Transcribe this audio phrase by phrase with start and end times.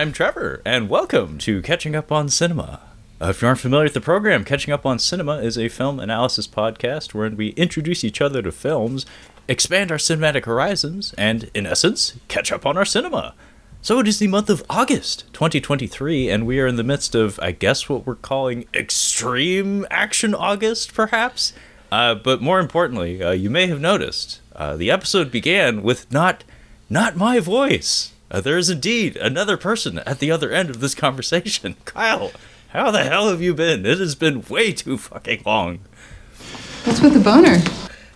[0.00, 2.80] I'm Trevor, and welcome to Catching Up on Cinema.
[3.20, 6.00] Uh, if you aren't familiar with the program, Catching Up on Cinema is a film
[6.00, 9.04] analysis podcast wherein we introduce each other to films,
[9.46, 13.34] expand our cinematic horizons, and, in essence, catch up on our cinema.
[13.82, 17.38] So it is the month of August 2023, and we are in the midst of,
[17.42, 21.52] I guess, what we're calling extreme action August, perhaps?
[21.92, 26.42] Uh, but more importantly, uh, you may have noticed uh, the episode began with not,
[26.88, 28.12] not my voice.
[28.30, 31.76] Uh, there is indeed another person at the other end of this conversation.
[31.84, 32.30] Kyle,
[32.68, 33.84] how the hell have you been?
[33.84, 35.80] It has been way too fucking long.
[36.84, 37.58] What's with the boner?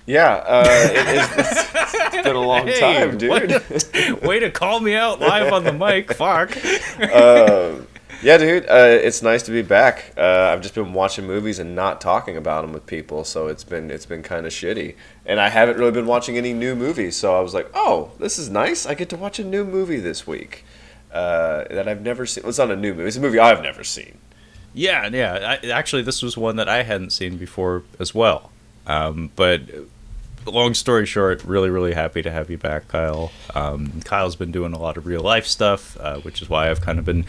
[0.06, 3.30] Yeah, uh, it is, it's, it's been a long Hey, time, dude.
[3.30, 6.12] Way to, way to call me out live on the mic.
[6.12, 6.56] Fuck.
[7.00, 7.86] Um,
[8.22, 10.12] yeah, dude, uh, it's nice to be back.
[10.16, 13.64] Uh, I've just been watching movies and not talking about them with people, so it's
[13.64, 14.94] been it's been kind of shitty.
[15.26, 18.38] And I haven't really been watching any new movies, so I was like, oh, this
[18.38, 18.84] is nice.
[18.84, 20.64] I get to watch a new movie this week
[21.12, 22.42] uh, that I've never seen.
[22.42, 24.18] Well, it's not a new movie; it's a movie I've never seen.
[24.74, 25.56] Yeah, yeah.
[25.62, 28.50] I, actually, this was one that I hadn't seen before as well.
[28.86, 29.62] Um, but
[30.44, 33.32] long story short, really, really happy to have you back, Kyle.
[33.54, 36.80] Um, Kyle's been doing a lot of real life stuff, uh, which is why I've
[36.80, 37.24] kind of been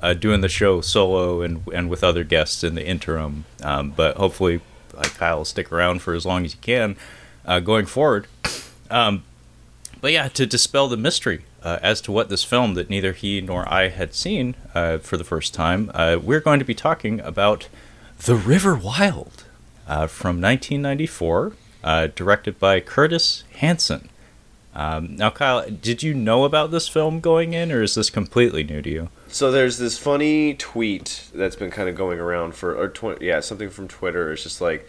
[0.00, 3.44] uh, doing the show solo and and with other guests in the interim.
[3.62, 4.60] Um, but hopefully,
[5.02, 6.96] Kyle will stick around for as long as he can
[7.50, 8.28] uh, going forward.
[8.90, 9.24] Um,
[10.00, 13.40] but yeah, to dispel the mystery uh, as to what this film that neither he
[13.40, 17.20] nor I had seen uh, for the first time, uh, we're going to be talking
[17.20, 17.68] about
[18.20, 19.44] The River Wild
[19.88, 21.52] uh, from 1994,
[21.82, 24.08] uh, directed by Curtis Hanson.
[24.72, 28.62] Um, now, Kyle, did you know about this film going in, or is this completely
[28.62, 29.08] new to you?
[29.26, 33.40] So there's this funny tweet that's been kind of going around for, or tw- yeah,
[33.40, 34.32] something from Twitter.
[34.32, 34.88] It's just like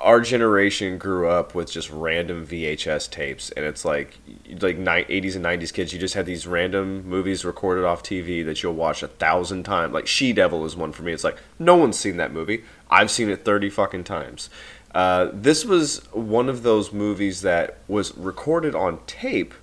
[0.00, 4.18] our generation grew up with just random VHS tapes, and it's like
[4.60, 5.92] like 80s and 90s kids.
[5.92, 9.94] You just had these random movies recorded off TV that you'll watch a thousand times.
[9.94, 11.12] Like She Devil is one for me.
[11.12, 12.64] It's like no one's seen that movie.
[12.90, 14.50] I've seen it 30 fucking times.
[14.94, 19.54] Uh, this was one of those movies that was recorded on tape,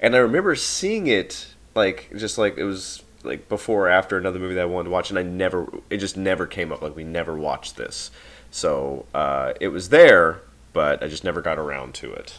[0.00, 4.38] and I remember seeing it like just like it was like before or after another
[4.38, 6.82] movie that I wanted to watch, and I never it just never came up.
[6.82, 8.10] Like we never watched this,
[8.56, 10.40] so uh, it was there,
[10.72, 12.38] but I just never got around to it.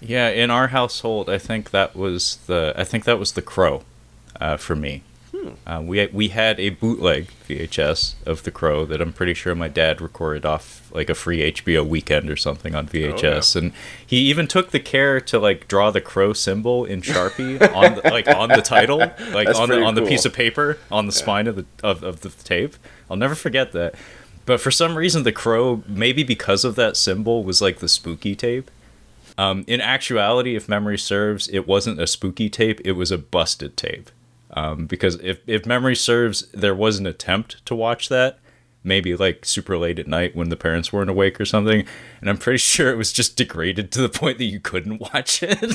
[0.00, 3.82] Yeah, in our household, I think that was the I think that was the Crow,
[4.40, 5.02] uh, for me.
[5.66, 9.68] Uh, we we had a bootleg VHS of The Crow that I'm pretty sure my
[9.68, 13.72] dad recorded off like a free HBO weekend or something on VHS, and
[14.04, 18.00] he even took the care to like draw the crow symbol in Sharpie on the,
[18.04, 21.12] like on the title, like That's on the on the piece of paper on the
[21.12, 22.74] spine of the of, of the tape.
[23.10, 23.94] I'll never forget that.
[24.48, 28.34] But for some reason, the crow, maybe because of that symbol, was like the spooky
[28.34, 28.70] tape.
[29.36, 33.76] Um, in actuality, if memory serves, it wasn't a spooky tape; it was a busted
[33.76, 34.10] tape.
[34.52, 38.38] Um, because if if memory serves, there was an attempt to watch that,
[38.82, 41.84] maybe like super late at night when the parents weren't awake or something,
[42.22, 45.42] and I'm pretty sure it was just degraded to the point that you couldn't watch
[45.42, 45.74] it.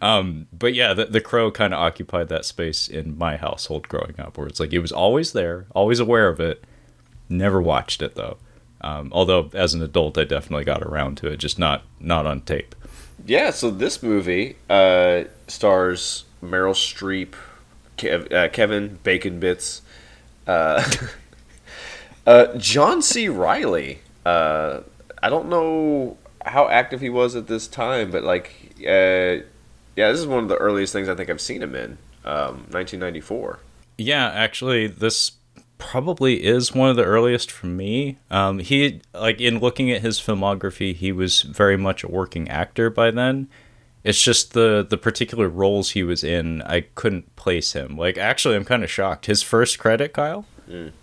[0.00, 4.18] um, but yeah, the, the crow kind of occupied that space in my household growing
[4.18, 6.64] up, where it's like it was always there, always aware of it,
[7.28, 8.38] never watched it though.
[8.80, 12.42] Um, although as an adult, I definitely got around to it, just not not on
[12.42, 12.74] tape.
[13.26, 17.34] Yeah, so this movie uh, stars Meryl Streep,
[17.96, 19.82] Kev- uh, Kevin Bacon Bits,
[20.46, 20.88] uh,
[22.26, 23.28] uh, John C.
[23.28, 24.00] Reilly.
[24.24, 24.80] Uh,
[25.22, 29.42] I don't know how active he was at this time, but like, uh,
[29.96, 31.98] yeah, this is one of the earliest things I think I've seen him in.
[32.24, 33.58] Um, 1994.
[33.96, 35.32] Yeah, actually, this
[35.78, 38.18] probably is one of the earliest for me.
[38.30, 42.90] Um, he like in looking at his filmography, he was very much a working actor
[42.90, 43.48] by then.
[44.04, 47.96] It's just the the particular roles he was in, I couldn't place him.
[47.96, 49.26] Like, actually, I'm kind of shocked.
[49.26, 50.46] His first credit, Kyle,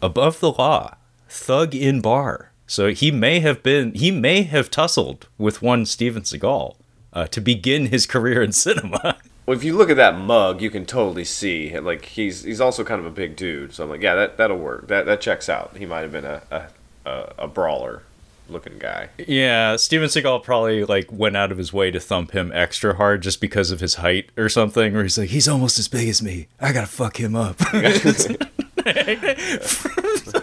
[0.02, 0.96] above the law,
[1.28, 2.52] thug in bar.
[2.68, 6.76] So he may have been, he may have tussled with one Steven Seagal
[7.14, 9.18] uh, to begin his career in cinema.
[9.46, 12.84] Well, if you look at that mug, you can totally see like he's he's also
[12.84, 13.74] kind of a big dude.
[13.74, 14.88] So I'm like, yeah, that that'll work.
[14.88, 15.78] That that checks out.
[15.78, 16.42] He might have been a
[17.06, 18.02] a, a, brawler
[18.50, 19.10] looking guy.
[19.18, 23.22] Yeah, Steven Seagal probably like went out of his way to thump him extra hard
[23.22, 24.94] just because of his height or something.
[24.94, 26.48] Where he's like, he's almost as big as me.
[26.60, 27.58] I gotta fuck him up.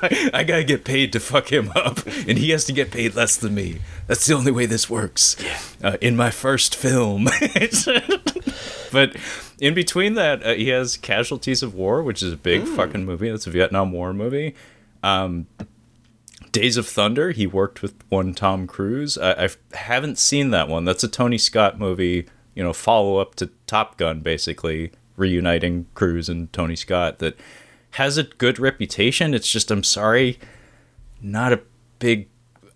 [0.02, 3.36] I gotta get paid to fuck him up, and he has to get paid less
[3.36, 3.78] than me.
[4.08, 5.36] That's the only way this works.
[5.82, 7.28] Uh, in my first film,
[8.92, 9.16] but
[9.58, 13.30] in between that, uh, he has Casualties of War, which is a big fucking movie.
[13.30, 14.54] That's a Vietnam War movie.
[15.02, 15.46] Um,
[16.52, 19.16] Days of Thunder, he worked with one Tom Cruise.
[19.16, 20.84] I, I haven't seen that one.
[20.84, 26.28] That's a Tony Scott movie you know follow up to Top Gun, basically reuniting Cruise
[26.28, 27.18] and Tony Scott.
[27.18, 27.38] That
[27.92, 29.34] has a good reputation.
[29.34, 30.38] It's just I'm sorry,
[31.20, 31.60] not a
[31.98, 32.28] big.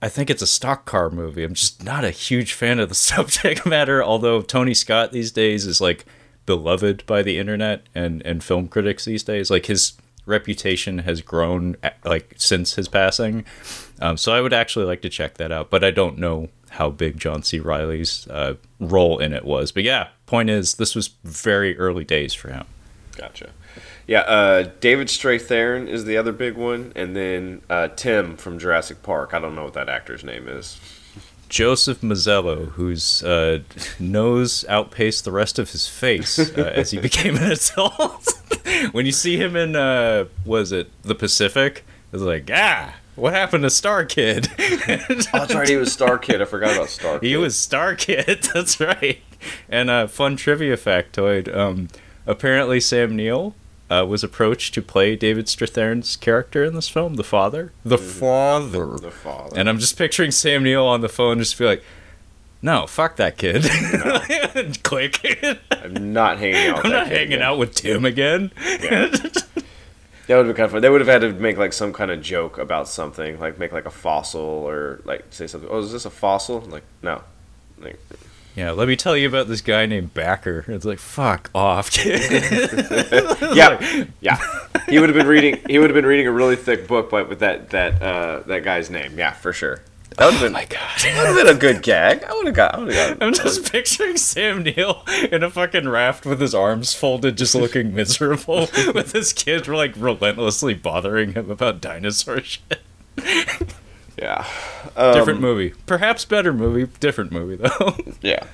[0.07, 1.43] I think it's a stock car movie.
[1.43, 4.05] I'm just not a huge fan of the subject matter.
[4.05, 6.07] Although Tony Scott these days is like
[6.47, 9.51] beloved by the internet and and film critics these days.
[9.51, 9.95] Like his
[10.25, 13.45] reputation has grown like since his passing.
[14.01, 16.89] Um, so I would actually like to check that out, but I don't know how
[16.89, 17.59] big John C.
[17.59, 19.73] Reilly's uh, role in it was.
[19.73, 22.67] But yeah, point is, this was very early days for him.
[23.17, 23.51] Gotcha.
[24.07, 29.03] Yeah, uh, David Strathairn is the other big one, and then uh, Tim from Jurassic
[29.03, 29.35] Park.
[29.35, 30.81] I don't know what that actor's name is.
[31.49, 33.61] Joseph Mazzello, whose uh,
[33.99, 38.33] nose outpaced the rest of his face uh, as he became an adult.
[38.93, 41.85] when you see him in, uh, was it the Pacific?
[42.13, 44.49] It's like, ah, what happened to Star Kid?
[44.59, 46.43] oh, that's right, he was Star Kid.
[46.43, 47.27] I forgot about Star Kid.
[47.27, 48.49] He was Star Kid.
[48.55, 49.21] That's right.
[49.69, 51.89] And a uh, fun trivia factoid: um,
[52.27, 53.55] apparently, Sam Neill
[53.91, 57.73] uh, was approached to play David Strathairn's character in this film, the father.
[57.85, 58.21] The mm-hmm.
[58.21, 58.99] father.
[58.99, 59.59] The father.
[59.59, 61.83] And I'm just picturing Sam Neill on the phone, just be like,
[62.63, 64.73] "No, fuck that kid." No.
[64.83, 65.21] Click.
[65.71, 66.85] I'm not hanging out.
[66.85, 67.43] I'm not hanging again.
[67.43, 68.51] out with Tim again.
[68.81, 69.15] Yeah.
[70.27, 70.83] That would be kind of fun.
[70.83, 73.71] They would have had to make like some kind of joke about something, like make
[73.71, 75.71] like a fossil or like say something.
[75.71, 76.61] Oh, is this a fossil?
[76.61, 77.23] Like no.
[77.79, 78.01] Like,
[78.57, 80.67] yeah, let me tell you about this guy named Bakker.
[80.69, 84.39] It's like fuck off, yeah, yeah.
[84.89, 85.61] He would have been reading.
[85.69, 88.65] He would have been reading a really thick book, but with that that uh, that
[88.65, 89.19] guy's name.
[89.19, 89.83] Yeah, for sure.
[90.17, 90.99] That would have oh been my god.
[91.03, 92.25] That would have been a good gag.
[92.25, 92.75] I would have got.
[92.75, 93.27] I would have got.
[93.27, 97.95] I'm just picturing Sam Neill in a fucking raft with his arms folded, just looking
[97.95, 98.61] miserable,
[98.95, 102.81] with his kid like relentlessly bothering him about dinosaur shit.
[104.17, 104.47] Yeah.
[104.97, 105.75] Um, different movie.
[105.87, 106.91] Perhaps better movie.
[107.01, 107.97] Different movie though.
[108.23, 108.45] yeah.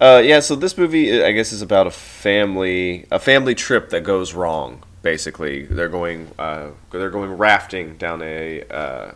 [0.00, 0.40] Uh, yeah.
[0.40, 4.82] So this movie, I guess, is about a family a family trip that goes wrong
[5.02, 5.64] basically.
[5.64, 9.12] They're going uh, they're going rafting down a uh,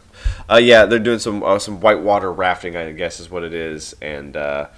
[0.50, 3.94] uh, yeah they're doing some uh, some whitewater rafting I guess is what it is
[4.00, 4.68] and uh,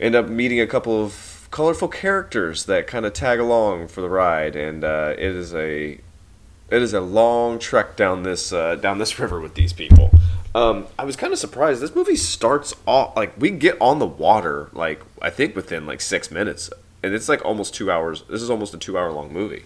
[0.00, 4.08] end up meeting a couple of colorful characters that kind of tag along for the
[4.08, 6.00] ride and uh, it is a
[6.70, 10.10] it is a long trek down this uh, down this river with these people.
[10.54, 11.80] Um, I was kind of surprised.
[11.80, 16.00] This movie starts off like we get on the water like I think within like
[16.00, 16.70] six minutes,
[17.02, 18.22] and it's like almost two hours.
[18.30, 19.64] This is almost a two hour long movie.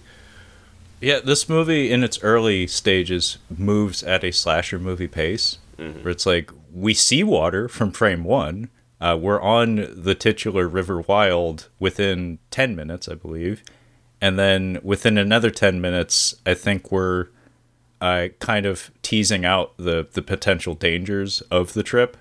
[1.00, 6.02] Yeah, this movie in its early stages moves at a slasher movie pace, mm-hmm.
[6.02, 8.70] where it's like we see water from frame one.
[9.00, 13.62] Uh, we're on the titular River Wild within ten minutes, I believe,
[14.20, 17.28] and then within another ten minutes, I think we're
[18.00, 22.16] uh, kind of teasing out the the potential dangers of the trip.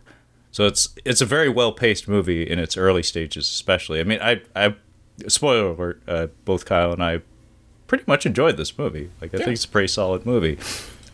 [0.52, 4.00] So it's it's a very well paced movie in its early stages, especially.
[4.00, 4.76] I mean, I I
[5.28, 7.22] spoiler alert, uh, both Kyle and I
[7.88, 9.10] pretty much enjoyed this movie.
[9.22, 9.46] Like I yeah.
[9.46, 10.58] think it's a pretty solid movie.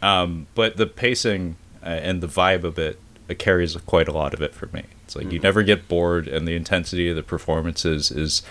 [0.02, 4.34] Um, but the pacing uh, and the vibe of it uh, carries quite a lot
[4.34, 4.84] of it for me.
[5.06, 5.34] It's like mm-hmm.
[5.36, 8.42] you never get bored, and the intensity of the performances is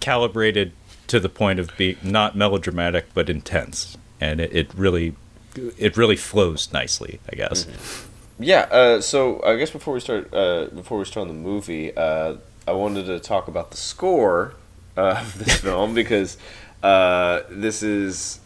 [0.00, 0.72] calibrated
[1.06, 5.14] to the point of being not melodramatic but intense, and it, it really
[5.56, 7.20] it really flows nicely.
[7.30, 7.64] I guess.
[7.64, 8.42] Mm-hmm.
[8.42, 8.60] Yeah.
[8.70, 12.36] Uh, so I guess before we start uh, before we start on the movie, uh,
[12.66, 14.54] I wanted to talk about the score
[14.96, 16.36] of this film because
[16.82, 18.40] uh, this is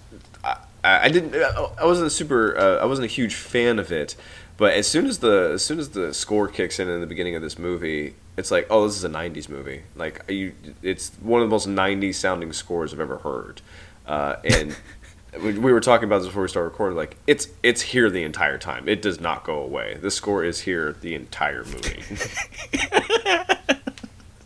[0.45, 4.15] I, I, didn't I wasn't a super uh, I wasn't a huge fan of it,
[4.57, 7.35] but as soon as the as soon as the score kicks in in the beginning
[7.35, 9.83] of this movie, it's like oh this is a '90s movie.
[9.97, 13.61] Like you, it's one of the most '90s sounding scores I've ever heard,
[14.07, 14.77] uh, and.
[15.43, 16.97] we were talking about this before we started recording.
[16.97, 18.89] Like it's it's here the entire time.
[18.89, 19.99] It does not go away.
[20.01, 22.03] The score is here the entire movie.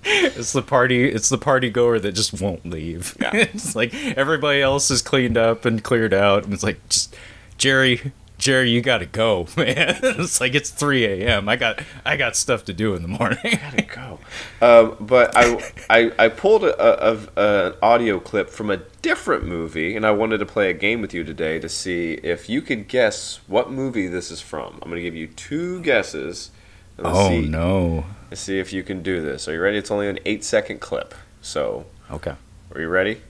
[0.04, 3.30] it's the party it's the party goer that just won't leave yeah.
[3.34, 7.16] it's like everybody else is cleaned up and cleared out and it's like just
[7.56, 12.36] jerry jerry you gotta go man it's like it's 3 a.m i got i got
[12.36, 14.18] stuff to do in the morning i gotta go
[14.60, 19.44] um, but I, I i pulled a, a, a, an audio clip from a different
[19.44, 22.60] movie and i wanted to play a game with you today to see if you
[22.60, 26.50] could guess what movie this is from i'm gonna give you two guesses
[26.98, 27.48] oh see.
[27.48, 29.46] no Let's see if you can do this.
[29.46, 29.76] Are you ready?
[29.76, 31.14] It's only an eight second clip.
[31.42, 31.84] So.
[32.10, 32.32] Okay.
[32.74, 33.20] Are you ready?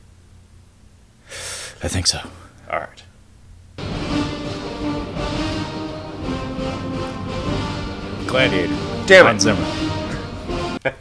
[1.82, 2.20] I think so.
[2.70, 3.02] All right.
[8.32, 8.74] Gladiator.
[9.06, 9.40] Damn it.
[9.42, 9.60] Zimmer.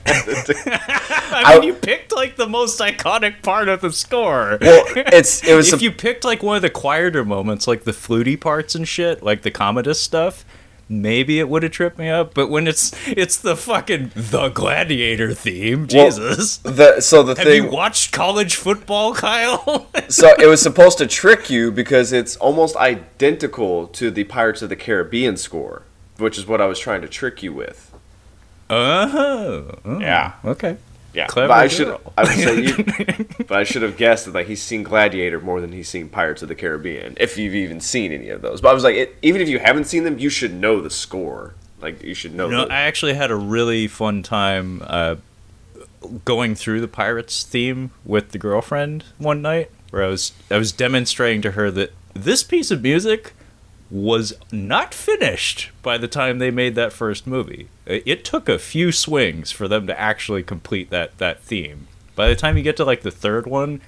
[1.34, 4.58] I mean, you picked like the most iconic part of the score.
[4.60, 5.72] Well, it's it was.
[5.72, 5.84] if a...
[5.84, 9.44] you picked like one of the quieter moments, like the fluty parts and shit, like
[9.44, 10.44] the Commodus stuff,
[10.90, 12.34] maybe it would have tripped me up.
[12.34, 16.58] But when it's it's the fucking the Gladiator theme, Well, Jesus.
[16.58, 19.88] The so the Have thing you watched college football, Kyle?
[20.10, 24.68] so it was supposed to trick you because it's almost identical to the Pirates of
[24.68, 25.84] the Caribbean score,
[26.22, 27.92] which is what I was trying to trick you with.
[28.70, 29.64] uh-huh.
[29.86, 30.34] Oh, Yeah.
[30.46, 30.78] Okay.
[31.14, 31.90] Yeah, Clever but I should.
[32.18, 35.60] I would say you, but I should have guessed that like he's seen Gladiator more
[35.60, 38.62] than he's seen Pirates of the Caribbean, if you've even seen any of those.
[38.62, 40.90] But I was like, it, even if you haven't seen them, you should know the
[40.90, 41.56] score.
[41.82, 42.48] Like you should know.
[42.48, 45.16] No, the, I actually had a really fun time uh,
[46.24, 50.72] going through the Pirates theme with the girlfriend one night, where I was I was
[50.72, 53.34] demonstrating to her that this piece of music
[53.92, 57.68] was not finished by the time they made that first movie.
[57.86, 61.88] It took a few swings for them to actually complete that that theme.
[62.16, 63.82] By the time you get to like the third one,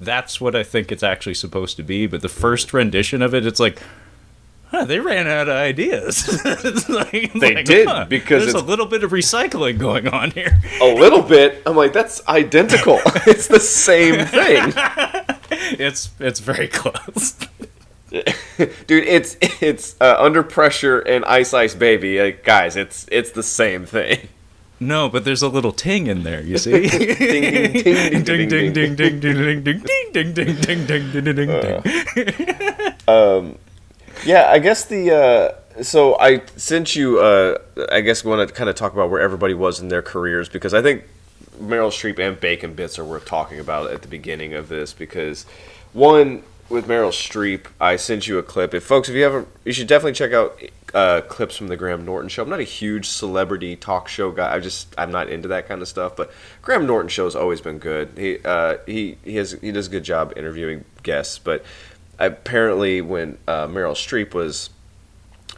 [0.00, 2.06] that's what I think it's actually supposed to be.
[2.08, 3.80] But the first rendition of it, it's like.
[4.68, 6.24] Huh, they ran out of ideas.
[6.44, 10.32] It's like- They like, did, huh, because there's a little bit of recycling going on
[10.32, 10.60] here.
[10.80, 11.62] a little bit.
[11.64, 12.98] I'm like, that's identical.
[13.26, 14.72] it's the same thing,
[15.78, 17.36] It's it's very close.
[18.86, 19.04] Dude.
[19.04, 22.76] It's it's uh, under pressure and ice ice baby, like, guys.
[22.76, 24.28] It's it's the same thing.
[24.80, 26.42] No, but there's a little ting in there.
[26.42, 26.88] You see?
[26.88, 31.34] ding, ding, ding, ding ding, ding ding, ding ding ding ding ding ding ding ding
[31.36, 31.82] ding
[33.06, 33.58] ding.
[34.24, 37.58] Yeah, I guess the uh, so I since you uh,
[37.90, 40.72] I guess want to kind of talk about where everybody was in their careers because
[40.72, 41.04] I think
[41.60, 45.44] Meryl Streep and Bacon Bits are worth talking about at the beginning of this because
[45.92, 48.74] one with Meryl Streep I sent you a clip.
[48.74, 50.60] If folks, if you haven't, you should definitely check out
[50.94, 52.42] uh, clips from the Graham Norton show.
[52.42, 54.54] I'm not a huge celebrity talk show guy.
[54.54, 56.16] I just I'm not into that kind of stuff.
[56.16, 56.30] But
[56.62, 58.10] Graham Norton show has always been good.
[58.16, 61.64] He uh, he he has he does a good job interviewing guests, but
[62.18, 64.70] apparently when uh, Meryl Streep was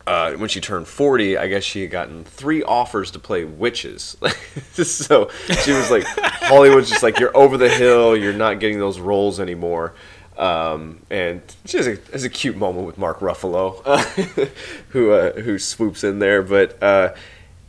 [0.06, 4.16] uh, when she turned 40, I guess she had gotten three offers to play witches.
[4.72, 5.30] so
[5.62, 9.40] she was like, Hollywood's just like, you're over the hill, you're not getting those roles
[9.40, 9.94] anymore.
[10.38, 13.82] Um, and she has a, a cute moment with Mark Ruffalo,
[14.90, 16.42] who uh, who swoops in there.
[16.42, 17.14] But uh,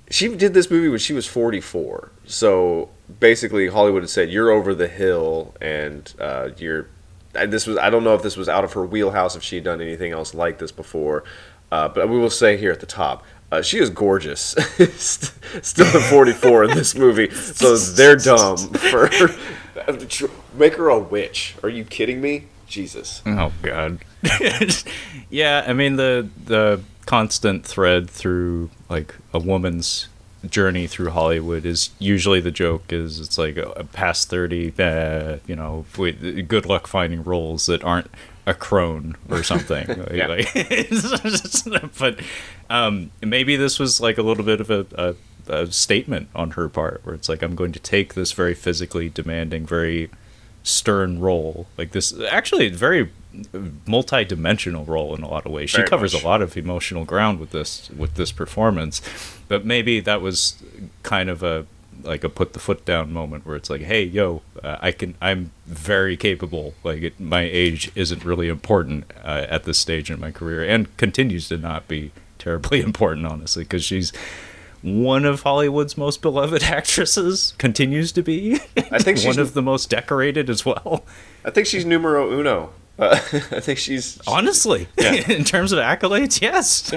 [0.10, 2.12] she did this movie when she was 44.
[2.26, 6.88] So basically, Hollywood had said, "You're over the hill, and uh, you're."
[7.36, 9.56] And this was I don't know if this was out of her wheelhouse if she
[9.56, 11.24] had done anything else like this before,
[11.72, 13.24] uh, but we will say here at the top.
[13.50, 14.42] Uh, she is gorgeous,
[15.62, 19.08] still at 44 in this movie, so they're dumb for
[20.58, 21.56] make her a witch.
[21.64, 22.48] Are you kidding me?
[22.68, 23.22] Jesus.
[23.26, 24.00] Oh God.
[25.30, 30.08] yeah, I mean the the constant thread through like a woman's
[30.50, 35.56] journey through Hollywood is usually the joke is it's like uh, past thirty, uh, you
[35.56, 38.10] know, with good luck finding roles that aren't
[38.46, 39.88] a crone or something.
[39.98, 40.28] Like- Yeah.
[40.28, 42.20] like- it's just- but
[42.70, 45.16] um, maybe this was like a little bit of a, a,
[45.54, 49.10] a statement on her part, where it's like I'm going to take this very physically
[49.10, 50.10] demanding, very
[50.68, 51.68] stern role.
[51.78, 53.10] Like this actually very
[53.86, 55.70] multi-dimensional role in a lot of ways.
[55.70, 56.24] She Very covers much.
[56.24, 59.02] a lot of emotional ground with this with this performance.
[59.48, 60.62] But maybe that was
[61.04, 61.66] kind of a
[62.04, 65.16] like a put the foot down moment where it's like hey yo uh, i can
[65.20, 66.74] i'm very capable.
[66.84, 70.96] Like it, my age isn't really important uh, at this stage in my career and
[70.98, 74.12] continues to not be terribly important honestly because she's
[74.82, 78.60] one of Hollywood's most beloved actresses continues to be.
[78.92, 81.04] I think she's- one of the most decorated as well.
[81.46, 82.72] I think she's numero uno.
[83.00, 85.14] Uh, I think she's Honestly, Yeah.
[85.32, 86.92] in terms of accolades, yes.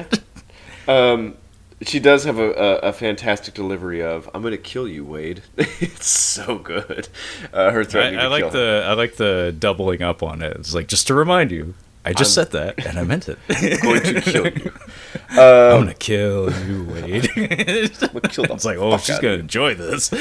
[0.89, 1.37] Um,
[1.83, 6.07] she does have a, a, a fantastic delivery of "I'm gonna kill you, Wade." it's
[6.07, 7.09] so good.
[7.53, 10.57] Uh, her I, threatening I to like the I like the doubling up on it.
[10.57, 11.75] It's like just to remind you,
[12.11, 13.39] I just I'm- said that and I meant it.
[13.49, 14.73] I'm going to kill you.
[15.31, 17.31] I'm gonna kill you, Wade.
[17.37, 20.13] I'm gonna kill it's like, oh, she's gonna of enjoy this.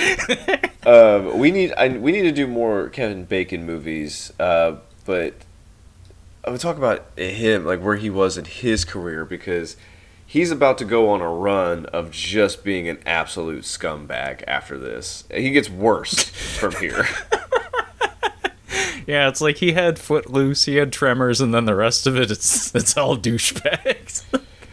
[0.86, 5.34] Um, we need I, we need to do more Kevin Bacon movies, uh, but
[6.46, 9.78] I would talk about him like where he was in his career because
[10.28, 15.24] he's about to go on a run of just being an absolute scumbag after this.
[15.34, 16.26] He gets worse
[16.58, 17.06] from here.
[19.10, 22.30] Yeah, it's like he had Footloose, he had Tremors, and then the rest of it,
[22.32, 24.24] it's it's all douchebags.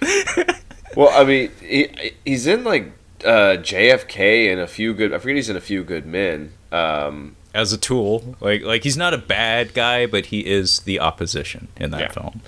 [0.96, 2.90] Well, I mean, he, he's in like
[3.22, 5.12] uh, JFK and a few good.
[5.12, 6.52] I forget he's in a few good men.
[6.72, 10.98] Um, As a tool, like like he's not a bad guy, but he is the
[11.00, 12.12] opposition in that Yeah.
[12.12, 12.40] film.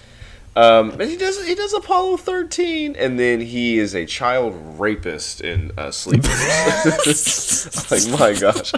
[0.58, 5.40] Um, and he does he does Apollo thirteen, and then he is a child rapist
[5.40, 6.26] in uh, Sleepers.
[7.92, 8.72] like my gosh,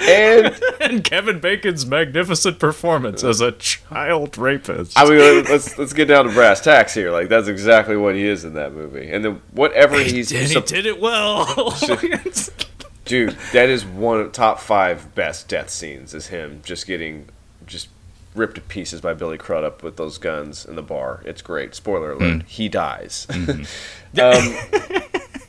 [0.00, 4.98] and and Kevin Bacon's magnificent performance as a child rapist.
[4.98, 7.10] I mean, let's let's get down to brass tacks here.
[7.10, 9.10] Like that's exactly what he is in that movie.
[9.10, 11.44] And then whatever he's and he sup- did it well.
[13.04, 16.14] dude, that is one of top five best death scenes.
[16.14, 17.28] Is him just getting
[17.66, 17.88] just
[18.36, 21.22] ripped to pieces by Billy Crudup with those guns in the bar.
[21.24, 21.74] It's great.
[21.74, 23.26] Spoiler alert: he dies.
[23.32, 23.66] um,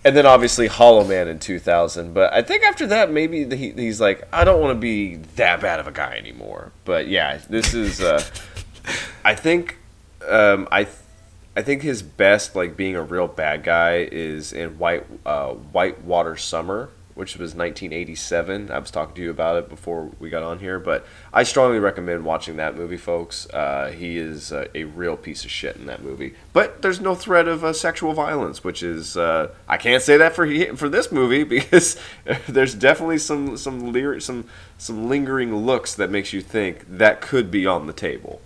[0.03, 2.13] and then obviously Hollow Man in 2000.
[2.13, 5.61] But I think after that, maybe he, he's like, I don't want to be that
[5.61, 6.71] bad of a guy anymore.
[6.85, 8.01] But yeah, this is.
[8.01, 8.23] Uh,
[9.23, 9.77] I think.
[10.27, 10.87] Um, I.
[11.55, 16.37] I think his best, like being a real bad guy, is in White uh, Whitewater
[16.37, 18.69] Summer, which was 1987.
[18.69, 21.79] I was talking to you about it before we got on here, but I strongly
[21.79, 23.49] recommend watching that movie, folks.
[23.49, 27.47] Uh, he is a real piece of shit in that movie, but there's no threat
[27.47, 31.43] of uh, sexual violence, which is uh, I can't say that for for this movie
[31.57, 31.99] because
[32.47, 34.45] there's definitely some some leer- some
[34.77, 38.41] some lingering looks that makes you think that could be on the table.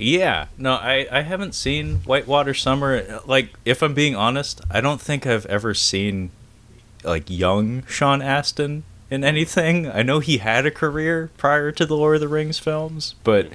[0.00, 3.20] Yeah, no, I, I haven't seen Whitewater Summer.
[3.26, 6.30] Like, if I'm being honest, I don't think I've ever seen
[7.04, 9.88] like young Sean Astin in anything.
[9.88, 13.48] I know he had a career prior to the Lord of the Rings films, but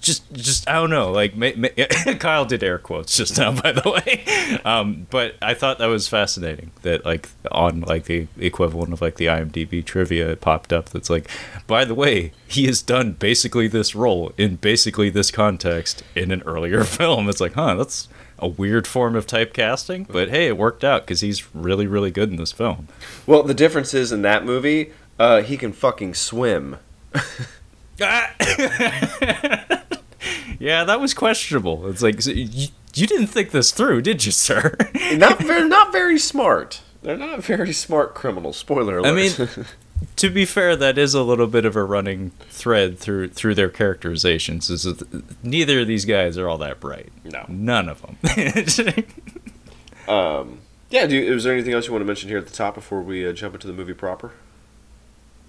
[0.00, 1.12] just just I don't know.
[1.12, 1.68] Like ma- ma-
[2.18, 4.58] Kyle did air quotes just now, by the way.
[4.64, 9.16] Um, but I thought that was fascinating that like on like the equivalent of like
[9.16, 10.90] the IMDb trivia it popped up.
[10.90, 11.30] That's like,
[11.66, 16.42] by the way, he has done basically this role in basically this context in an
[16.42, 17.28] earlier film.
[17.28, 18.08] It's like, huh, that's
[18.42, 22.28] a weird form of typecasting, but hey, it worked out because he's really really good
[22.30, 22.88] in this film.
[23.26, 26.76] Well, the difference is in that movie, uh, he can fucking swim.
[30.58, 31.88] yeah, that was questionable.
[31.88, 34.76] It's like you, you didn't think this through, did you, sir?
[35.14, 36.82] not very, not very smart.
[37.02, 38.56] They're not very smart criminals.
[38.56, 39.08] Spoiler alert.
[39.08, 39.66] I mean,
[40.16, 43.68] to be fair, that is a little bit of a running thread through through their
[43.68, 44.70] characterizations.
[44.70, 47.12] Is that neither of these guys are all that bright.
[47.24, 47.44] No.
[47.48, 49.04] none of them.
[50.08, 50.60] um,
[50.90, 51.06] yeah.
[51.06, 53.02] Do you, is there anything else you want to mention here at the top before
[53.02, 54.32] we uh, jump into the movie proper?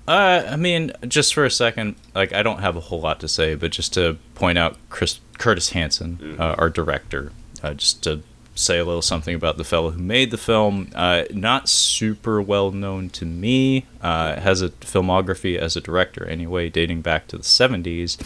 [0.08, 3.28] Uh, I mean, just for a second, like I don't have a whole lot to
[3.28, 8.22] say, but just to point out Chris Curtis Hanson, uh, our director, uh, just to
[8.56, 10.90] say a little something about the fellow who made the film.
[10.94, 13.86] Uh, not super well known to me.
[14.02, 18.18] Uh, has a filmography as a director anyway, dating back to the seventies.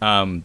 [0.00, 0.44] Um,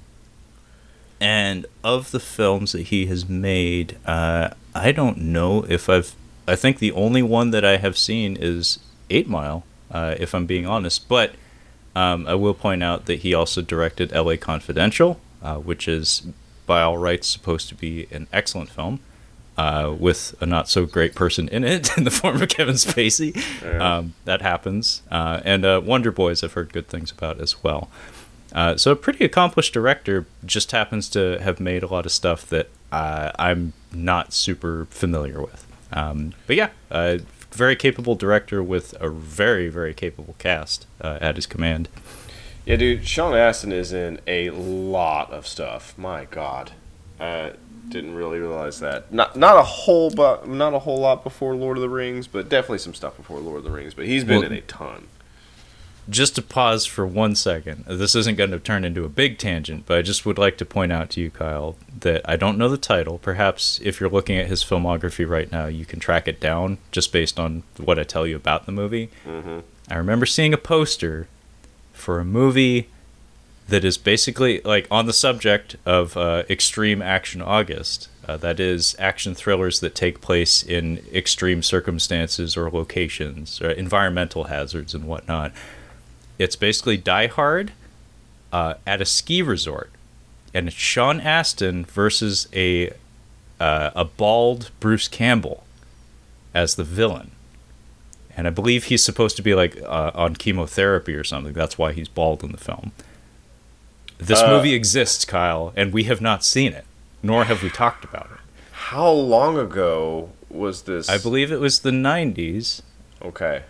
[1.20, 6.16] and of the films that he has made, uh, I don't know if I've.
[6.48, 10.46] I think the only one that I have seen is Eight Mile uh, if I'm
[10.46, 11.08] being honest.
[11.08, 11.34] But
[11.96, 14.38] um, I will point out that he also directed L.A.
[14.38, 16.24] Confidential, uh, which is
[16.66, 19.00] by all rights supposed to be an excellent film.
[19.62, 23.40] Uh, with a not so great person in it in the form of Kevin Spacey.
[23.62, 23.98] Yeah.
[23.98, 25.04] Um, that happens.
[25.12, 27.88] Uh, and uh, Wonder Boys, I've heard good things about as well.
[28.54, 32.48] Uh, so, a pretty accomplished director just happens to have made a lot of stuff
[32.48, 35.64] that uh, I'm not super familiar with.
[35.94, 37.20] Um, but yeah, uh,
[37.52, 41.88] very capable director with a very, very capable cast uh, at his command.
[42.66, 43.08] Yeah, dude.
[43.08, 45.96] Sean Astin is in a lot of stuff.
[46.00, 46.72] My God,
[47.20, 47.52] uh,
[47.90, 49.14] didn't really realize that.
[49.14, 52.50] Not not a whole but not a whole lot before Lord of the Rings, but
[52.50, 53.94] definitely some stuff before Lord of the Rings.
[53.94, 55.08] But he's been Well, in a ton.
[56.10, 59.86] Just to pause for one second, this isn't going to turn into a big tangent,
[59.86, 62.68] but I just would like to point out to you, Kyle, that I don't know
[62.68, 63.20] the title.
[63.20, 67.14] Perhaps if you're looking at his filmography right now, you can track it down just
[67.14, 69.10] based on what I tell you about the movie.
[69.26, 69.60] Mm-hmm.
[69.90, 71.28] I remember seeing a poster
[71.94, 72.90] for a movie
[73.68, 78.10] that is basically like on the subject of uh, extreme action August.
[78.28, 84.46] Uh, that is action thrillers that take place in extreme circumstances or locations or environmental
[84.46, 85.52] hazards and whatnot.
[86.38, 87.72] It's basically Die Hard
[88.54, 89.90] uh, at a ski resort,
[90.54, 92.92] and it's Sean Astin versus a
[93.60, 95.64] uh, a bald Bruce Campbell
[96.54, 97.32] as the villain
[98.36, 101.54] and I believe he's supposed to be like uh, on chemotherapy or something.
[101.54, 102.92] That's why he's bald in the film.
[104.22, 106.86] This Uh, movie exists, Kyle, and we have not seen it,
[107.24, 108.38] nor have we talked about it.
[108.72, 111.10] How long ago was this?
[111.10, 112.82] I believe it was the ¡90s.
[113.24, 113.64] Okay,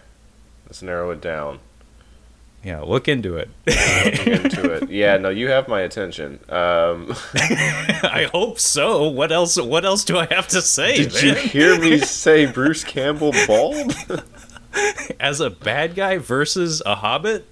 [0.67, 1.59] let's narrow it down.
[2.63, 3.49] Yeah, look into it.
[3.65, 4.89] Look into it.
[4.91, 6.39] Yeah, no, you have my attention.
[6.49, 9.07] Um, I hope so.
[9.07, 9.59] What else?
[9.59, 10.97] What else do I have to say?
[10.97, 13.95] did you hear me say Bruce Campbell bald?
[15.19, 17.47] As a bad guy versus a hobbit,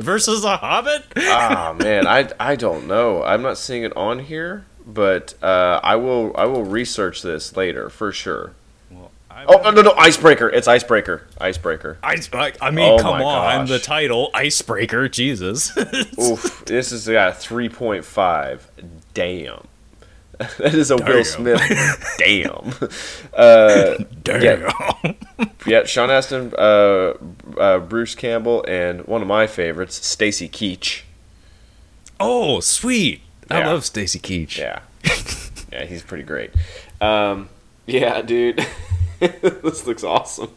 [0.00, 1.04] versus a hobbit.
[1.16, 3.22] ah man, I, I don't know.
[3.22, 7.88] I'm not seeing it on here, but uh, I will I will research this later
[7.90, 8.52] for sure.
[8.90, 9.10] Well,
[9.46, 9.92] Oh no no no!
[9.92, 10.48] Icebreaker.
[10.50, 11.26] It's Icebreaker.
[11.40, 11.98] Icebreaker.
[12.02, 15.76] I, I, I mean, Oh come on, the title, Icebreaker, Jesus.
[16.20, 16.64] Oof.
[16.66, 18.68] This has got a three point five.
[19.14, 19.66] Damn.
[20.58, 21.60] That is a Will Smith.
[22.18, 22.72] Damn.
[23.34, 24.70] Uh, Damn.
[25.66, 27.14] yeah, Sean Astin, uh,
[27.58, 31.02] uh, Bruce Campbell, and one of my favorites, Stacy Keach.
[32.18, 33.22] Oh, sweet.
[33.50, 33.68] I Yeah.
[33.68, 34.58] love Stacy Keach.
[34.58, 34.80] Yeah,
[35.72, 36.50] yeah, he's pretty great.
[37.00, 37.48] Um,
[37.86, 38.66] yeah, dude,
[39.20, 40.50] this looks awesome.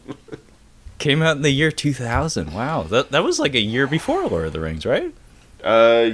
[0.97, 2.53] Came out in the year 2000.
[2.53, 2.83] Wow.
[2.83, 5.13] That, that was like a year before Lord of the Rings, right?
[5.63, 6.09] Uh,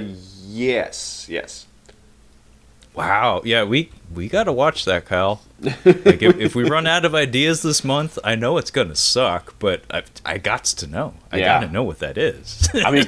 [0.46, 1.66] yes, yes.
[2.94, 3.42] Wow.
[3.44, 5.42] Yeah, we we got to watch that, Kyle.
[5.84, 8.96] Like if, if we run out of ideas this month, I know it's going to
[8.96, 11.14] suck, but I I gots to know.
[11.30, 11.60] I Yeah.
[11.60, 12.68] got to know what that is.
[12.74, 13.06] I mean,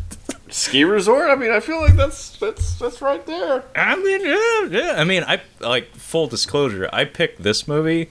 [0.48, 1.30] ski resort.
[1.30, 3.64] I mean, I feel like that's that's that's right there.
[3.74, 4.94] I mean, yeah, yeah.
[5.00, 6.88] I mean, I like full disclosure.
[6.92, 8.10] I picked this movie,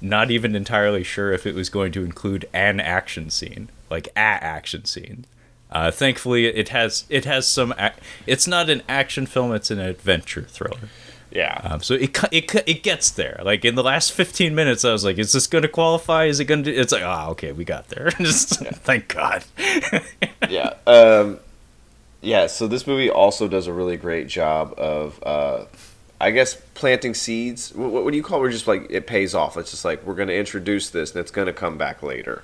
[0.00, 4.18] not even entirely sure if it was going to include an action scene, like a
[4.18, 5.26] action scene.
[5.72, 7.72] Uh, thankfully, it has it has some.
[7.78, 7.94] Ac-
[8.26, 10.88] it's not an action film; it's an adventure thriller.
[11.30, 11.58] Yeah.
[11.64, 13.40] Um, so it it it gets there.
[13.42, 16.26] Like in the last fifteen minutes, I was like, "Is this going to qualify?
[16.26, 19.44] Is it going to?" It's like, "Ah, okay, we got there." Just thank God.
[20.48, 20.74] yeah.
[20.86, 21.40] Um,
[22.20, 22.46] yeah.
[22.48, 25.64] So this movie also does a really great job of, uh,
[26.20, 27.74] I guess, planting seeds.
[27.74, 28.38] What, what do you call?
[28.38, 28.42] it?
[28.42, 29.56] We're just like it pays off.
[29.56, 32.42] It's just like we're going to introduce this, and it's going to come back later.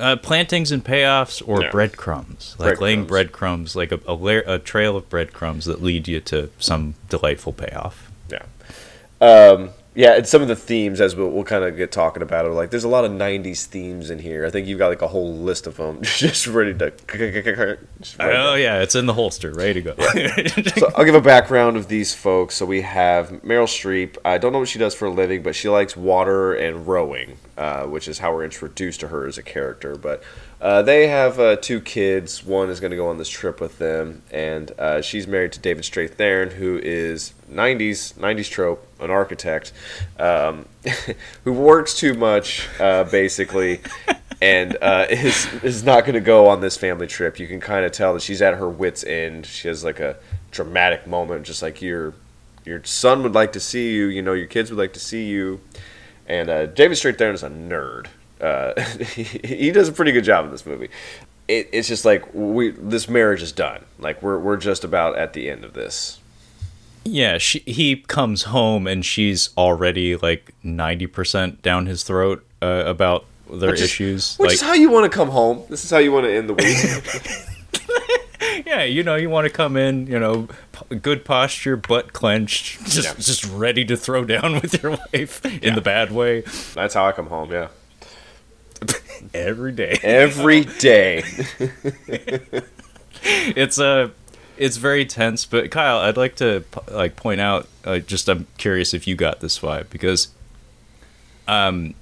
[0.00, 3.72] Uh, plantings and payoffs or breadcrumbs, like laying Breadcrumbs.
[3.74, 7.52] breadcrumbs, like a, a, layer, a trail of breadcrumbs that lead you to some delightful
[7.52, 8.10] payoff.
[8.30, 8.44] Yeah.
[9.20, 12.46] Um, yeah, and some of the themes, as we'll, we'll kind of get talking about,
[12.46, 14.46] are like there's a lot of '90s themes in here.
[14.46, 16.90] I think you've got like a whole list of them, just ready to.
[16.90, 19.94] just ready to- Oh yeah, it's in the holster, ready to go.
[20.80, 22.54] So I'll give a background of these folks.
[22.54, 24.16] So we have Meryl Streep.
[24.24, 27.36] I don't know what she does for a living, but she likes water and rowing,
[27.58, 29.96] uh, which is how we're introduced to her as a character.
[29.96, 30.22] But
[30.60, 32.44] uh, they have uh, two kids.
[32.44, 35.60] One is going to go on this trip with them, and uh, she's married to
[35.60, 39.72] David Strathairn, who is 90s 90s trope, an architect,
[40.18, 40.66] um,
[41.44, 43.80] who works too much, uh, basically.
[44.42, 47.38] and uh, is is not going to go on this family trip.
[47.38, 49.46] You can kind of tell that she's at her wits' end.
[49.46, 50.16] She has like a
[50.50, 52.14] dramatic moment, just like your
[52.64, 54.06] your son would like to see you.
[54.06, 55.60] You know, your kids would like to see you.
[56.26, 58.06] And uh, David Strathairn is a nerd.
[58.40, 58.80] Uh,
[59.14, 60.88] he, does a pretty good job in this movie.
[61.48, 63.84] It, it's just like we this marriage is done.
[63.98, 66.20] Like we're we're just about at the end of this.
[67.04, 72.84] yeah, she, he comes home and she's already like ninety percent down his throat uh,
[72.86, 74.36] about their Which is- issues.
[74.36, 75.62] Which like, is how you want to come home.
[75.68, 78.62] This is how you want to end the week.
[78.66, 82.84] yeah, you know, you want to come in, you know, p- good posture, butt clenched,
[82.86, 83.14] just Yeah.
[83.14, 85.74] just ready to throw down with your wife in Yeah.
[85.74, 86.42] the bad way
[86.74, 87.50] That's how I come home.
[87.50, 87.68] Yeah,
[89.34, 89.98] every day.
[90.02, 91.22] every day.
[93.22, 94.10] it's a
[94.56, 98.94] it's very tense but kyle i'd like to like point out uh, just i'm curious
[98.94, 100.28] if you got this vibe because
[101.48, 101.94] um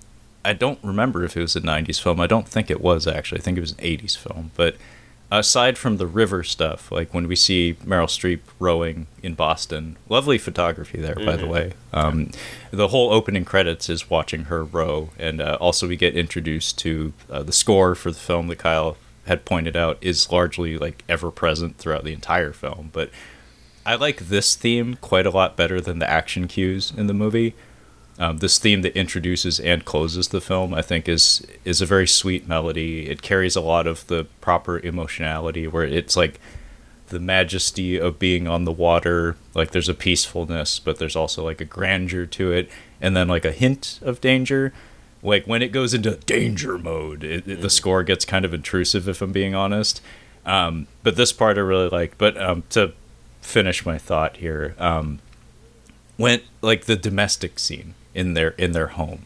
[0.44, 3.40] i don't remember if it was a 90s film i don't think it was actually
[3.40, 4.76] i think it was an 80s film but
[5.30, 10.38] aside from the river stuff like when we see meryl streep rowing in boston lovely
[10.38, 11.72] photography there by the way.
[11.92, 12.30] Um,
[12.70, 17.12] the whole opening credits is watching her row and uh, also we get introduced to
[17.30, 21.30] uh, the score for the film that kyle had pointed out is largely like ever
[21.30, 23.10] present throughout the entire film but
[23.84, 27.54] i like this theme quite a lot better than the action cues in the movie
[28.18, 32.06] um, this theme that introduces and closes the film, I think, is is a very
[32.06, 33.08] sweet melody.
[33.08, 36.40] It carries a lot of the proper emotionality, where it's like
[37.08, 39.36] the majesty of being on the water.
[39.54, 42.68] Like there's a peacefulness, but there's also like a grandeur to it,
[43.00, 44.72] and then like a hint of danger.
[45.22, 49.08] Like when it goes into danger mode, it, it- the score gets kind of intrusive,
[49.08, 50.00] if I'm being honest.
[50.44, 52.18] Um, but this part I really like.
[52.18, 52.92] But um, to
[53.42, 55.18] finish my thought here, um,
[56.18, 59.20] went like the domestic scene in their in their home.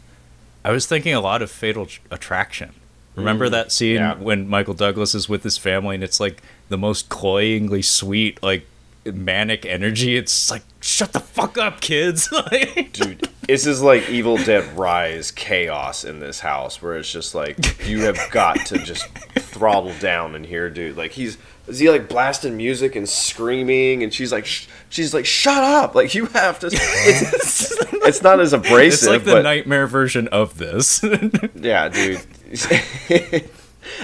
[0.64, 2.74] I was thinking a lot of Fatal Attraction.
[3.16, 3.52] Remember mm.
[3.52, 4.14] that scene yeah.
[4.14, 8.66] when Michael Douglas is with his family and it's like the most cloyingly sweet, like
[9.04, 10.16] manic energy.
[10.16, 12.28] It's like shut the fuck up, kids.
[12.92, 17.86] Dude this is like evil dead rise chaos in this house where it's just like
[17.86, 22.08] you have got to just throttle down in here dude like he's is he like
[22.08, 26.58] blasting music and screaming and she's like sh- she's like shut up like you have
[26.58, 27.91] to it's, it's
[28.22, 31.04] not as abrasive it's like the but nightmare version of this.
[31.54, 32.20] yeah dude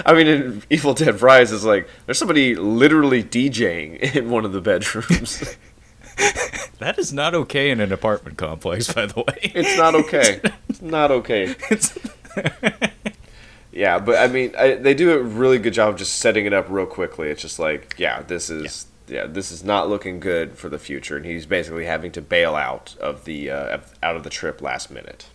[0.05, 4.51] I mean, in Evil Dead Rise is like there's somebody literally DJing in one of
[4.51, 5.55] the bedrooms.
[6.79, 9.39] that is not okay in an apartment complex, by the way.
[9.41, 10.41] It's not okay.
[10.67, 11.55] It's not okay.
[11.69, 11.97] It's...
[13.71, 16.53] yeah, but I mean, I, they do a really good job of just setting it
[16.53, 17.29] up real quickly.
[17.29, 21.17] It's just like, yeah, this is yeah, this is not looking good for the future,
[21.17, 24.91] and he's basically having to bail out of the uh, out of the trip last
[24.91, 25.27] minute.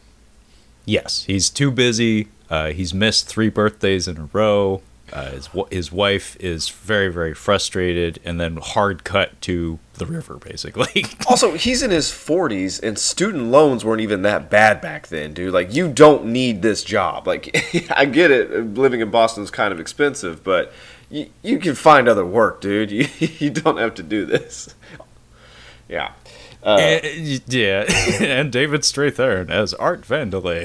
[0.85, 2.29] Yes, he's too busy.
[2.51, 4.83] Uh, he's missed three birthdays in a row.
[5.13, 10.37] Uh, his his wife is very very frustrated, and then hard cut to the river
[10.37, 11.05] basically.
[11.29, 15.53] also, he's in his forties, and student loans weren't even that bad back then, dude.
[15.53, 17.27] Like, you don't need this job.
[17.27, 17.55] Like,
[17.91, 20.73] I get it, living in Boston is kind of expensive, but
[21.15, 22.91] you, you can find other work, dude.
[22.91, 24.75] You you don't have to do this.
[25.89, 26.13] Yeah.
[26.63, 27.85] Uh, and, yeah,
[28.21, 30.65] and David Strathairn as Art Vandelay.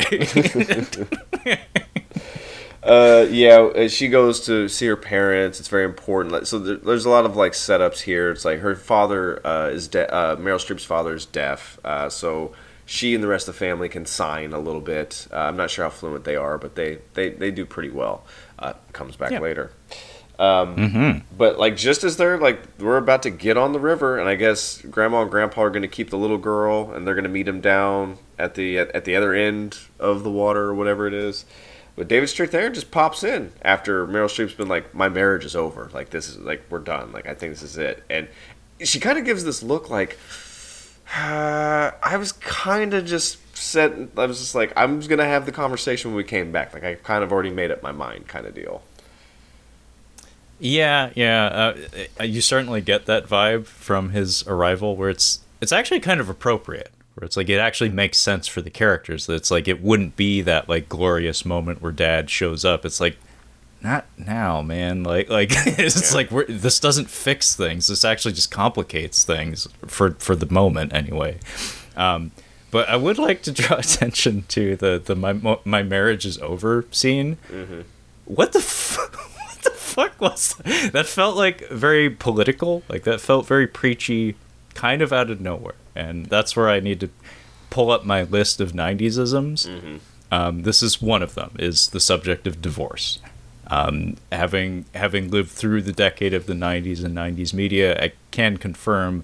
[2.83, 5.59] uh, yeah, uh, she goes to see her parents.
[5.59, 6.47] It's very important.
[6.47, 8.31] So there's a lot of like setups here.
[8.31, 12.53] It's like her father uh, is de- uh, Meryl Streep's father is deaf, uh, so
[12.85, 15.27] she and the rest of the family can sign a little bit.
[15.31, 18.23] Uh, I'm not sure how fluent they are, but they they, they do pretty well.
[18.93, 19.39] comes back yeah.
[19.39, 19.73] later.
[20.39, 21.35] Um, mm-hmm.
[21.37, 24.35] But like just as they're like we're about to get on the river, and I
[24.35, 27.29] guess Grandma and Grandpa are going to keep the little girl, and they're going to
[27.29, 31.07] meet him down at the at, at, the other end of the water or whatever
[31.07, 31.43] it is.
[31.97, 35.89] But David Strathairn just pops in after Meryl Streep's been like, "My marriage is over.
[35.93, 37.11] Like this is like we're done.
[37.11, 38.29] Like I think this is it." And
[38.81, 40.17] she kind of gives this look like
[41.17, 45.45] uh, I was kind of just said I was just like I'm just gonna have
[45.45, 46.73] the conversation when we came back.
[46.73, 48.83] Like I kind of already made up my mind, kind of deal.
[50.59, 51.73] Yeah, yeah.
[52.19, 56.29] Uh, you certainly get that vibe from his arrival, where it's it's actually kind of
[56.29, 56.91] appropriate.
[57.15, 59.25] Where it's like it actually makes sense for the characters.
[59.25, 62.85] That it's like it wouldn't be that like glorious moment where Dad shows up.
[62.85, 63.17] It's like
[63.81, 65.03] not now, man.
[65.03, 66.17] Like like it's yeah.
[66.17, 67.87] like we're, this doesn't fix things.
[67.87, 71.39] This actually just complicates things for for the moment anyway.
[71.95, 72.31] Um,
[72.71, 76.85] but I would like to draw attention to the the my my marriage is over
[76.91, 77.37] scene.
[77.49, 77.81] Mm-hmm.
[78.25, 78.59] What the.
[78.59, 78.97] F-
[79.89, 80.91] fuck was that?
[80.93, 81.05] that?
[81.07, 82.83] felt like very political.
[82.87, 84.35] Like that felt very preachy,
[84.73, 85.75] kind of out of nowhere.
[85.95, 87.09] And that's where I need to
[87.69, 89.65] pull up my list of '90s isms.
[89.65, 89.97] Mm-hmm.
[90.31, 91.55] Um, this is one of them.
[91.59, 93.19] Is the subject of divorce.
[93.67, 98.57] Um, having having lived through the decade of the '90s and '90s media, I can
[98.57, 99.23] confirm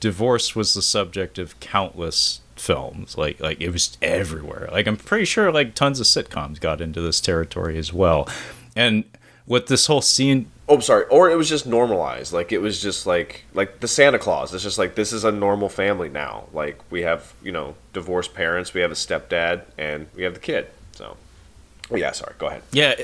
[0.00, 3.16] divorce was the subject of countless films.
[3.16, 4.68] Like like it was everywhere.
[4.72, 8.28] Like I'm pretty sure like tons of sitcoms got into this territory as well.
[8.76, 9.04] And
[9.46, 10.50] what this whole scene.
[10.68, 11.04] Oh sorry.
[11.06, 12.32] Or it was just normalized.
[12.32, 14.54] Like it was just like like the santa claus.
[14.54, 16.44] It's just like this is a normal family now.
[16.52, 20.40] Like we have you know divorced parents we have a stepdad and we have the
[20.40, 20.68] kid.
[20.92, 21.16] So
[21.90, 22.34] oh, yeah sorry.
[22.38, 22.62] Go ahead.
[22.72, 22.94] Yeah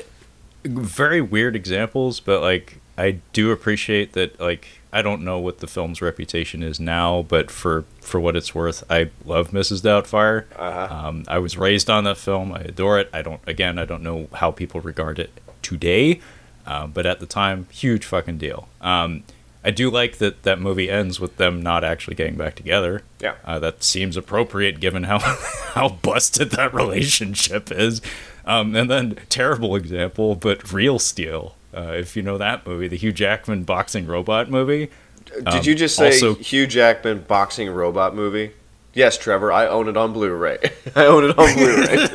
[0.63, 5.67] very weird examples but like i do appreciate that like i don't know what the
[5.67, 10.45] film's reputation is now but for for what it's worth i love mrs doubtfire.
[10.55, 11.07] Uh-huh.
[11.07, 12.53] um, i was raised on that film.
[12.53, 13.09] I adore it.
[13.13, 16.19] I don't again i don't know how people regard it today,
[16.65, 18.67] uh, but at the time, huge fucking deal.
[18.81, 19.23] Um,
[19.63, 23.03] I do like that that movie ends with them not actually getting back together.
[23.19, 25.19] Yeah, uh, that seems appropriate given how
[25.73, 28.01] how busted that relationship is.
[28.45, 31.55] Um, and then terrible example, but Real Steel.
[31.75, 34.89] Uh, if you know that movie, the Hugh Jackman boxing robot movie.
[35.25, 38.51] Did um, you just say also, Hugh Jackman boxing robot movie?
[38.93, 40.57] Yes, Trevor, I own it on Blu-ray.
[40.95, 42.07] I own it on Blu-ray.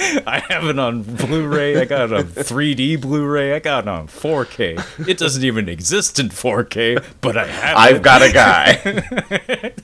[0.26, 1.80] I have it on Blu-ray.
[1.80, 3.54] I got it on 3D Blu-ray.
[3.54, 5.06] I got it on 4K.
[5.08, 8.02] It doesn't even exist in 4K, but I have I've it.
[8.02, 8.32] got a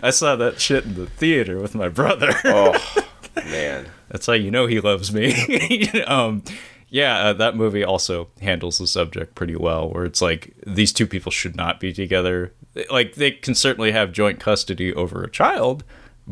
[0.02, 2.32] I saw that shit in the theater with my brother.
[2.44, 3.04] oh,
[3.36, 3.86] man.
[4.08, 5.88] That's how you know he loves me.
[6.06, 6.42] um,
[6.88, 11.06] yeah, uh, that movie also handles the subject pretty well, where it's like these two
[11.06, 12.52] people should not be together.
[12.90, 15.84] Like they can certainly have joint custody over a child,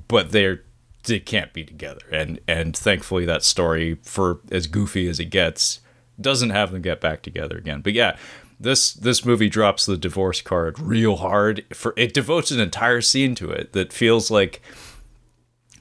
[0.08, 0.62] but they're
[1.04, 2.00] they can't be together.
[2.10, 5.80] And and thankfully that story, for as goofy as it gets,
[6.20, 7.80] doesn't have them get back together again.
[7.80, 8.16] But yeah,
[8.58, 11.64] this this movie drops the divorce card real hard.
[11.72, 14.60] For it devotes an entire scene to it that feels like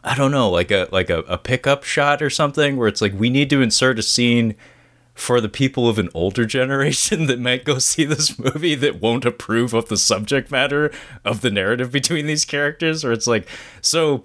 [0.03, 3.13] I don't know, like a like a, a pickup shot or something, where it's like
[3.13, 4.55] we need to insert a scene
[5.13, 9.25] for the people of an older generation that might go see this movie that won't
[9.25, 10.91] approve of the subject matter
[11.23, 13.47] of the narrative between these characters, or it's like
[13.81, 14.23] so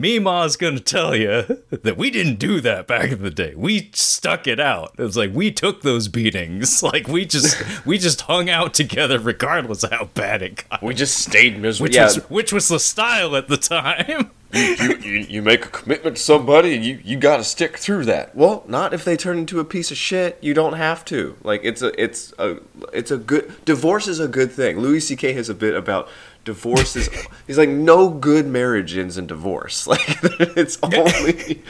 [0.00, 3.54] Meemaw's gonna tell you that we didn't do that back in the day.
[3.56, 4.94] We stuck it out.
[4.98, 6.82] It was like we took those beatings.
[6.90, 10.82] Like we just we just hung out together regardless of how bad it got.
[10.82, 11.84] We just stayed miserable.
[11.84, 12.04] Which yeah.
[12.04, 14.30] was which was the style at the time.
[14.52, 18.04] you, you, you make a commitment to somebody and you, you got to stick through
[18.06, 18.34] that.
[18.34, 20.38] Well, not if they turn into a piece of shit.
[20.40, 21.36] You don't have to.
[21.44, 22.58] Like it's a it's a
[22.92, 24.80] it's a good divorce is a good thing.
[24.80, 25.32] Louis C.K.
[25.34, 26.08] has a bit about
[26.44, 27.08] divorce is.
[27.46, 29.86] He's like, no good marriage ends in divorce.
[29.90, 30.20] Like
[30.56, 31.62] it's only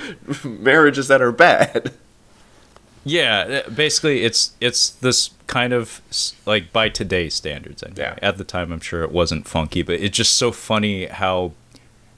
[0.44, 1.92] marriages that are bad.
[3.04, 6.02] Yeah, uh, basically, it's it's this kind of
[6.44, 7.82] like by today's standards.
[7.82, 8.00] Anyway.
[8.00, 8.18] Yeah.
[8.20, 11.52] At the time, I'm sure it wasn't funky, but it's just so funny how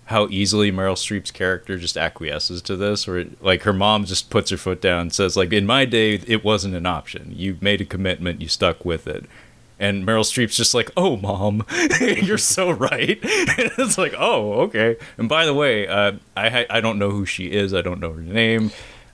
[0.06, 4.50] how easily Meryl Streep's character just acquiesces to this, or like her mom just puts
[4.50, 7.32] her foot down and says, like, "In my day, it wasn't an option.
[7.34, 9.24] You made a commitment, you stuck with it."
[9.82, 11.66] And Meryl Streep's just like, "Oh, mom,
[12.00, 16.80] you're so right." it's like, "Oh, okay." And by the way, uh, I ha- I
[16.80, 17.74] don't know who she is.
[17.74, 18.70] I don't know her name.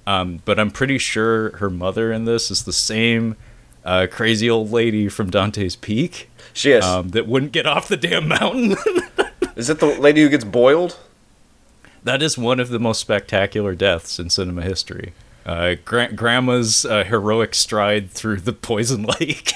[0.07, 3.37] Um, but I'm pretty sure her mother in this is the same
[3.85, 6.85] uh, crazy old lady from Dante's Peak She is.
[6.85, 8.77] um, that wouldn't get off the damn mountain.
[9.57, 10.99] is it the lady who gets boiled?
[12.05, 15.13] that is one of the most spectacular deaths in cinema history.
[15.45, 19.53] Uh, gra- grandma's uh, heroic stride through the poison lake.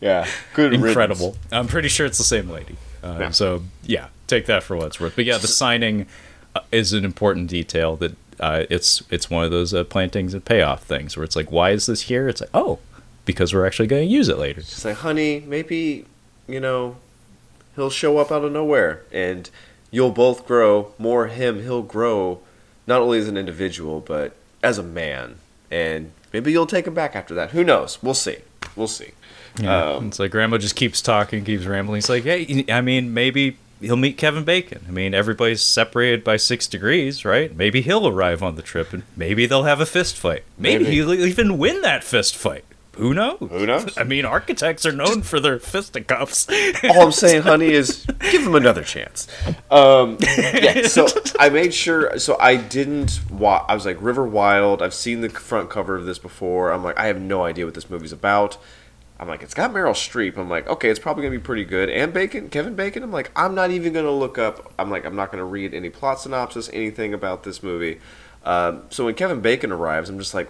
[0.00, 0.72] Yeah, good.
[0.74, 1.36] Incredible.
[1.50, 2.76] I'm pretty sure it's the same lady.
[3.02, 3.30] Uh, Yeah.
[3.30, 5.16] So, yeah, take that for what it's worth.
[5.16, 6.06] But yeah, the signing
[6.54, 10.44] uh, is an important detail that uh, it's it's one of those uh, plantings and
[10.44, 12.28] payoff things where it's like, why is this here?
[12.28, 12.78] It's like, oh,
[13.24, 14.62] because we're actually going to use it later.
[14.62, 16.04] She's like, honey, maybe,
[16.46, 16.96] you know,
[17.74, 19.50] he'll show up out of nowhere and
[19.90, 20.92] you'll both grow.
[20.98, 22.40] More him, he'll grow
[22.86, 25.36] not only as an individual, but as a man.
[25.70, 27.50] And maybe you'll take him back after that.
[27.50, 27.98] Who knows?
[28.02, 28.38] We'll see.
[28.76, 29.10] We'll see.
[29.60, 29.92] Yeah.
[29.92, 31.98] Um, it's like grandma just keeps talking, keeps rambling.
[31.98, 34.84] He's like, hey, I mean, maybe he'll meet Kevin Bacon.
[34.88, 37.54] I mean, everybody's separated by six degrees, right?
[37.54, 40.44] Maybe he'll arrive on the trip, and maybe they'll have a fist fight.
[40.56, 40.96] Maybe, Maybe.
[40.96, 42.64] he'll even win that fist fight.
[42.96, 43.38] Who knows?
[43.38, 43.96] Who knows?
[43.96, 46.48] I mean, architects are known for their fisticuffs.
[46.82, 49.28] all I'm saying, honey, is give him another chance.
[49.70, 51.06] Um, yeah, so
[51.38, 52.18] I made sure.
[52.18, 53.20] So I didn't.
[53.40, 54.82] I was like River Wild.
[54.82, 56.72] I've seen the front cover of this before.
[56.72, 58.58] I'm like, I have no idea what this movie's about.
[59.20, 60.36] I'm like, it's got Meryl Streep.
[60.36, 61.88] I'm like, okay, it's probably gonna be pretty good.
[61.90, 63.02] And Bacon, Kevin Bacon.
[63.02, 64.72] I'm like, I'm not even gonna look up.
[64.78, 68.00] I'm like, I'm not gonna read any plot synopsis, anything about this movie.
[68.44, 70.48] Um, so when Kevin Bacon arrives, I'm just like,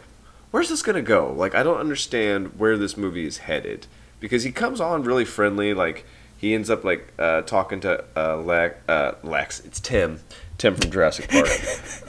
[0.51, 1.33] where's this gonna go?
[1.33, 3.87] Like, I don't understand where this movie is headed
[4.21, 5.73] because he comes on really friendly.
[5.73, 6.05] Like,
[6.37, 9.61] he ends up like uh, talking to uh, Lex, uh, Lex.
[9.61, 10.21] It's Tim,
[10.59, 11.49] Tim from Jurassic Park.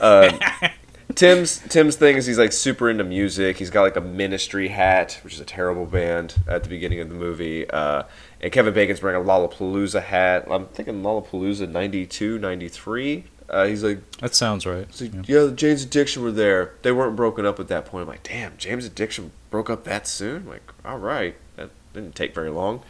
[0.00, 0.70] um,
[1.14, 3.56] Tim's Tim's thing is he's like super into music.
[3.56, 7.08] He's got like a Ministry hat, which is a terrible band at the beginning of
[7.08, 7.68] the movie.
[7.68, 8.04] Uh,
[8.40, 10.46] and Kevin Bacon's wearing a Lollapalooza hat.
[10.50, 13.24] I'm thinking Lollapalooza 92, 93.
[13.48, 14.86] Uh, he's like, that sounds right.
[15.00, 16.74] Like, yeah, the Jane's Addiction were there.
[16.82, 18.02] They weren't broken up at that point.
[18.02, 20.42] I'm like, damn, Jane's Addiction broke up that soon?
[20.42, 22.82] I'm like, all right, that didn't take very long.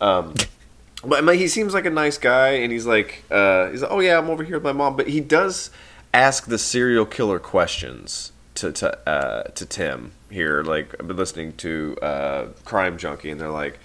[0.00, 0.34] Um,
[1.04, 3.90] but I mean, he seems like a nice guy, and he's like, uh, he's like,
[3.90, 4.96] oh yeah, I'm over here with my mom.
[4.96, 5.70] But he does
[6.12, 10.62] ask the serial killer questions to to uh, to Tim here.
[10.62, 13.78] Like I've been listening to uh, Crime Junkie, and they're like,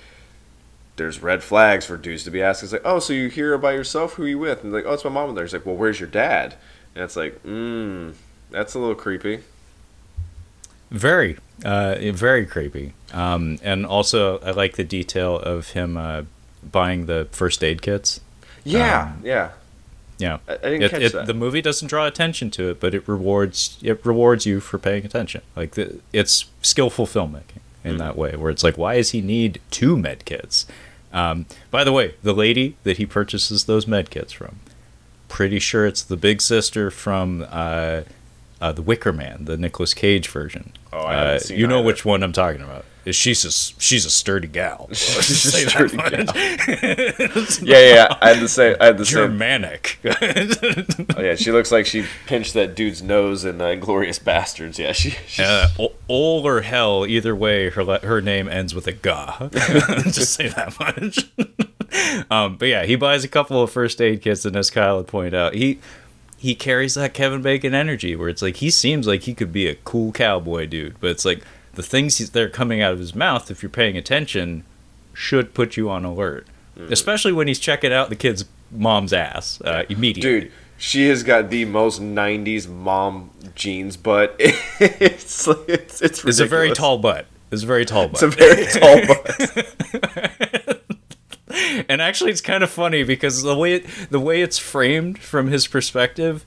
[0.96, 2.64] there's red flags for dudes to be asked.
[2.64, 4.14] It's like, oh, so you here by yourself?
[4.14, 4.64] Who are you with?
[4.64, 5.44] And like, oh, it's my mom in there.
[5.44, 6.56] He's like, well, where's your dad?
[6.94, 8.14] And it's like, mm,
[8.52, 9.42] that's a little creepy.
[10.92, 12.94] Very, uh, very creepy.
[13.12, 16.24] Um, and also, I like the detail of him uh,
[16.64, 18.22] buying the first aid kits.
[18.64, 19.52] Yeah, Um, yeah.
[20.18, 21.26] Yeah, I- I didn't it, catch it- that.
[21.28, 25.06] The movie doesn't draw attention to it, but it rewards it rewards you for paying
[25.06, 25.42] attention.
[25.56, 27.98] Like the, it's skillful filmmaking in Mm-hmm.
[28.00, 30.66] that way, where it's like, why does he need two med kits?
[31.14, 34.60] Um, by the way, the lady that he purchases those med kits from,
[35.30, 38.02] pretty sure it's the big sister from uh,
[38.62, 40.72] uh, the Wicker Man, the Nicolas Cage version.
[40.92, 41.88] Oh, I haven't uh, seen You know either.
[41.88, 42.86] which one I'm talking about.
[43.06, 44.90] Is she's a she's a sturdy gal.
[44.94, 47.62] She's a just say that sturdy much.
[47.62, 48.18] Yeah, yeah.
[48.20, 48.76] I had the same.
[48.82, 49.28] I had the same.
[49.30, 50.00] Germanic.
[51.18, 54.78] Oh, yeah, she looks like she pinched that dude's nose in uh, Inglourious Basterds.
[54.78, 55.16] Yeah, she.
[55.40, 55.68] Uh,
[56.10, 59.50] ol or hell, either way, her le- her name ends with a ga.
[59.52, 62.26] Just say that much.
[62.32, 65.08] um, but yeah, he buys a couple of first aid kits, and as Kyle had
[65.08, 65.80] pointed out, he
[66.38, 69.68] he carries that Kevin Bacon energy, where it's like he seems like he could be
[69.68, 71.42] a cool cowboy dude, but it's like
[71.76, 74.64] the things he's, that are coming out of his mouth, if you're paying attention,
[75.14, 76.48] should put you on alert.
[76.90, 80.42] Especially when he's checking out the kid's mom's ass uh, immediately.
[80.42, 86.46] dude, she has got the most '90s mom jeans, but it's it's it's it's a
[86.46, 87.28] very tall butt.
[87.52, 88.22] It's a very tall butt.
[88.22, 90.82] It's a very tall butt.
[91.88, 95.48] and actually it's kind of funny because the way it, the way it's framed from
[95.48, 96.46] his perspective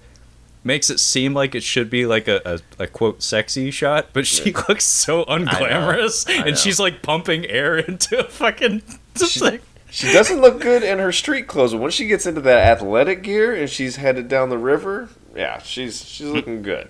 [0.65, 2.41] makes it seem like it should be like a,
[2.79, 6.45] a, a quote sexy shot but she looks so unglamorous I know.
[6.47, 8.83] and she's like pumping air into a fucking
[9.15, 12.27] just She- like She doesn't look good in her street clothes, but once she gets
[12.27, 16.89] into that athletic gear and she's headed down the river, yeah, she's she's looking good.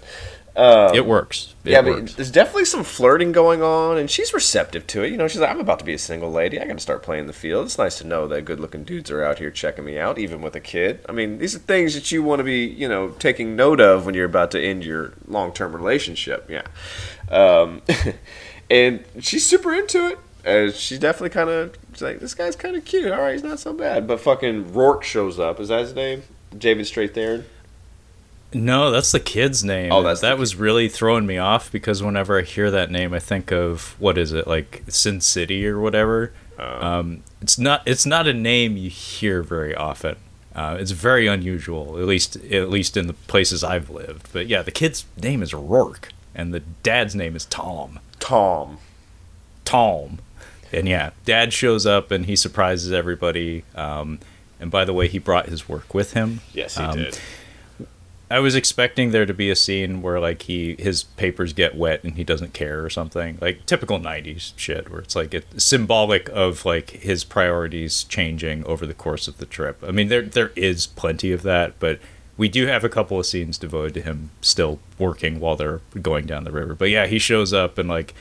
[0.92, 1.54] It works.
[1.64, 5.12] It yeah, but there's definitely some flirting going on, and she's receptive to it.
[5.12, 6.60] You know, she's like, I'm about to be a single lady.
[6.60, 7.66] I got to start playing the field.
[7.66, 10.42] It's nice to know that good looking dudes are out here checking me out, even
[10.42, 11.04] with a kid.
[11.08, 14.04] I mean, these are things that you want to be, you know, taking note of
[14.04, 16.50] when you're about to end your long term relationship.
[16.50, 16.66] Yeah.
[17.30, 17.82] Um,
[18.70, 20.18] and she's super into it.
[20.44, 23.12] And she's definitely kind of like, this guy's kind of cute.
[23.12, 24.08] All right, he's not so bad.
[24.08, 25.60] But fucking Rourke shows up.
[25.60, 26.22] Is that his name?
[26.56, 27.44] David Strathairn?
[28.52, 29.92] No, that's the kid's name.
[29.92, 33.18] Oh, that's that was really throwing me off because whenever I hear that name, I
[33.18, 36.32] think of what is it like Sin City or whatever.
[36.58, 36.86] Oh.
[36.86, 37.82] Um, it's not.
[37.86, 40.16] It's not a name you hear very often.
[40.54, 44.28] Uh, it's very unusual, at least at least in the places I've lived.
[44.32, 48.00] But yeah, the kid's name is Rourke, and the dad's name is Tom.
[48.18, 48.78] Tom.
[49.64, 50.18] Tom.
[50.72, 53.64] And yeah, dad shows up and he surprises everybody.
[53.74, 54.18] Um,
[54.60, 56.40] and by the way, he brought his work with him.
[56.52, 57.18] Yes, he Um, did.
[58.30, 62.04] I was expecting there to be a scene where like he his papers get wet
[62.04, 66.28] and he doesn't care or something like typical '90s shit where it's like it's symbolic
[66.30, 69.82] of like his priorities changing over the course of the trip.
[69.86, 72.00] I mean there there is plenty of that, but
[72.36, 76.26] we do have a couple of scenes devoted to him still working while they're going
[76.26, 76.74] down the river.
[76.74, 78.14] But yeah, he shows up and like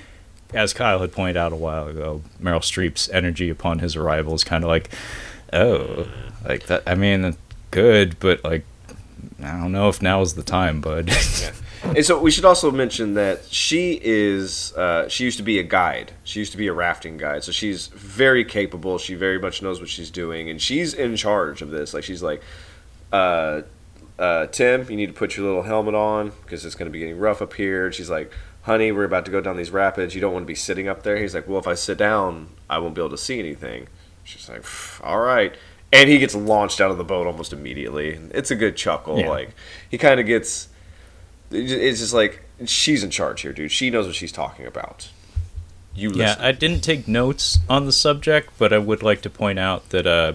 [0.54, 4.46] as Kyle had pointed out a while ago, Meryl Streep's energy upon his arrival is
[4.46, 4.90] kind of like,
[5.52, 6.08] oh,
[6.48, 6.84] like that.
[6.88, 7.36] I mean,
[7.72, 8.64] good, but like
[9.42, 11.10] I don't know if now is the time, bud.
[11.42, 11.52] yeah.
[11.84, 15.64] And so we should also mention that she is uh, she used to be a
[15.64, 16.12] guide.
[16.24, 17.44] She used to be a rafting guide.
[17.44, 18.98] So she's very capable.
[18.98, 21.94] She very much knows what she's doing, and she's in charge of this.
[21.94, 22.42] Like she's like,
[23.12, 23.62] uh,
[24.20, 27.00] uh, Tim, you need to put your little helmet on because it's going to be
[27.00, 27.86] getting rough up here.
[27.86, 28.32] And she's like,
[28.64, 30.16] Honey, we're about to go down these rapids.
[30.16, 31.18] You don't want to be sitting up there.
[31.18, 33.88] He's like, Well, if I sit down, I won't be able to see anything.
[34.24, 34.66] She's like,
[35.04, 35.56] All right.
[35.92, 38.20] And he gets launched out of the boat almost immediately.
[38.32, 39.20] It's a good chuckle.
[39.20, 39.30] Yeah.
[39.30, 39.56] Like
[39.90, 40.68] he kind of gets
[41.52, 43.72] it's just like she's in charge here, dude.
[43.72, 45.10] She knows what she's talking about.
[45.96, 46.42] You yeah, listen.
[46.44, 50.06] I didn't take notes on the subject, but I would like to point out that
[50.06, 50.34] uh,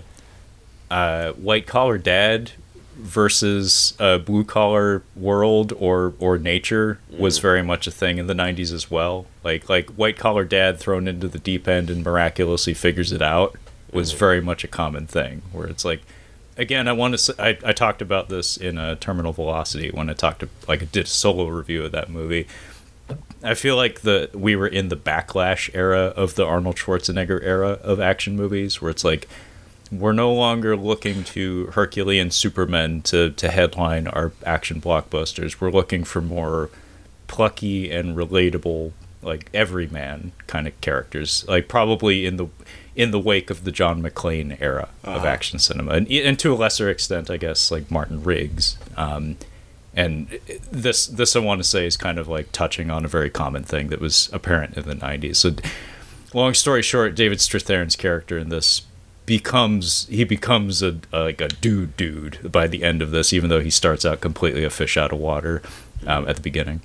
[0.91, 2.53] uh, white collar dad
[2.97, 8.35] versus uh, blue collar world or or nature was very much a thing in the
[8.35, 9.27] 90s as well.
[9.45, 13.57] Like like white collar dad thrown into the deep end and miraculously figures it out
[13.93, 16.03] was very much a common thing where it's like
[16.57, 20.15] again I want to I, I talked about this in a terminal velocity when I
[20.15, 22.47] talked to like I did a solo review of that movie.
[23.43, 27.79] I feel like the we were in the backlash era of the Arnold Schwarzenegger era
[27.83, 29.29] of action movies where it's like
[29.93, 35.61] we're no longer looking to Herculean Supermen to, to headline our action blockbusters.
[35.61, 36.71] We're looking for more
[37.27, 41.45] plucky and relatable, like everyman kind of characters.
[41.47, 42.47] Like probably in the
[42.95, 46.57] in the wake of the John McClane era of action cinema, and, and to a
[46.57, 48.77] lesser extent, I guess, like Martin Riggs.
[48.97, 49.37] Um,
[49.95, 50.39] and
[50.71, 53.63] this this I want to say is kind of like touching on a very common
[53.63, 55.37] thing that was apparent in the '90s.
[55.37, 55.53] So,
[56.33, 58.83] long story short, David Strathairn's character in this
[59.27, 63.51] becomes he becomes a, a like a dude dude by the end of this, even
[63.51, 65.63] though he starts out completely a fish out of water
[66.07, 66.81] um, at the beginning.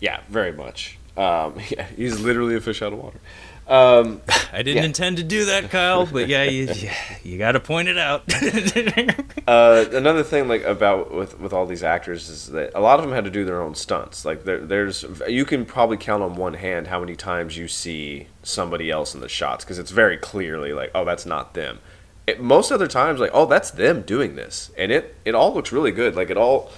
[0.00, 0.98] yeah, very much.
[1.16, 3.20] Um, yeah, he's literally a fish out of water.
[3.68, 4.84] Um, I didn't Yeah.
[4.84, 6.90] intend to do that, Kyle, but yeah, you you,
[7.22, 8.22] you got to point it out.
[9.46, 13.04] uh, another thing, like about with with all these actors, is that a lot of
[13.04, 14.24] them had to do their own stunts.
[14.24, 18.28] Like there, there's, you can probably count on one hand how many times you see
[18.42, 21.78] somebody else in the shots because it's very clearly like, oh, that's not them.
[22.26, 25.72] It, most other times, like, oh, that's them doing this, and it it all looks
[25.72, 26.14] really good.
[26.16, 26.70] Like it all,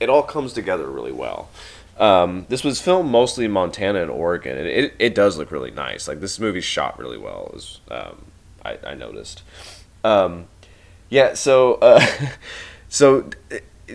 [0.00, 1.50] it all comes together really well.
[1.98, 5.72] Um, this was filmed mostly in Montana and Oregon, and it, it does look really
[5.72, 6.06] nice.
[6.06, 7.54] Like this movie's shot really well.
[7.90, 8.26] Um,
[8.64, 9.42] I, I noticed.
[10.04, 10.46] Um,
[11.10, 12.04] yeah, so uh,
[12.88, 13.30] so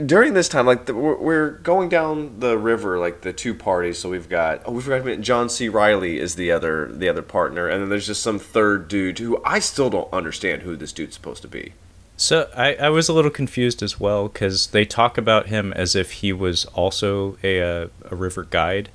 [0.05, 3.99] during this time, like the, we're, we're going down the river, like the two parties.
[3.99, 5.69] So we've got oh, we forgot to mention John C.
[5.69, 9.41] Reilly is the other the other partner, and then there's just some third dude who
[9.45, 11.73] I still don't understand who this dude's supposed to be.
[12.16, 15.95] So I, I was a little confused as well because they talk about him as
[15.95, 18.89] if he was also a a, a river guide.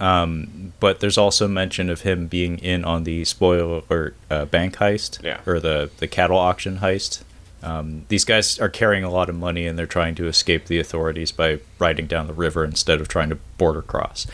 [0.00, 4.76] Um, but there's also mention of him being in on the spoiler alert uh, bank
[4.76, 5.40] heist, Yeah.
[5.46, 7.22] or the the cattle auction heist.
[7.62, 10.78] Um, these guys are carrying a lot of money and they're trying to escape the
[10.78, 14.26] authorities by riding down the river instead of trying to border cross.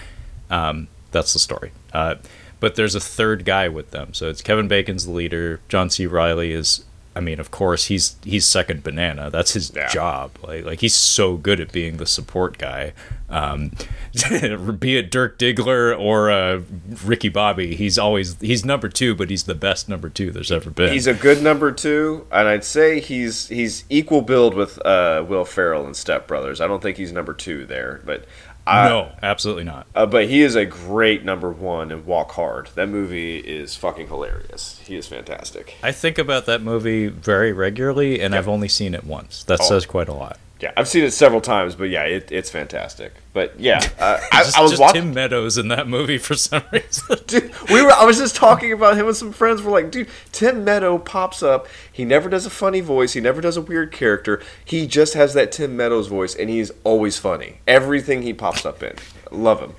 [0.51, 1.71] Um, that's the story.
[1.93, 2.17] Uh,
[2.59, 4.15] but there's a third guy with them.
[4.15, 5.61] So it's Kevin Bacon's the leader.
[5.69, 6.07] John C.
[6.07, 6.85] Reilly is,
[7.15, 9.31] I mean, of course, he's he's second banana.
[9.31, 9.89] That's his Yeah.
[9.89, 10.31] job.
[10.43, 12.93] Like like he's so good at being the support guy.
[13.29, 13.73] Um,
[14.79, 16.61] be it Dirk Diggler or uh,
[17.05, 20.71] Ricky Bobby, he's always he's number two, but he's the best number two there's ever
[20.71, 20.93] been.
[20.93, 25.45] He's a good number two, and I'd say he's he's equal build with uh, Will
[25.45, 26.61] Ferrell and Step Brothers.
[26.61, 28.25] I don't think he's number two there, but
[28.71, 29.87] no, absolutely not.
[29.95, 32.69] Uh, but he is a great number one in Walk Hard.
[32.75, 34.81] That movie is fucking hilarious.
[34.87, 35.77] He is fantastic.
[35.83, 39.45] I think about that movie very regularly, and I've only seen it once.
[39.45, 39.65] That Oh.
[39.69, 40.39] says quite a lot.
[40.61, 43.15] Yeah, I've seen it several times, but yeah, it, it's fantastic.
[43.33, 45.03] But yeah, uh, I, Just, I was watching.
[45.03, 47.17] Tim Meadows in that movie for some reason.
[47.27, 47.93] Dude, we were.
[47.93, 49.63] I was just talking about him with some friends.
[49.63, 51.67] We're like, dude, Tim Meadow pops up.
[51.91, 53.15] He never does a funny voice.
[53.15, 54.43] He never does a weird character.
[54.65, 57.61] He just has that Tim Meadows voice, and he's always funny.
[57.67, 58.97] Everything he pops up in,
[59.31, 59.75] love him.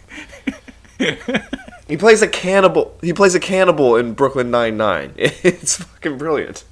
[1.87, 2.97] he plays a cannibal.
[3.01, 5.13] He plays a cannibal in Brooklyn Nine Nine.
[5.17, 6.63] It's fucking brilliant.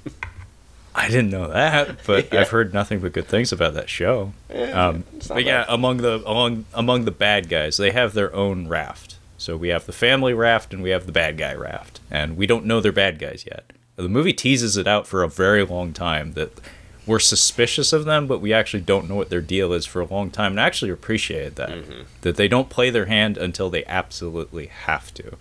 [1.00, 2.40] I didn't know that, but Yeah.
[2.40, 4.32] I've heard nothing but good things about that show.
[4.52, 8.68] Yeah, um, but yeah, among the among among the bad guys, they have their own
[8.68, 9.16] raft.
[9.38, 12.46] So we have the family raft and we have the bad guy raft, and we
[12.46, 13.64] don't know they're bad guys yet.
[13.96, 16.60] The movie teases it out for a very long time that
[17.06, 20.04] we're suspicious of them, but we actually don't know what their deal is for a
[20.06, 22.00] long time, and I actually appreciated that Mm-hmm.
[22.20, 25.36] that they don't play their hand until they absolutely have to.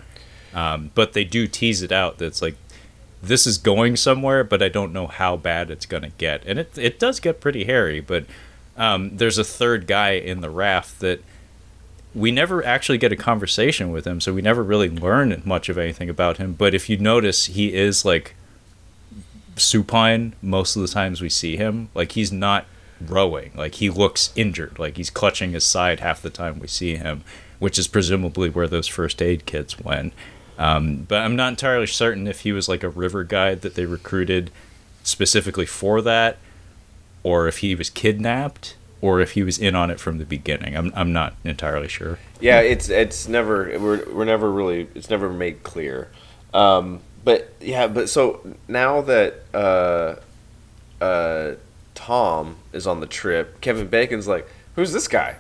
[0.54, 2.56] Um, but they do tease it out that's like
[3.22, 6.44] this is going somewhere, but I don't know how bad it's going to get.
[6.46, 8.26] And it it does get pretty hairy, but
[8.78, 11.22] um, there's a third guy in the raft that
[12.16, 15.78] we never actually get a conversation with him, so we never really learn much of
[15.78, 16.54] anything about him.
[16.54, 18.36] But if you notice, he is like
[19.58, 21.90] supine most of the times we see him.
[21.94, 22.66] Like he's not
[23.02, 23.52] rowing.
[23.56, 24.80] Like he looks injured.
[24.80, 27.24] Like he's clutching his side half the time we see him,
[27.60, 30.14] which is presumably where those first aid kits went.
[30.60, 33.86] Um, but I'm not entirely certain if he was like a river guide that they
[33.86, 34.52] recruited
[35.04, 36.38] specifically for that,
[37.24, 40.76] or if he was kidnapped, or if he was in on it from the beginning.
[40.76, 42.20] I'm I'm not entirely sure.
[42.42, 46.10] Yeah, it's it's never we're we're never really it's never made clear.
[46.54, 50.16] Um, but yeah, but so now that uh,
[51.02, 51.54] uh,
[51.96, 54.46] Tom is on the trip, Kevin Bacon's like,
[54.76, 55.38] "Who's this guy?"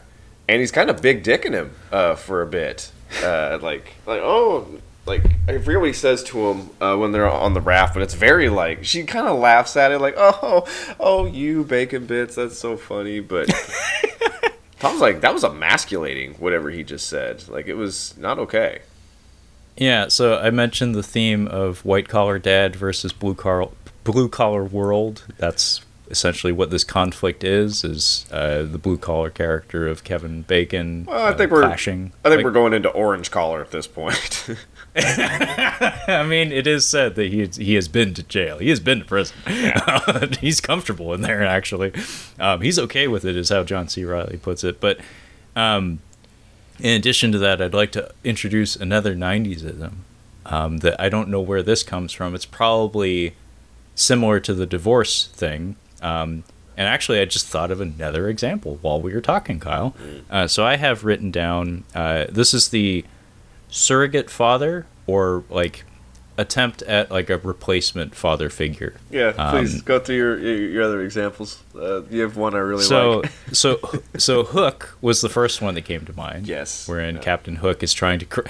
[0.47, 2.89] And he's kind of big dicking him uh, for a bit,
[3.21, 4.79] uh, like like oh.
[5.09, 8.03] Like I forget what he says to him uh, when they're on the raft, but
[8.03, 10.65] it's very like she kind of laughs at it, like "Oh,
[10.99, 13.49] oh, you bacon bits, that's so funny." But
[14.79, 17.47] Tom's like, that was emasculating, whatever he just said.
[17.49, 18.79] Like, it was not okay.
[19.75, 23.69] Yeah, so I mentioned the theme of white collar dad versus blue collar
[24.03, 25.25] blue collar world.
[25.37, 31.05] That's essentially what this conflict is: is uh, the blue collar character of Kevin Bacon.
[31.05, 32.11] Well, I uh, think we're clashing.
[32.23, 34.49] I think Like, we're going into orange collar at this point.
[34.95, 38.57] I mean, it is said that he he has been to jail.
[38.57, 39.35] He has been to prison.
[40.41, 41.43] he's comfortable in there.
[41.43, 41.93] Actually,
[42.39, 44.03] um, he's okay with it, is how John C.
[44.03, 44.79] Reilly puts it.
[44.79, 44.99] But
[45.55, 45.99] um,
[46.79, 49.93] in addition to that, I'd like to introduce another '90sism
[50.45, 52.33] um, that I don't know where this comes from.
[52.33, 53.35] It's probably
[53.95, 55.75] similar to the divorce thing.
[56.01, 56.43] Um,
[56.77, 59.93] and actually, I just thought of another example while we were talking, Kyle.
[60.29, 61.83] Uh, so I have written down.
[61.93, 63.03] Uh, this is the
[63.69, 65.83] surrogate father or like
[66.37, 68.93] attempt at like a replacement father figure.
[69.11, 71.61] yeah, please Um, go through your your other examples.
[71.75, 72.87] Uh, you have one I really like.
[72.87, 73.79] So so
[74.17, 76.47] so Hook was the first one that came to mind.
[76.47, 76.87] Yes.
[76.87, 77.21] wherein Yeah.
[77.21, 78.47] Captain Hook is trying to cr-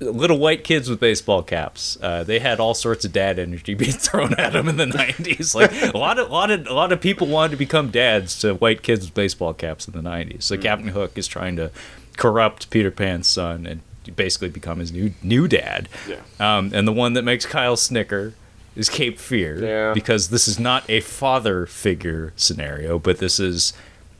[0.00, 1.96] little white kids with baseball caps.
[2.02, 5.54] Uh, they had all sorts of dad energy being thrown at them in the '90s.
[5.54, 8.52] Like a lot of lot of a lot of people wanted to become dads to
[8.54, 10.42] white kids with baseball caps in the '90s.
[10.42, 11.70] So Captain Hook is trying to
[12.18, 13.80] corrupt Peter Pan's son and
[14.16, 15.88] basically become his new new dad.
[16.08, 16.20] Yeah.
[16.38, 18.34] Um, and the one that makes Kyle snicker
[18.76, 19.92] is Cape Fear Yeah.
[19.94, 23.72] because this is not a father figure scenario, but this is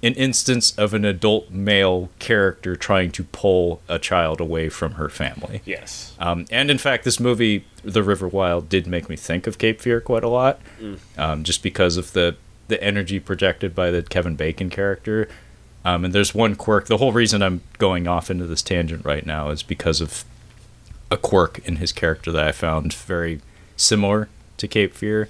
[0.02, 5.08] an instance of an adult male character trying to pull a child away from her
[5.10, 5.60] family.
[5.66, 6.14] Yes.
[6.18, 9.78] Um, and in fact, this movie, The River Wild, did make me think of Cape
[9.80, 10.58] Fear quite a lot,
[11.18, 12.36] um, just because of the
[12.68, 15.28] the energy projected by the Kevin Bacon character.
[15.84, 16.86] Um, and there's one quirk.
[16.86, 20.24] The whole reason I'm going off into this tangent right now is because of
[21.10, 23.40] a quirk in his character that I found very
[23.76, 24.28] similar
[24.58, 25.28] to Cape Fear.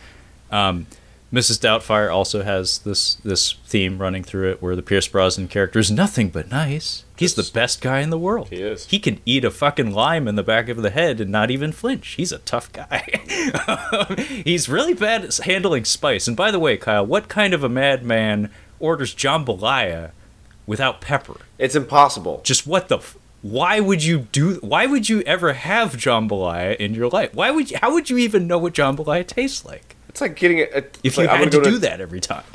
[0.50, 0.86] Um,
[1.32, 1.60] Mrs.
[1.60, 5.88] Doubtfire also has this this theme running through it, where the Pierce Brosnan character is
[5.88, 7.04] nothing but nice.
[7.16, 8.48] He's the best guy in the world.
[8.48, 8.86] He is.
[8.86, 11.70] He can eat a fucking lime in the back of the head and not even
[11.70, 12.14] flinch.
[12.14, 13.06] He's a tough guy.
[14.44, 16.26] He's really bad at handling spice.
[16.26, 20.10] And by the way, Kyle, what kind of a madman orders jambalaya
[20.70, 21.36] without pepper?
[21.58, 22.40] It's impossible.
[22.44, 22.98] Just what the?
[22.98, 24.54] F- why would you do?
[24.62, 27.34] Why would you ever have jambalaya in your life?
[27.34, 27.78] Why would you?
[27.80, 30.98] How would you even know what jambalaya tastes like It's like getting it.
[31.02, 32.44] if like, you had gonna to do that every time?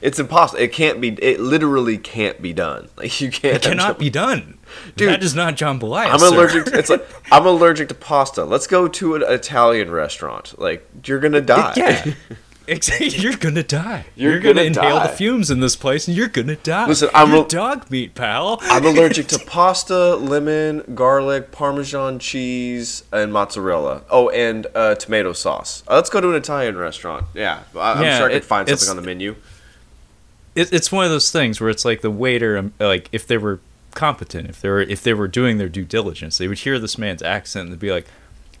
[0.00, 0.60] It's impossible.
[0.60, 1.10] It can't be.
[1.10, 2.88] It literally can't be done.
[2.96, 3.56] Like you can't.
[3.56, 4.58] It cannot be done.
[4.96, 6.08] Dude, that is not jambalaya.
[6.08, 6.64] I'm allergic.
[6.66, 8.44] To, it's like I'm allergic to pasta.
[8.44, 10.58] Let's go to an Italian restaurant.
[10.58, 11.74] Like you're gonna die.
[11.76, 12.12] Yeah.
[13.00, 14.06] You're gonna die.
[14.16, 15.06] You're You're, gonna, gonna inhale die.
[15.08, 16.86] the fumes in this place, and you're gonna die.
[16.86, 18.58] Listen, I'm You're a- dog meat, pal.
[18.62, 24.02] I'm allergic to pasta, lemon, garlic, Parmesan cheese, and mozzarella.
[24.10, 25.82] Oh, and uh, tomato sauce.
[25.88, 27.26] Uh, let's go to an Italian restaurant.
[27.34, 29.36] Yeah, I, I'm Yeah, sure I could it- find something on the menu.
[30.54, 33.36] it, it's one of those things where it's like the waiter, um, like if they
[33.38, 33.60] were
[33.90, 36.96] competent, if they were if they were doing their due diligence, they would hear this
[36.98, 38.06] man's accent and they'd be like,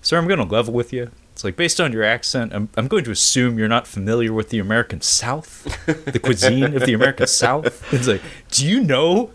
[0.02, 2.86] "Sir, I'm going to level with you." It's like based on your accent, I'm I'm
[2.86, 7.26] going to assume you're not familiar with the American South, the cuisine of the American
[7.26, 7.92] South.
[7.92, 9.30] It's like, do you know?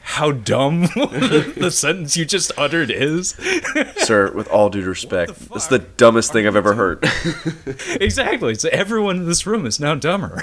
[0.00, 3.36] How dumb the sentence you just uttered is.
[3.98, 7.04] Sir, with all due respect, this is the dumbest thing I've ever heard.
[8.00, 8.54] exactly.
[8.54, 10.42] So everyone in this room is now dumber.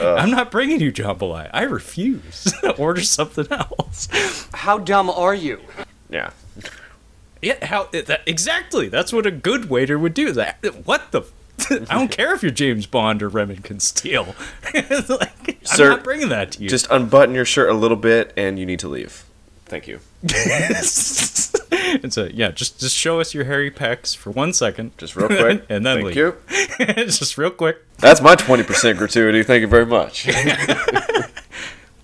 [0.00, 1.50] I'm not bringing you jambalaya.
[1.52, 2.54] I refuse.
[2.78, 4.08] Order something else.
[4.54, 5.60] How dumb are you?
[6.08, 6.30] yeah.
[7.42, 8.88] Yeah, how that, exactly?
[8.88, 10.32] That's what a good waiter would do.
[10.32, 11.22] That what the.
[11.90, 14.34] I don't care if you're James Bond or Remington Steele.
[14.74, 16.68] like, Sir, I'm not bringing that to you.
[16.68, 19.24] Just unbutton your shirt a little bit, and you need to leave.
[19.66, 20.00] Thank you.
[20.22, 25.28] and so yeah, just just show us your hairy pecs for one second, Just real
[25.28, 25.64] quick.
[25.68, 26.16] and then Thank leave.
[26.16, 26.36] you.
[27.06, 27.78] just real quick.
[27.98, 29.42] That's my 20% gratuity.
[29.42, 30.26] Thank you very much.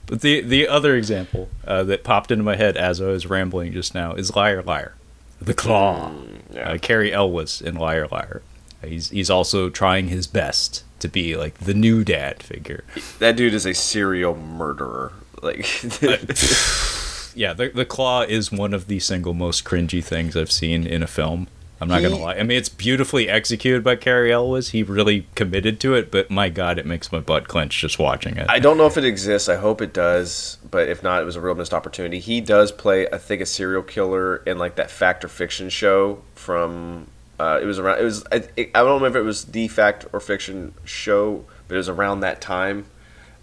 [0.07, 3.75] But the the other example uh, that popped into my head as I was rambling
[3.75, 4.95] just now is Liar Liar,
[5.41, 6.13] the Claw.
[6.53, 6.71] yeah.
[6.73, 8.43] Uh, Cary Elwes in Liar Liar.
[8.85, 12.85] He's he's also trying his best to be like the new dad figure.
[13.19, 15.13] That dude is a serial murderer.
[15.43, 15.67] Like,
[17.35, 21.03] Yeah, the the Claw is one of the single most cringy things I've seen in
[21.03, 21.47] a film.
[21.81, 22.35] I'm not gonna lie.
[22.35, 24.71] I mean, it's beautifully executed by Cary Elwes.
[24.71, 28.37] He really committed to it, but my God, it makes my butt clench just watching
[28.37, 28.47] it.
[28.49, 29.49] I don't know if it exists.
[29.49, 30.58] I hope it does.
[30.71, 32.19] But if not, it was a real missed opportunity.
[32.19, 36.23] He does play, I think, a serial killer in like that Fact or Fiction show
[36.35, 37.09] from.
[37.41, 38.01] Uh, it was around.
[38.01, 38.25] It was.
[38.33, 41.89] I, I don't remember if it was the Fact or Fiction show, but it was
[41.89, 42.87] around that time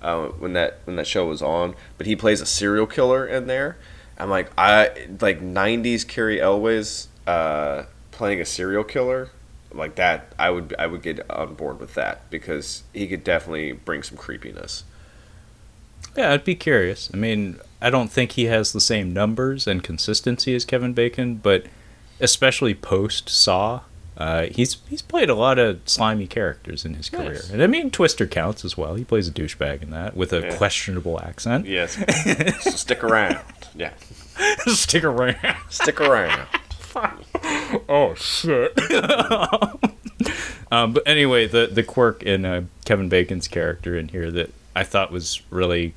[0.02, 1.76] uh, when that when that show was on.
[1.98, 3.78] But he plays a serial killer in there.
[4.18, 9.30] I'm like, I like '90s Cary Elwes uh, playing a serial killer
[9.74, 10.34] like that.
[10.38, 14.18] I would I would get on board with that because he could definitely bring some
[14.18, 14.84] creepiness.
[16.16, 17.10] Yeah, I'd be curious.
[17.14, 21.36] I mean, I don't think he has the same numbers and consistency as Kevin Bacon,
[21.36, 21.66] but
[22.20, 23.82] especially post Saw,
[24.18, 27.34] uh, he's he's played a lot of slimy characters in his career.
[27.34, 27.50] Nice.
[27.50, 28.96] And I mean, Twister counts as well.
[28.96, 30.56] He plays a douchebag in that with a Yeah.
[30.56, 31.66] questionable accent.
[31.66, 31.98] Yes.
[32.64, 33.40] so stick around.
[33.76, 33.92] Yeah.
[34.68, 35.36] Stick around.
[35.70, 36.48] Stick around.
[37.90, 38.72] oh shit.
[40.72, 44.84] um, but anyway, the the quirk in uh, Kevin Bacon's character in here that I
[44.84, 45.94] thought was really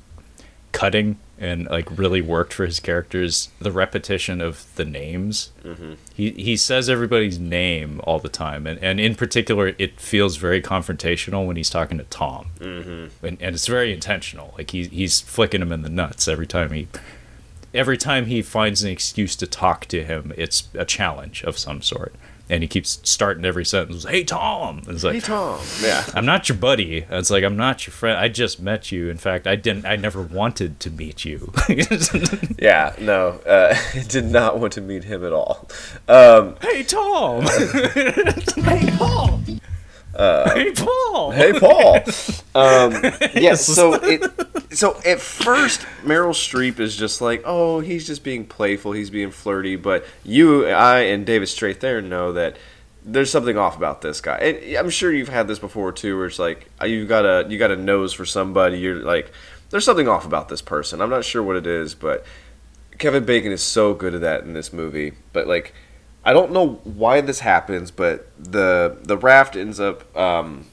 [0.79, 5.51] cutting and like really worked for his characters the repetition of the names.
[5.61, 5.93] Mm-hmm.
[6.13, 10.61] He he says everybody's name all the time, and and in particular, it feels very
[10.61, 13.25] confrontational when he's talking to Tom, mm-hmm.
[13.25, 14.53] and and it's very intentional.
[14.57, 16.87] Like he he's flicking him in the nuts every time he
[17.73, 21.81] every time he finds an excuse to talk to him, it's a challenge of some
[21.81, 22.15] sort.
[22.49, 25.59] And he keeps starting every sentence, "Hey Tom," and it's like, Hey Tom.
[25.81, 26.03] Yeah.
[26.15, 28.17] "I'm not your buddy." And It's like I'm not your friend.
[28.17, 29.09] I just met you.
[29.09, 29.85] In fact, I didn't.
[29.85, 31.51] I never wanted to meet you.
[32.59, 32.93] Yeah.
[32.99, 33.39] No.
[33.45, 33.75] Uh,
[34.07, 35.69] did not want to meet him at all.
[36.07, 37.43] Um, hey Tom.
[38.65, 38.89] hey
[40.19, 40.53] Paul.
[40.53, 41.31] hey Paul.
[41.31, 41.99] hey Paul.
[42.55, 42.91] Um,
[43.35, 43.65] yes.
[43.65, 44.23] So it.
[44.75, 48.91] So at first, Meryl Streep is just like, oh, he's just being playful.
[48.91, 49.75] He's being flirty.
[49.75, 52.57] But you, I, and David Strathairn know that
[53.05, 54.37] there's something off about this guy.
[54.37, 57.47] And I'm sure you've had this before too, where it's like uh, you got a
[57.49, 58.79] you got a nose for somebody.
[58.79, 59.31] You're like,
[59.69, 61.01] there's something off about this person.
[61.01, 62.25] I'm not sure what it is, but
[62.97, 65.13] Kevin Bacon is so good at that in this movie.
[65.33, 65.73] But like,
[66.23, 70.15] I don't know why this happens, but the the raft ends up.
[70.17, 70.65] Um,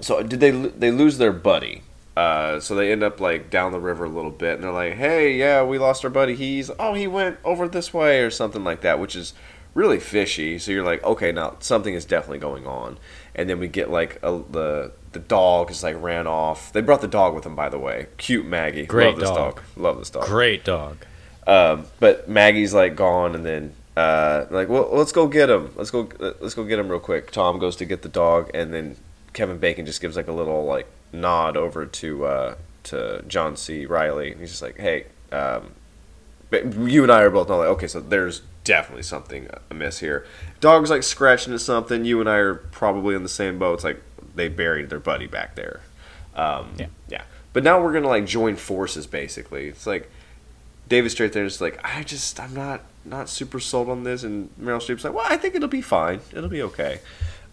[0.00, 1.82] so did they they lose their buddy?
[2.16, 4.94] Uh, so they end up like down the river a little bit, and they're like,
[4.94, 6.36] "Hey, yeah, we lost our buddy.
[6.36, 9.34] He's oh, he went over this way or something like that," which is
[9.74, 10.58] really fishy.
[10.58, 12.98] So you're like, "Okay, now something is definitely going on."
[13.34, 16.72] And then we get like a, the the dog is like ran off.
[16.72, 18.06] They brought the dog with them, by the way.
[18.16, 18.86] Cute Maggie.
[18.86, 19.56] Great Love this dog.
[19.56, 19.62] dog.
[19.76, 20.26] Love this dog.
[20.26, 21.04] Great dog.
[21.48, 25.72] Um, but Maggie's like gone, and then uh, like, well, let's go get him.
[25.76, 26.08] Let's go.
[26.18, 27.30] Let's go get him real quick.
[27.30, 28.96] Tom goes to get the dog, and then
[29.32, 33.86] Kevin Bacon just gives like a little like nod over to uh, to John C.
[33.86, 34.32] Reilly.
[34.32, 35.72] And he's just like, hey, um,
[36.86, 40.26] you and I are both know like, okay, so there's definitely something amiss here.
[40.60, 42.04] Dog's like scratching at something.
[42.04, 43.74] You and I are probably in the same boat.
[43.74, 44.00] It's like
[44.34, 45.80] they buried their buddy back there.
[46.34, 46.86] Um, Yeah.
[47.08, 47.22] yeah.
[47.52, 49.06] But now we're gonna like join forces.
[49.06, 50.10] Basically, it's like
[50.88, 54.78] David Strathairn is like, I just I'm not not super sold on this, and Meryl
[54.78, 56.20] Streep's like, well, I think it'll be fine.
[56.32, 57.00] It'll be okay.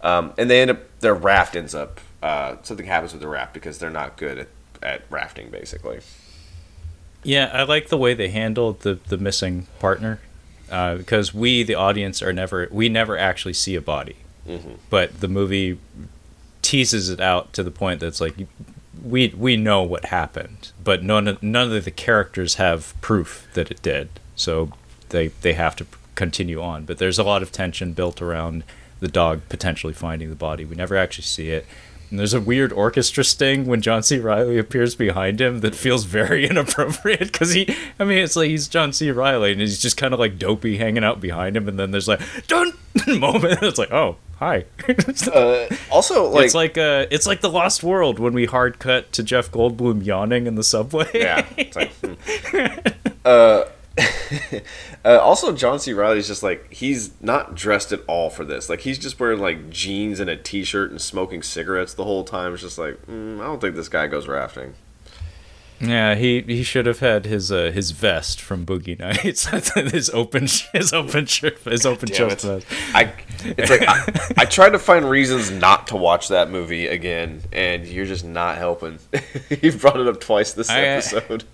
[0.02, 3.54] Um, and they end up their raft ends up uh, something happens with the raft
[3.54, 4.48] because they're not good at,
[4.82, 6.00] at rafting basically.
[7.22, 10.20] Yeah, I like the way they handled the the missing partner
[10.70, 14.16] uh, because we, the audience, are never we never actually see a body,
[14.90, 15.78] but the movie
[16.62, 18.34] teases it out to the point that's like
[19.04, 23.70] we we know what happened, but none of, none of the characters have proof that
[23.70, 24.72] it did, so
[25.12, 26.84] they they have to continue on.
[26.84, 28.64] But there's a lot of tension built around
[29.00, 30.64] the dog potentially finding the body.
[30.64, 31.66] We never actually see it.
[32.12, 34.18] And there's a weird orchestra sting when John C.
[34.18, 38.68] Reilly appears behind him that feels very inappropriate because he, I mean, it's like he's
[38.68, 39.10] John C.
[39.10, 42.08] Reilly and he's just kind of like dopey hanging out behind him, and then there's
[42.08, 42.74] like dun
[43.18, 43.62] moment.
[43.62, 44.66] It's like, oh, hi.
[45.32, 49.10] Uh, also, like, it's like uh, it's like the Lost World when we hard cut
[49.12, 51.08] to Jeff Goldblum yawning in the subway.
[51.14, 51.46] yeah.
[51.56, 52.14] It's like, hmm.
[53.24, 53.64] uh,
[55.04, 55.92] uh, also, John C.
[55.92, 58.68] Reilly's just like he's not dressed at all for this.
[58.68, 62.54] Like he's just wearing like jeans and a t-shirt and smoking cigarettes the whole time.
[62.54, 64.74] It's just like mm, I don't think this guy goes rafting.
[65.82, 69.46] Yeah, he, he should have had his uh, his vest from Boogie Nights.
[69.92, 72.66] his open his open shirt his open chest vest.
[72.94, 73.12] I
[73.44, 77.84] it's like I, I tried to find reasons not to watch that movie again, and
[77.84, 79.00] you're just not helping.
[79.60, 81.44] you brought it up twice this I, uh, episode.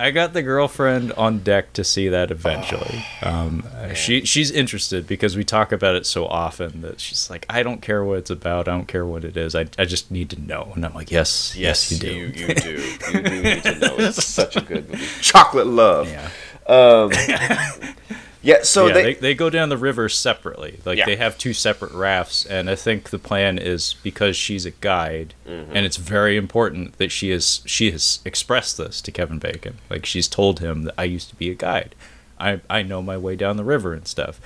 [0.00, 3.04] I got the girlfriend on deck to see that eventually.
[3.22, 7.44] Oh, um, she she's interested because we talk about it so often that she's like,
[7.50, 8.68] I don't care what it's about.
[8.68, 9.54] I don't care what it is.
[9.56, 10.72] I, I just need to know.
[10.74, 12.12] And I'm like, yes, yes, you do.
[12.12, 12.70] You, you do.
[12.72, 13.96] You do need to know.
[13.98, 15.04] It's such a good movie.
[15.20, 16.08] Chocolate Love.
[16.08, 16.30] yeah.
[16.68, 17.10] Um,
[18.42, 18.62] yeah.
[18.62, 20.80] So yeah, they, they, they go down the river separately.
[20.84, 21.06] Like Yeah.
[21.06, 25.34] they have two separate rafts, and I think the plan is because she's a guide,
[25.46, 25.76] Mm-hmm.
[25.76, 29.78] and it's very important that she is she has expressed this to Kevin Bacon.
[29.90, 31.94] Like she's told him that I used to be a guide.
[32.38, 34.40] I I know my way down the river and stuff.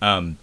[0.00, 0.38] Um,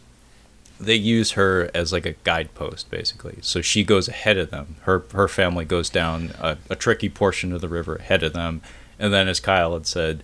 [0.79, 3.37] they use her as like a guidepost basically.
[3.41, 4.75] So she goes ahead of them.
[4.83, 8.61] Her her family goes down a, a tricky portion of the river ahead of them,
[8.99, 10.23] and then as Kyle had said.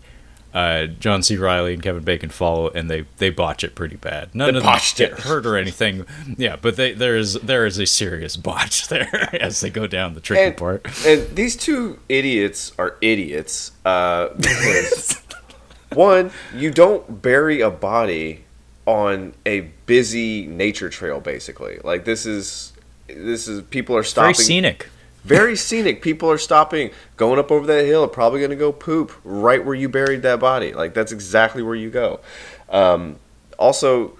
[0.58, 1.38] Uh, John C.
[1.38, 4.34] Reilly and Kevin Bacon follow, and they, they botch it pretty bad.
[4.34, 5.20] None They of them botched get it.
[5.20, 6.08] hurt or anything.
[6.36, 10.16] Yeah, but they, there is there is a serious botch there as they go down
[10.16, 10.84] the tricky and, part.
[11.06, 15.22] and these two idiots are idiots uh, because
[15.94, 18.44] one, you don't bury a body
[18.88, 21.20] on a busy nature trail.
[21.20, 22.74] Basically, like this is
[23.08, 24.34] this is people are stopping.
[24.34, 24.90] Very scenic.
[25.28, 26.02] Very scenic.
[26.02, 29.76] People are stopping, going up over that hill, probably going to go poop right where
[29.76, 30.74] you buried that body.
[30.74, 32.22] Like that's exactly where you go.
[32.70, 33.18] Um,
[33.60, 34.18] also,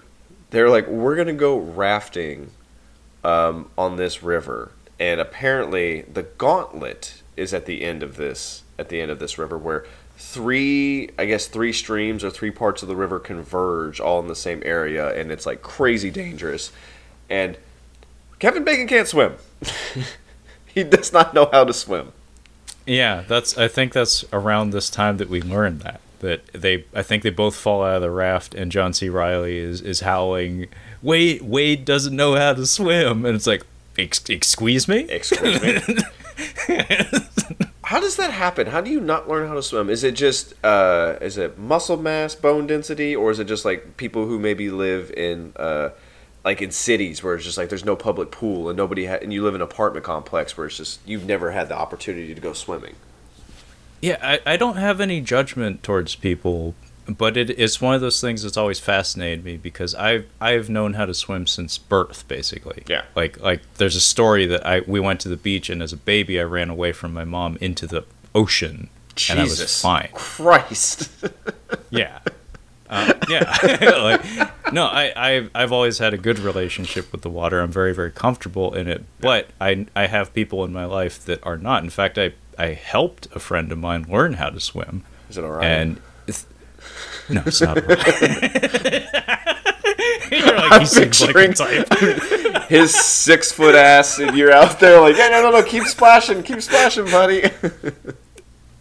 [0.50, 2.52] they're like, we're going to go rafting
[3.24, 8.90] um, on this river, and apparently the gauntlet is at the end of this at
[8.90, 9.86] the end of this river where
[10.18, 14.36] three i guess three streams or three parts of the river converge all in the
[14.36, 16.72] same area and it's like crazy dangerous
[17.30, 17.58] and
[18.40, 19.36] kevin bacon can't swim
[20.78, 22.14] he does not know how to swim
[22.86, 23.58] Yeah, that's.
[23.58, 26.86] I think that's around this time that we learned that that they.
[26.96, 29.10] I think they both fall out of the raft, and John C.
[29.10, 30.68] Riley is is howling.
[31.02, 33.64] Wade Wade doesn't know how to swim, and it's like,
[33.98, 35.00] excuse me.
[35.10, 35.82] excuse me
[37.88, 40.54] how does that happen how do you not learn how to swim is it just
[40.64, 44.70] uh, is it muscle mass bone density or is it just like people who maybe
[44.70, 45.90] live in uh,
[46.46, 49.34] like in cities where it's just like there's no public pool and nobody ha- and
[49.34, 52.42] you live in an apartment complex where it's just you've never had the opportunity to
[52.42, 52.96] go swimming
[54.02, 56.76] Yeah, I, I don't have any judgment towards people,
[57.08, 60.94] but it, it's one of those things that's always fascinated me because I've I've known
[60.94, 62.84] how to swim since birth, basically.
[62.88, 63.04] Yeah.
[63.16, 65.98] Like like there's a story that I we went to the beach and as a
[65.98, 68.90] baby I ran away from my mom into the ocean
[69.30, 70.10] and I was fine.
[70.14, 71.10] Christ
[71.90, 72.20] Yeah.
[72.90, 73.58] Uh, yeah,
[73.98, 77.60] like no, I I've, I've always had a good relationship with the water.
[77.60, 81.46] I'm very very comfortable in it, but I I have people in my life that
[81.46, 81.84] are not.
[81.84, 85.44] In fact, I I helped a friend of mine learn how to swim, is it
[85.44, 86.46] all right and it's,
[87.30, 87.78] no, it's not.
[87.86, 87.98] Right.
[90.32, 92.64] You're like, he seems like a type.
[92.70, 96.44] his six foot ass and you're out there like yeah no no no keep splashing
[96.44, 97.50] keep splashing buddy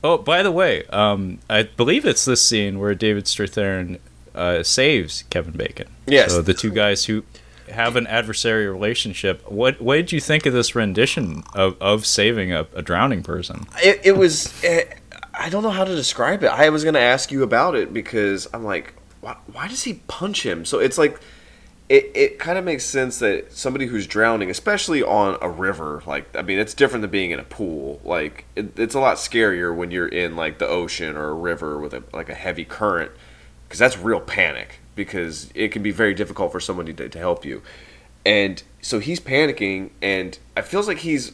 [0.07, 3.99] Oh, by the way, um, I believe it's this scene where David Strathairn
[4.37, 5.89] uh, saves Kevin Bacon.
[6.07, 6.31] Yes.
[6.31, 7.25] So the two guys who
[7.71, 9.51] have an adversarial relationship.
[9.51, 13.67] What what did you think of this rendition of, of saving a, a drowning person?
[13.83, 14.85] it, it was eh,
[15.35, 17.93] i don't know how to describe it i was going to ask you about it
[17.93, 21.21] because i'm like why, why does he punch him so it's like
[21.89, 26.35] it, it kind of makes sense that somebody who's drowning especially on a river like
[26.37, 29.75] i mean it's different than being in a pool like it, it's a lot scarier
[29.75, 33.13] when you're in like the ocean or a river with a, like a heavy current
[33.65, 37.45] because that's real panic because it can be very difficult for somebody to, to help
[37.45, 37.63] you
[38.27, 41.33] and so he's panicking, and it feels like he's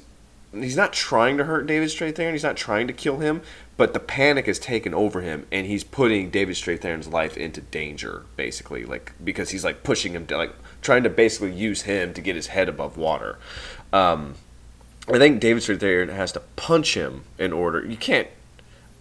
[0.53, 2.33] he's not trying to hurt David Straight Strathairn.
[2.33, 3.41] He's not trying to kill him,
[3.83, 8.27] but the panic has taken over him, and he's putting David Strathairn's life into danger,
[8.37, 12.21] basically, like because he's like pushing him to like trying to basically use him to
[12.21, 13.41] get his head above water.
[13.93, 14.37] Um,
[15.09, 17.85] I think David Strathairn has to punch him in order.
[17.85, 18.29] You can't.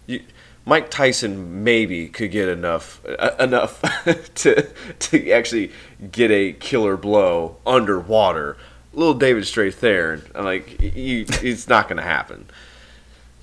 [0.08, 0.20] You,
[0.66, 3.82] Mike Tyson maybe could get enough uh, enough
[4.34, 4.68] to
[4.98, 5.70] to actually
[6.10, 8.56] get a killer blow underwater.
[8.92, 12.48] Little David Strathairn, like it's not going to happen.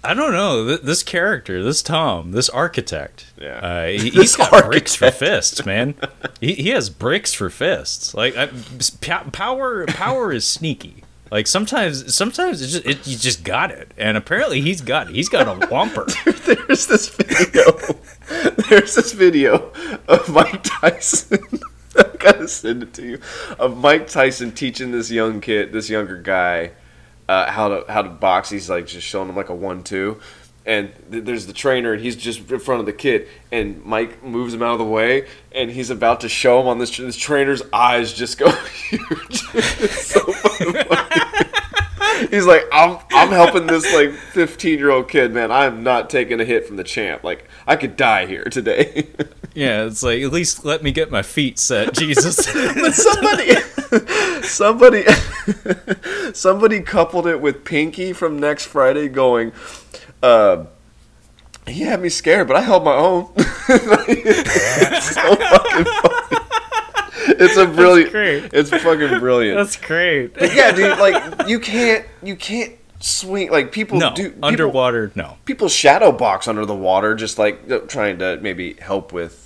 [0.03, 3.31] I don't know Th- this character, this Tom, this architect.
[3.39, 3.59] Yeah.
[3.59, 5.95] uh, he, has got bricks for fists, man.
[6.41, 8.13] he, he has bricks for fists.
[8.13, 8.49] Like I,
[9.31, 11.03] power, power is sneaky.
[11.31, 15.15] Like sometimes, sometimes it's just it, you just got it, and apparently he's got it.
[15.15, 16.07] He's got a whomper.
[16.67, 17.71] There's this video.
[18.67, 19.71] There's this video
[20.07, 21.43] of Mike Tyson.
[21.95, 23.19] I gotta send it to you.
[23.59, 26.71] Of Mike Tyson teaching this young kid, this younger guy,
[27.29, 28.49] uh, how to how to box.
[28.49, 30.19] He's like just showing him like a one-two,
[30.65, 34.23] and th- there's the trainer, and he's just in front of the kid, and Mike
[34.23, 36.97] moves him out of the way, and he's about to show him on this.
[36.97, 38.49] This trainer's eyes just go
[38.89, 39.43] huge.
[39.53, 40.33] it's so.
[42.29, 45.51] He's like, I'm I'm helping this like 15 year old kid, man.
[45.51, 47.23] I am not taking a hit from the champ.
[47.23, 49.07] Like I could die here today.
[49.53, 52.51] yeah, it's like at least let me get my feet set, Jesus.
[52.53, 53.55] but somebody,
[54.47, 55.03] somebody,
[56.33, 59.51] somebody coupled it with Pinky from next Friday going.
[60.21, 60.65] Uh,
[61.67, 63.27] he had me scared, but I held my own.
[63.37, 66.38] so fucking funny.
[67.29, 68.11] It's a brilliant.
[68.11, 68.49] great.
[68.53, 69.57] It's fucking brilliant.
[69.57, 70.33] That's great.
[70.33, 70.97] But yeah, dude.
[70.99, 73.51] Like you can't, you can't swing.
[73.51, 74.29] Like people No, do.
[74.29, 75.37] People, underwater, no.
[75.45, 79.45] people shadow box under the water, just like uh, trying to maybe help with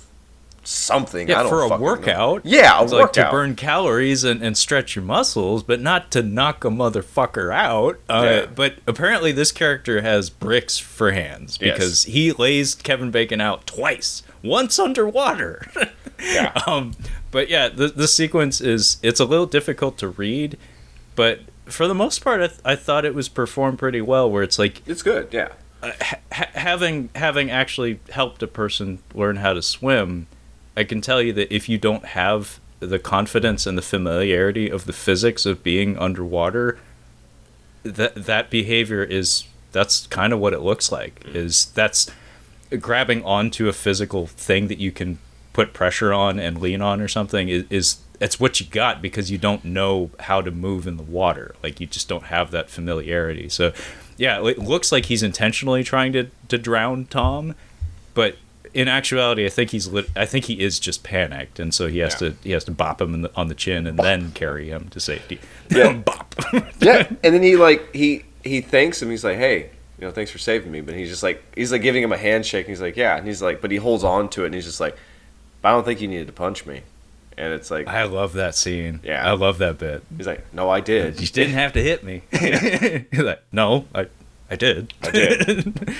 [0.66, 1.28] something.
[1.28, 1.92] I Yeah, don't for a fucking know.
[1.92, 2.40] workout.
[2.46, 6.22] Yeah, a it's like to burn calories and, and stretch your muscles, but not to
[6.22, 8.00] knock a motherfucker out.
[8.08, 8.46] Uh, Yeah.
[8.46, 11.74] But apparently, this character has bricks for hands Yes.
[11.74, 15.66] because he lays Kevin Bacon out twice, once underwater.
[16.22, 16.52] Yeah.
[16.66, 16.94] um,
[17.30, 20.56] but yeah, the the sequence is it's a little difficult to read,
[21.16, 24.30] but for the most part, I, th- I thought it was performed pretty well.
[24.30, 25.28] Where it's like It's good.
[25.32, 25.48] Yeah.
[25.82, 30.26] ha- having having actually helped a person learn how to swim,
[30.76, 34.84] I can tell you that if you don't have the confidence and the familiarity of
[34.86, 36.78] the physics of being underwater,
[37.82, 41.22] that that behavior is that's kind of what it looks like.
[41.26, 42.10] Is that's
[42.80, 45.18] grabbing onto a physical thing that you can
[45.54, 49.30] put pressure on and lean on or something is, is it's what you got because
[49.30, 52.68] you don't know how to move in the water like you just don't have that
[52.68, 53.72] familiarity so
[54.18, 57.54] yeah it looks like he's intentionally trying to, to drown tom
[58.14, 58.36] but
[58.74, 61.98] in actuality i think he's lit, i think he is just panicked and so he
[61.98, 62.30] has Yeah.
[62.30, 64.88] to he has to bop him in the, on the chin and then carry him
[64.90, 65.38] to safety
[65.70, 65.92] Yeah.
[66.04, 66.34] bop
[66.80, 67.06] Yeah.
[67.22, 69.08] and then he like he he thanks him.
[69.08, 69.70] He's like, hey.
[69.98, 70.82] You know, thanks for saving me.
[70.82, 72.66] But he's just like, he's like giving him a handshake.
[72.66, 73.16] And he's like, yeah.
[73.16, 74.46] And he's like, but he holds on to it.
[74.46, 74.98] And he's just like,
[75.64, 76.82] but I don't think you needed to punch me.
[77.38, 79.26] And it's like, i love that scene Yeah.
[79.26, 81.18] i love that bit he's like, no, I did.
[81.18, 82.22] You didn't have to hit me.
[82.30, 84.08] He's like, no, I,
[84.50, 84.92] I did.
[85.02, 85.96] I did.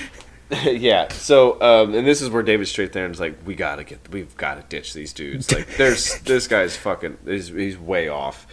[0.65, 1.07] yeah.
[1.09, 4.63] So, um, and this is where David Strathairn's like, we gotta get, we've got to
[4.69, 5.51] ditch these dudes.
[5.51, 8.45] Like, there's this guy's fucking, he's, he's way off.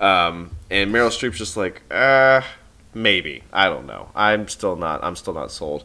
[0.00, 2.42] Um, and Meryl Streep's just like, uh,
[2.92, 3.44] maybe.
[3.52, 4.10] I don't know.
[4.16, 5.04] I'm still not.
[5.04, 5.84] I'm still not sold.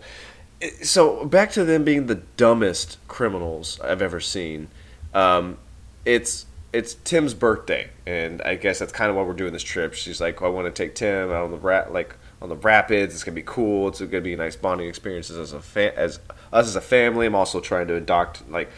[0.84, 4.68] So back to them being the dumbest criminals I've ever seen.
[5.14, 5.58] Um,
[6.06, 9.94] it's it's Tim's birthday, and I guess that's kind of why we're doing this trip.
[9.94, 13.14] She's like, I want to take Tim out on the rat like on the rapids.
[13.14, 13.90] It's gonna be cool.
[13.90, 16.20] It's gonna be a nice bonding experiences as a fa- as
[16.54, 17.26] us as a family.
[17.26, 18.70] I'm also trying to adopt like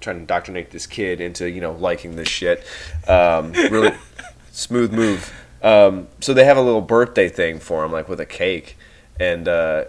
[0.00, 2.64] trying to indoctrinate this kid into you know liking this shit.
[3.06, 3.94] Um, really
[4.50, 5.32] smooth move.
[5.62, 8.76] Um, so they have a little birthday thing for him, like with a cake,
[9.18, 9.84] and uh,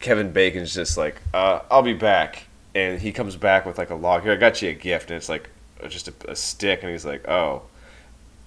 [0.00, 2.44] Kevin Bacon's just like, uh, "I'll be back,"
[2.74, 4.22] and he comes back with like a log.
[4.22, 5.50] Here, I got you a gift, and it's like
[5.88, 7.62] just a, a stick, and he's like, "Oh,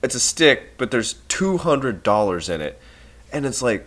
[0.01, 2.79] it's a stick, but there's two hundred dollars in it,"
[3.31, 3.85] and it's like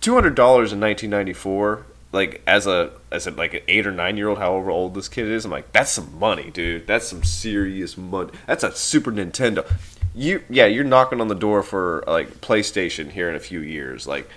[0.00, 1.84] two hundred dollars in nineteen ninety four.
[2.12, 5.08] Like as a as a like an eight or nine year old, however old this
[5.08, 6.86] kid is, I'm like, that's some money, dude.
[6.86, 8.30] That's some serious money.
[8.46, 9.68] That's a Super Nintendo.
[10.14, 14.08] You yeah, you're knocking on the door for like PlayStation here in a few years.
[14.08, 14.28] Like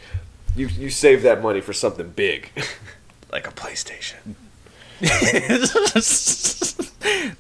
[0.56, 2.50] you you save that money for something big,
[3.32, 4.36] like a PlayStation.
[5.02, 5.76] it's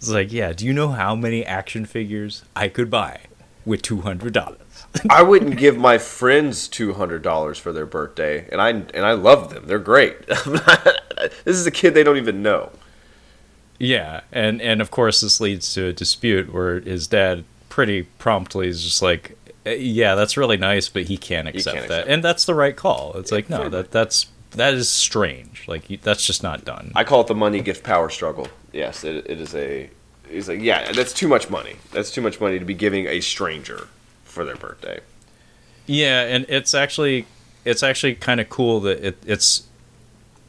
[0.09, 3.21] like, yeah, do you know how many action figures I could buy
[3.65, 4.57] with $200?
[5.09, 9.13] I wouldn't give my friends two hundred dollars for their birthday, and I and I
[9.13, 9.65] love them.
[9.65, 10.27] They're great.
[10.27, 12.71] this is a kid they don't even know.
[13.79, 18.67] Yeah, and and of course this leads to a dispute where his dad pretty promptly
[18.67, 19.35] is just like,
[19.65, 22.53] Uh, yeah, that's really nice, but he can't accept can't that, accept and that's the
[22.55, 23.13] right call.
[23.15, 25.65] It's like no, that that's that is strange.
[25.67, 26.91] Like you- that's just not done.
[26.95, 28.47] I call it the money gift power struggle.
[28.71, 29.89] Yes, it, it is a.
[30.29, 31.75] He's like, yeah, that's too much money.
[31.91, 33.87] That's too much money to be giving a stranger
[34.23, 34.99] for their birthday.
[35.85, 37.25] Yeah, and it's actually
[37.65, 39.63] it's actually kind of cool that it it's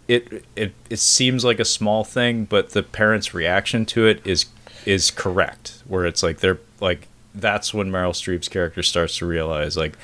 [0.09, 4.47] it it it seems like a small thing, but the parents' reaction to it is
[4.87, 5.83] is correct.
[5.87, 9.95] Where it's like they're like that's when Meryl Streep's character starts to realize like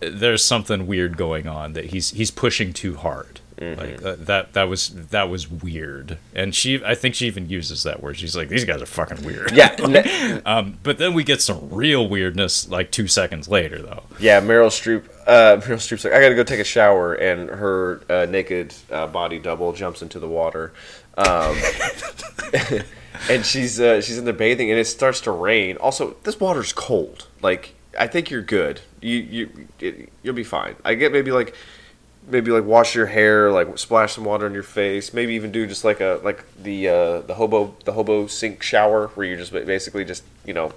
[0.00, 3.40] there's something weird going on that he's he's pushing too hard.
[3.60, 7.84] Like uh, that that was that was weird, and she I think she even uses
[7.84, 8.16] that word.
[8.16, 11.70] She's like, "These guys are fucking weird." Yeah, ne- Um, but then we get some
[11.70, 14.02] real weirdness like two seconds later, though.
[14.18, 14.40] yeah.
[14.40, 15.04] Meryl Streep.
[15.28, 19.06] Uh, Meryl Streep's like, I gotta go take a shower, and her uh, naked uh,
[19.06, 20.72] body double jumps into the water,
[21.16, 21.56] um,
[23.30, 25.76] and she's uh, she's in there bathing, and it starts to rain.
[25.76, 27.28] Also, this water's cold.
[27.40, 28.80] Like, I think you're good.
[29.00, 30.76] You you it, you'll be fine.
[30.84, 31.54] I get maybe like
[32.26, 35.12] maybe like wash your hair, like splash some water on your face.
[35.12, 39.08] Maybe even do just like a like the uh, the hobo the hobo sink shower
[39.08, 40.72] where you're just basically just you know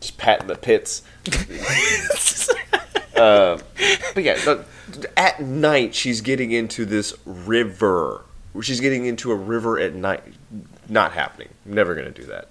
[0.00, 1.02] just patting the pits.
[3.16, 3.58] uh,
[4.14, 4.64] but yeah, the,
[5.16, 8.24] at night she's getting into this river.
[8.60, 10.22] She's getting into a river at night.
[10.92, 11.48] Not happening.
[11.64, 12.48] I'm Never gonna do that.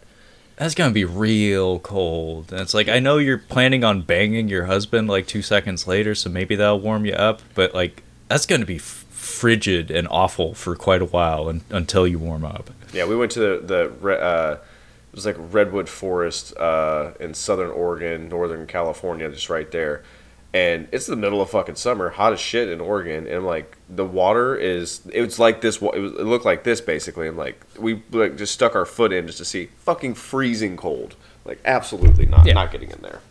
[0.55, 2.51] That's gonna be real cold.
[2.51, 6.15] And it's like I know you're planning on banging your husband like two seconds later,
[6.15, 7.41] so maybe that'll warm you up.
[7.53, 12.07] But like that's gonna be f- frigid and awful for quite a while un- until
[12.07, 12.71] you warm up.
[12.91, 14.57] Yeah, we went to the the uh,
[15.11, 20.01] it was like redwood forest uh, in southern Oregon, northern California, just right there.
[20.53, 24.03] And it's the middle of fucking summer, hot as shit in Oregon, and like the
[24.05, 25.77] water is, it's like this.
[25.81, 29.13] It, was, it looked like this basically, and like we like just stuck our foot
[29.13, 32.53] in just to see fucking freezing cold, like absolutely not Yeah.
[32.53, 33.21] not getting in there.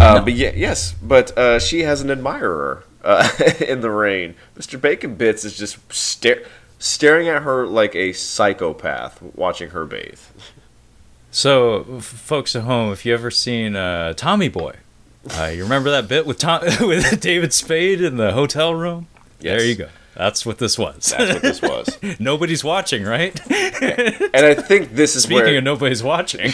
[0.00, 3.28] Uh, But yeah, yes, but uh, she has an admirer uh,
[3.60, 4.34] in the rain.
[4.58, 4.80] Mr.
[4.80, 6.42] Bacon Bits is just stare,
[6.80, 10.18] staring at her like a psychopath watching her bathe.
[11.30, 14.76] So, folks at home, if you ever seen uh, Tommy Boy,
[15.30, 19.06] uh, you remember that bit with Tom with David Spade in the hotel room?
[19.40, 19.58] Yes.
[19.58, 19.88] There you go.
[20.14, 21.14] That's what this was.
[21.16, 21.98] That's what this was.
[22.20, 23.38] Nobody's watching, right?
[23.50, 26.52] and I think this is Speaking where, of nobody's watching,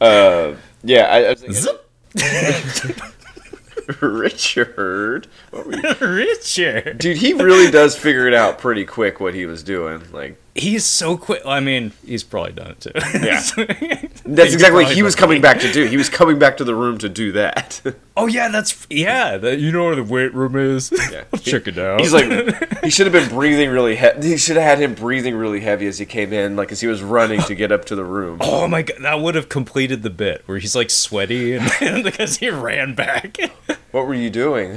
[0.00, 0.54] uh,
[0.84, 1.68] yeah, I, I was
[2.14, 3.02] thinking.
[4.00, 5.94] Richard, what were you?
[6.00, 6.98] Richard.
[6.98, 10.02] dude, he really does figure it out pretty quick what he was doing.
[10.12, 11.42] Like, He's so quick.
[11.46, 12.90] I mean, he's probably done it too.
[12.94, 13.40] Yeah.
[14.26, 15.84] That's that's exactly what he was coming back to do.
[15.86, 17.80] He was coming back to the room to do that.
[18.18, 19.36] Oh yeah, that's yeah.
[19.36, 20.90] That, you know where the weight room is.
[21.12, 21.24] Yeah.
[21.34, 22.00] I'll check it out.
[22.00, 22.24] He's like,
[22.82, 24.28] he should have been breathing really heavy.
[24.28, 26.86] He should have had him breathing really heavy as he came in, like as he
[26.86, 28.38] was running to get up to the room.
[28.40, 32.38] oh my god, that would have completed the bit where he's like sweaty and because
[32.38, 33.36] he ran back.
[33.90, 34.72] What were you doing?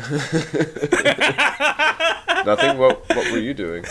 [2.46, 2.78] Nothing.
[2.78, 3.86] What What were you doing?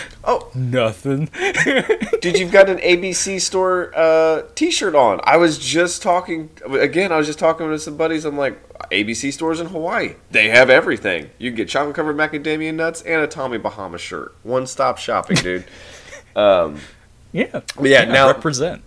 [0.24, 1.28] Oh, Nothing.
[2.20, 5.20] dude, you've got an ABC store uh, T-shirt on.
[5.24, 7.10] I was just talking again.
[7.10, 8.24] I was just talking to some buddies.
[8.24, 8.56] I'm like,
[8.90, 10.14] ABC stores in Hawaii.
[10.30, 11.30] They have everything.
[11.38, 14.34] You can get chocolate covered macadamia nuts and a Tommy Bahama shirt.
[14.44, 15.64] One stop shopping, dude.
[16.36, 16.78] um,
[17.32, 17.62] Yeah.
[17.82, 18.82] Yeah, now represent.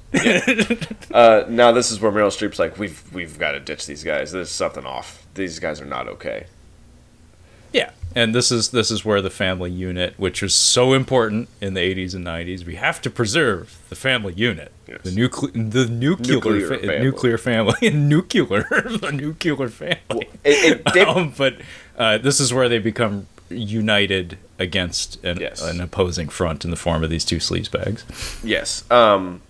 [1.12, 4.32] uh, now this is where Meryl Streep's like, we've we've got to ditch these guys.
[4.32, 5.26] There's something off.
[5.34, 6.46] These guys are not okay.
[7.76, 11.74] Yeah, and this is this is where the family unit, which was so important in
[11.74, 15.02] the 80s and 90s, we have to preserve the family unit, Yes.
[15.04, 17.00] the nuclear, the nuclear, Nuclear fa- family.
[17.00, 18.64] nuclear family, nuclear,
[19.02, 20.30] the nuclear family.
[20.46, 21.56] And, and Dave- um, but
[21.98, 25.62] uh, this is where they become united against an, Yes.
[25.62, 28.06] an opposing front in the form of these two sleaze bags.
[28.44, 28.90] Yes.
[28.90, 29.42] Um,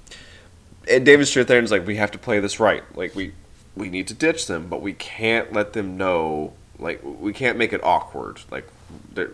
[0.89, 2.83] and David Strathairn's like, we have to play this right.
[2.97, 3.33] Like we
[3.75, 6.53] we need to ditch them, but we can't let them know.
[6.79, 8.41] Like we can't make it awkward.
[8.51, 8.67] Like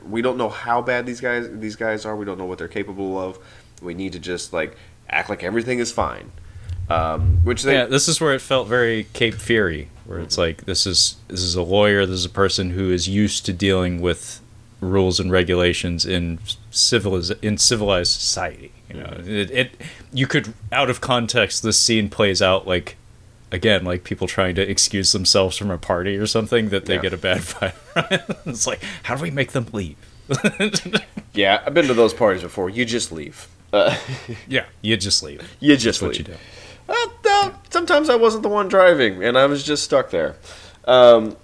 [0.08, 2.16] we don't know how bad these guys these guys are.
[2.16, 3.40] We don't know what they're capable of.
[3.82, 4.78] We need to just like
[5.10, 6.32] act like everything is fine.
[6.90, 10.66] Um, which they yeah, this is where it felt very Cape Fear, where it's like
[10.66, 14.02] this is this is a lawyer, this is a person who is used to dealing
[14.02, 14.42] with
[14.82, 16.40] rules and regulations in
[16.72, 18.72] civiliz- in civilized society.
[18.90, 19.72] You know, it, it
[20.12, 22.98] you could out of context this scene plays out like
[23.52, 27.02] again like people trying to excuse themselves from a party or something that they Yeah.
[27.02, 28.48] get a bad vibe.
[28.48, 29.98] it's like how do we make them leave?
[31.34, 32.70] yeah, I've been to those parties before.
[32.70, 33.48] You just leave.
[33.74, 33.96] Uh,
[34.48, 35.42] yeah, you just leave.
[35.60, 36.28] you just That's what leave.
[36.30, 36.40] you do.
[36.88, 40.36] Well, no, sometimes I wasn't the one driving, and I was just stuck there.
[40.86, 41.38] Um,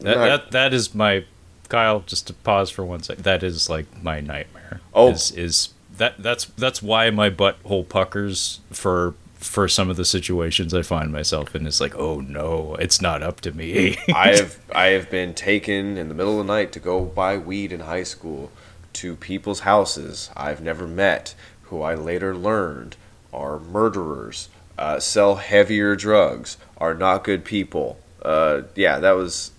[0.00, 1.24] That, not- that that is my
[1.68, 2.00] Kyle.
[2.06, 3.24] Just to pause for one second.
[3.24, 4.80] That is like my nightmare.
[4.94, 5.10] Oh.
[5.10, 10.74] is, is that that's that's why my butthole puckers for for some of the situations
[10.74, 11.66] I find myself in.
[11.66, 13.96] It's like, oh no, it's not up to me.
[14.14, 17.38] I have I have been taken in the middle of the night to go buy
[17.38, 18.52] weed in high school
[18.92, 21.34] to people's houses I've never met,
[21.64, 22.96] who I later learned
[23.32, 27.98] are murderers, uh, sell heavier drugs, are not good people.
[28.22, 29.52] Uh, yeah, that was.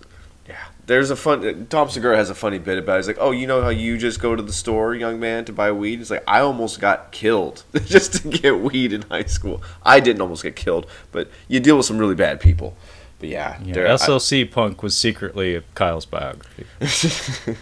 [0.86, 1.66] There's a fun.
[1.70, 2.94] Tom Segura has a funny bit about.
[2.94, 2.98] it.
[2.98, 5.52] He's like, "Oh, you know how you just go to the store, young man, to
[5.52, 9.62] buy weed?" He's like, "I almost got killed just to get weed in high school.
[9.84, 12.76] I didn't almost get killed, but you deal with some really bad people."
[13.20, 16.66] But yeah, Yeah, there- I- SLC Punk was secretly Kyle's biography.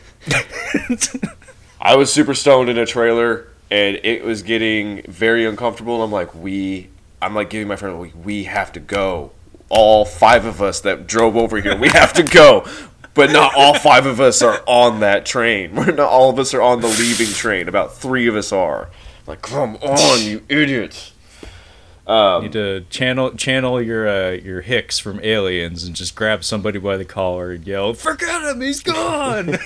[1.81, 5.95] I was super stoned in a trailer and it was getting very uncomfortable.
[5.97, 6.89] And I'm like, we,
[7.23, 9.33] I'm like giving my friend, we, we have to go.
[9.69, 12.67] All five of us that drove over here, we have to go.
[13.15, 15.75] But not all five of us are on that train.
[15.75, 17.69] We're not all of us are on the leaving train.
[17.69, 18.89] About three of us are.
[19.27, 21.13] Like, come on, you idiots.
[22.07, 26.79] Um, need to channel channel your uh, your Hicks from Aliens and just grab somebody
[26.81, 29.47] by the collar and yell, "Forget him, he's gone!"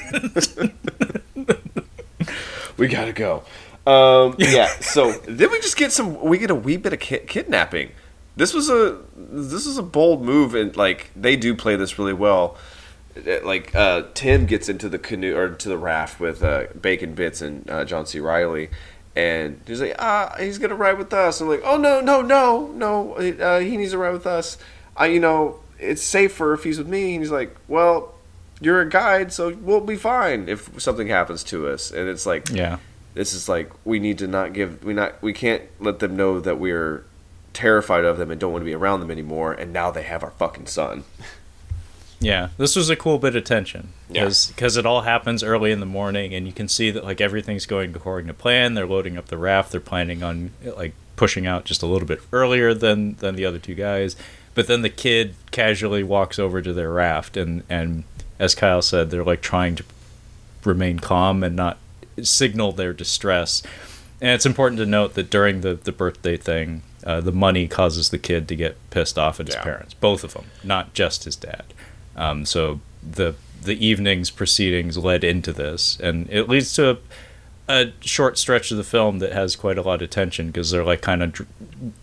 [2.76, 3.44] we gotta go.
[3.86, 4.66] Um, yeah.
[4.80, 6.20] So then we just get some.
[6.22, 7.92] We get a wee bit of ki- kidnapping.
[8.36, 12.12] This was a this is a bold move, and like they do play this really
[12.12, 12.58] well.
[13.44, 17.40] Like uh, Tim gets into the canoe or to the raft with uh, Bacon Bits
[17.40, 18.18] and uh, John C.
[18.18, 18.70] Reilly,
[19.14, 21.40] and he's like, ah, he's gonna ride with us.
[21.40, 24.58] I'm like, oh no, no, no, no, uh, he needs to ride with us.
[24.96, 27.14] I, you know, it's safer if he's with me.
[27.14, 28.14] And he's like, well,
[28.60, 31.90] you're a guide, so we'll be fine if something happens to us.
[31.90, 32.78] And it's like, yeah,
[33.14, 36.40] this is like we need to not give we not we can't let them know
[36.40, 37.04] that we're
[37.52, 39.52] terrified of them and don't want to be around them anymore.
[39.52, 41.04] And now they have our fucking son.
[42.24, 42.48] yeah.
[42.58, 44.30] This was a cool bit of tension Yeah.
[44.48, 47.66] because it all happens early in the morning, and you can see that like everything's
[47.66, 48.74] going according to plan.
[48.74, 49.70] They're loading up the raft.
[49.72, 53.58] They're planning on like pushing out just a little bit earlier than than the other
[53.58, 54.16] two guys.
[54.54, 58.04] But then the kid casually walks over to their raft, and and
[58.38, 59.84] as Kyle said, they're like trying to
[60.64, 61.78] remain calm and not
[62.22, 63.62] signal their distress.
[64.20, 68.08] And it's important to note that during the, the birthday thing, uh, the money causes
[68.10, 69.62] the kid to get pissed off at his Yeah.
[69.62, 71.64] parents, both of them, not just his dad.
[72.16, 76.98] Um, so the the evening's proceedings led into this, and it leads to a,
[77.68, 80.84] a short stretch of the film that has quite a lot of tension because they're
[80.84, 81.48] like kind of dr-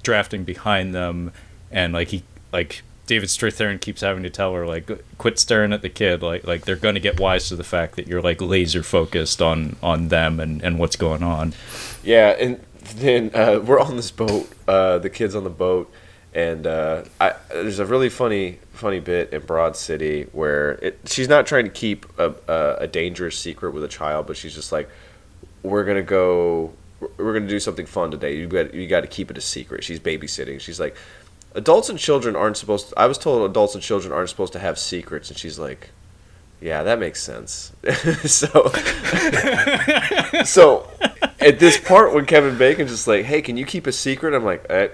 [0.03, 1.31] drafting behind them,
[1.71, 5.81] and like he like David Strathairn keeps having to tell her like quit staring at
[5.81, 8.41] the kid like like they're going to get wise to the fact that you're like
[8.41, 11.53] laser focused on on them and and what's going on.
[12.03, 12.63] Yeah, and
[12.95, 14.49] then uh, we're on this boat.
[14.67, 15.91] Uh, the kids on the boat,
[16.33, 21.27] and uh, I, there's a really funny funny bit in Broad City where it, she's
[21.27, 24.71] not trying to keep a, a, a dangerous secret with a child, but she's just
[24.71, 24.89] like,
[25.61, 26.73] "We're gonna go.
[27.17, 28.37] We're gonna do something fun today.
[28.37, 30.61] You got you got to keep it a secret." She's babysitting.
[30.61, 30.95] She's like,
[31.53, 32.89] "Adults and children aren't supposed.
[32.89, 35.89] To, I was told adults and children aren't supposed to have secrets," and she's like.
[36.63, 37.71] Yeah, that makes sense.
[38.23, 38.67] so,
[40.45, 40.87] so
[41.39, 44.45] at this part when Kevin Bacon's just like, "Hey, can you keep a secret?" I'm
[44.45, 44.89] like, eh,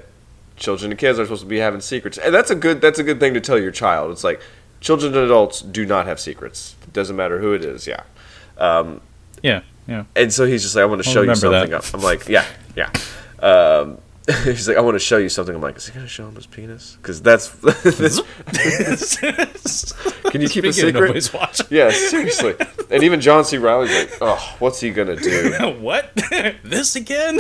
[0.58, 3.04] "Children and kids are supposed to be having secrets," and that's a good that's a
[3.04, 4.12] good thing to tell your child.
[4.12, 4.42] It's like
[4.82, 6.76] children and adults do not have secrets.
[6.84, 7.88] It doesn't matter who it is.
[7.88, 8.04] Yeah,
[8.58, 9.02] um,
[9.42, 10.04] Yeah, yeah.
[10.16, 11.84] and so he's just like, "I want to I'll show you remember that.
[11.84, 12.92] something." I'm like, "Yeah, yeah."
[13.40, 14.00] Um,
[14.44, 16.36] he's like, "I want to show you something." I'm like, "Is he gonna show him
[16.36, 17.48] his penis?" Because that's.
[20.28, 20.94] Can you keep a Speaking of secret?
[20.94, 21.68] nobody's watching.
[21.70, 22.56] Yeah, seriously.
[22.92, 23.58] And even John C.
[23.58, 26.12] Reilly's like, "Oh, what's he gonna do?" what?
[26.64, 27.40] this again?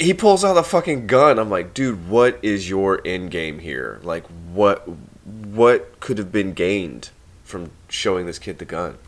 [0.00, 1.38] He pulls out the fucking gun.
[1.38, 4.00] I'm like, dude, what is your end game here?
[4.02, 4.88] Like, what
[5.24, 7.10] what could have been gained
[7.44, 8.98] from showing this kid the gun?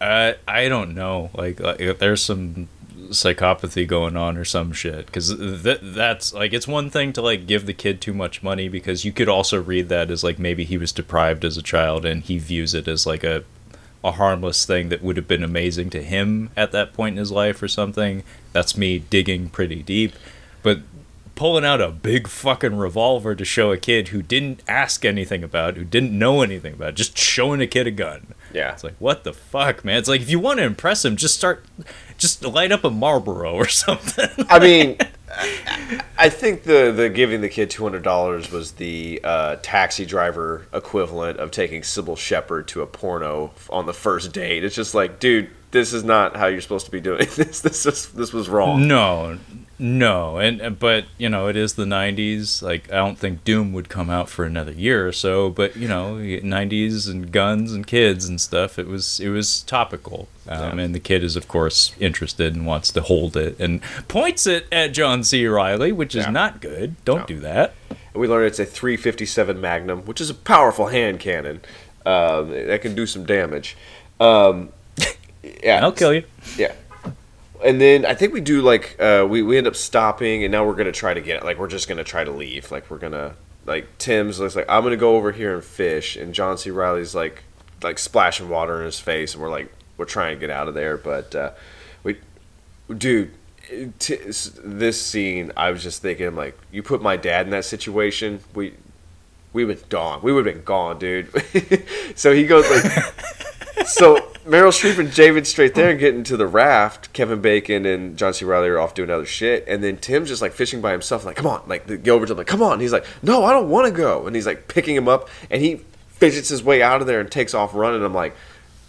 [0.00, 1.30] Uh, I don't know.
[1.32, 2.68] Like, like there's some
[3.10, 5.06] psychopathy going on or some shit.
[5.06, 8.68] Because th- that's like it's one thing to like give the kid too much money
[8.68, 12.04] because you could also read that as like maybe he was deprived as a child
[12.04, 13.44] and he views it as like a
[14.04, 17.32] a harmless thing that would have been amazing to him at that point in his
[17.32, 18.22] life or something.
[18.52, 20.12] That's me digging pretty deep.
[20.62, 20.80] But
[21.34, 25.76] pulling out a big fucking revolver to show a kid who didn't ask anything about,
[25.76, 28.34] who didn't know anything about, just showing a kid a gun.
[28.52, 28.72] Yeah.
[28.72, 29.96] It's like, what the fuck, man?
[29.96, 31.64] It's like if you want to impress him, just start,
[32.18, 34.46] just light up a Marlboro or something.
[34.48, 34.98] I mean,
[36.18, 40.66] I- think the the giving the kid two hundred dollars was the uh, taxi driver
[40.72, 44.64] equivalent of taking Cybill Shepherd to a porno on the first date.
[44.64, 47.60] It's just like, dude, this is not how you're supposed to be doing this.
[47.60, 48.86] This is, this was wrong.
[48.88, 49.38] no,
[49.78, 52.62] No, and but you know it is the '90s.
[52.62, 55.50] Like I don't think Doom would come out for another year or so.
[55.50, 58.78] But you know, '90s and guns and kids and stuff.
[58.78, 60.84] It was it was topical, um, Yeah.
[60.84, 64.66] and the kid is of course interested and wants to hold it and points it
[64.70, 65.44] at John C.
[65.46, 66.30] Reilly, which is Yeah.
[66.30, 66.94] not good.
[67.04, 67.26] Don't No.
[67.26, 67.74] do that.
[67.90, 71.60] And we learned it's a 357 Magnum, which is a powerful hand cannon
[72.06, 73.76] um, that can do some damage.
[74.20, 74.68] Um,
[75.64, 76.22] yeah, I'll kill you.
[76.56, 76.72] Yeah.
[77.62, 80.64] And then I think we do like uh, we we end up stopping, and now
[80.66, 82.70] we're gonna try to get like we're just gonna try to leave.
[82.70, 86.34] Like we're gonna like Tim's looks like I'm gonna go over here and fish, and
[86.34, 86.70] John C.
[86.70, 87.44] Reilly's like
[87.82, 90.74] like splashing water in his face, and we're like we're trying to get out of
[90.74, 91.50] there, but uh,
[92.02, 92.18] we
[92.96, 93.30] dude.
[93.98, 94.18] T-
[94.62, 98.74] this scene, I was just thinking, like, you put my dad in that situation, we
[99.54, 100.20] we would gone.
[100.22, 101.30] We would have been gone, dude.
[102.14, 102.84] so he goes like,
[103.86, 104.16] so
[104.46, 107.12] Meryl Streep and David Strathairn get into the raft.
[107.12, 108.44] Kevin Bacon and John C.
[108.44, 111.36] Reilly are off doing other shit, and then Tim's just like fishing by himself, like,
[111.36, 112.74] come on, like to like, come on.
[112.74, 115.28] And he's like, no, I don't want to go, and he's like picking him up,
[115.50, 118.04] and he fidgets his way out of there and takes off running.
[118.04, 118.36] I'm like,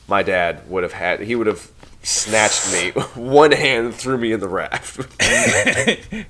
[0.08, 1.72] my dad would have had, he would have
[2.04, 5.00] snatched me, one hand threw me in the raft.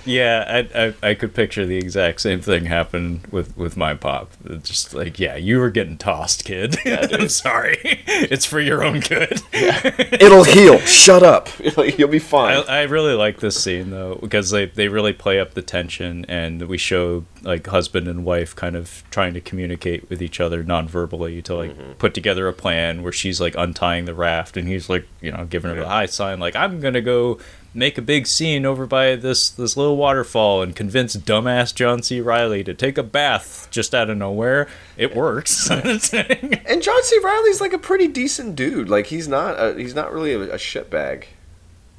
[0.12, 4.32] Yeah, I, I I could picture the exact same thing happen with with my pop.
[4.44, 6.76] It's Just like, yeah, you were getting tossed, kid.
[6.86, 7.78] I'm sorry.
[8.32, 9.42] It's for your own good.
[9.52, 10.78] It'll heal.
[10.80, 11.48] Shut up.
[11.58, 12.64] You'll be fine.
[12.68, 16.24] I, I really like this scene though because they they really play up the tension
[16.26, 20.62] and we show like husband and wife kind of trying to communicate with each other
[20.62, 21.92] non-verbally to like mm-hmm.
[21.92, 25.44] put together a plan where she's like untying the raft and he's like you know
[25.44, 27.38] giving her the high sign like I'm gonna go
[27.74, 32.20] make a big scene over by this this little waterfall and convince dumbass John C.
[32.20, 34.68] Reilly to take a bath just out of nowhere.
[34.96, 35.70] It works.
[35.70, 37.18] And John C.
[37.22, 38.88] Reilly's like a pretty decent dude.
[38.88, 41.24] Like he's not a, he's not really a, a shitbag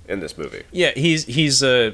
[0.08, 0.64] in this movie.
[0.72, 1.92] Yeah, he's he's uh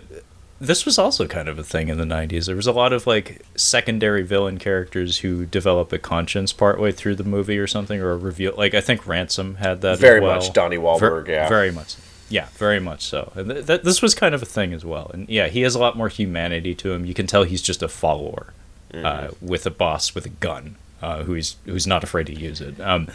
[0.62, 2.48] this was also kind of a thing in the 90s.
[2.48, 7.16] There was a lot of like secondary villain characters who develop a conscience partway through
[7.16, 10.36] the movie or something or a reveal like I think Ransom had that Very well.
[10.36, 11.48] much Donnie Wahlberg, Ver- yeah.
[11.50, 11.96] Very much.
[12.30, 13.32] Yeah, very much so.
[13.36, 15.10] And th- th- this was kind of a thing as well.
[15.14, 17.06] And yeah, he has a lot more humanity to him.
[17.06, 18.54] You can tell he's just a follower
[18.94, 19.06] Mm-hmm.
[19.06, 22.80] uh, with a boss with a gun uh, who's who's not afraid to use it.
[22.82, 23.08] Um,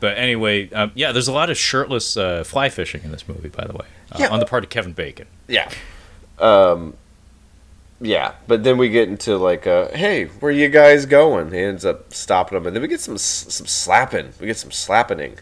[0.00, 3.50] but anyway, um, yeah, there's a lot of shirtless uh, fly fishing in this movie,
[3.50, 4.28] by the way, uh, Yeah.
[4.28, 5.26] on the part of Kevin Bacon.
[5.48, 5.70] Yeah.
[6.38, 6.94] Um
[8.00, 11.52] yeah, but then we get into like uh hey, where you guys going?
[11.52, 14.32] He ends up stopping them and then we get some some slapping.
[14.40, 15.36] We get some slappening.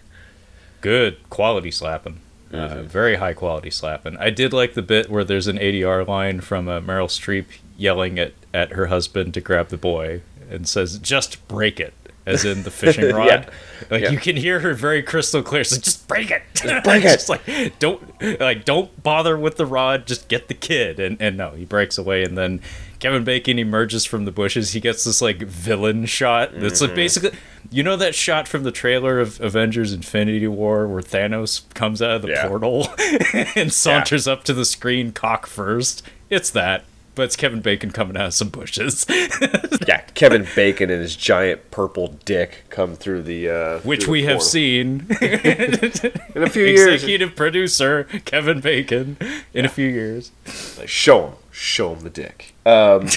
[0.80, 2.20] Good quality slapping.
[2.52, 4.16] Uh, very high quality slapping.
[4.16, 7.46] I did like the bit where there's an ADR line from uh, Meryl Streep
[7.76, 11.94] yelling at, at her husband to grab the boy and says, "Just break it,"
[12.30, 13.26] as in the fishing rod.
[13.26, 13.50] Yeah.
[13.90, 14.10] Like Yeah.
[14.10, 15.64] you can hear her very crystal clear.
[15.64, 17.42] So "Just break it, just break it." just like
[17.78, 18.02] don't
[18.40, 20.06] like don't bother with the rod.
[20.06, 22.60] Just get the kid." And and no, he breaks away, and then
[22.98, 24.72] Kevin Bacon emerges from the bushes.
[24.72, 26.50] He gets this like villain shot.
[26.54, 26.84] That's Mm-hmm.
[26.86, 27.38] like basically,
[27.70, 32.10] you know, that shot from the trailer of Avengers: Infinity War where Thanos comes out
[32.16, 32.46] of the Yeah.
[32.48, 32.88] portal
[33.56, 36.02] and saunters up to the screen cock first.
[36.28, 36.84] It's that.
[37.20, 39.04] But it's Kevin Bacon coming out of some bushes,
[39.86, 44.22] Yeah, Kevin Bacon and his giant purple dick come through the uh which through we
[44.22, 45.06] the have seen.
[45.20, 46.94] in a few years.
[46.94, 49.18] Executive producer Kevin Bacon
[49.52, 50.32] in a few years.
[50.78, 52.54] Like, show him, show him the dick.
[52.64, 53.08] Um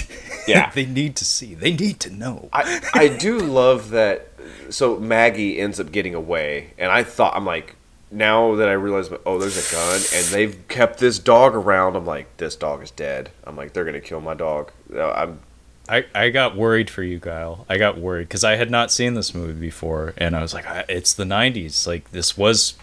[0.46, 0.68] yeah.
[0.68, 1.54] They need to see.
[1.54, 2.50] They need to know.
[2.52, 4.28] I, I do love that.
[4.68, 7.76] So Maggie ends up getting away, and I thought I'm like,
[8.14, 11.96] now that I realize, oh, there's a gun, and they've kept this dog around.
[11.96, 13.30] I'm like, this dog is dead.
[13.44, 14.70] I'm like, they're gonna kill my dog.
[14.94, 15.40] Uh, I'm
[15.88, 17.66] I, I got worried for you, Kyle.
[17.68, 20.64] I got worried because I had not seen this movie before, and I was like,
[20.88, 21.86] it's the '90s.
[21.86, 22.74] Like this was,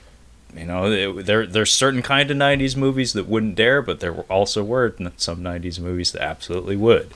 [0.56, 4.14] you know, it, there there's certain kind of '90s movies that wouldn't dare, but there
[4.14, 7.12] were also were some '90s movies that absolutely would.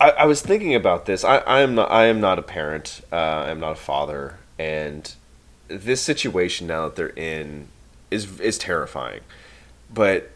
[0.00, 1.24] I, I was thinking about this.
[1.24, 1.90] I, I am not.
[1.90, 3.00] I am not a parent.
[3.10, 5.12] Uh, I am not a father, and
[5.68, 7.68] this situation now that they're in
[8.10, 9.20] is is terrifying.
[9.92, 10.30] But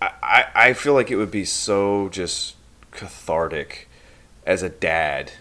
[0.00, 2.54] I, I, feel like it would be so just
[2.90, 3.88] cathartic
[4.44, 5.32] as a dad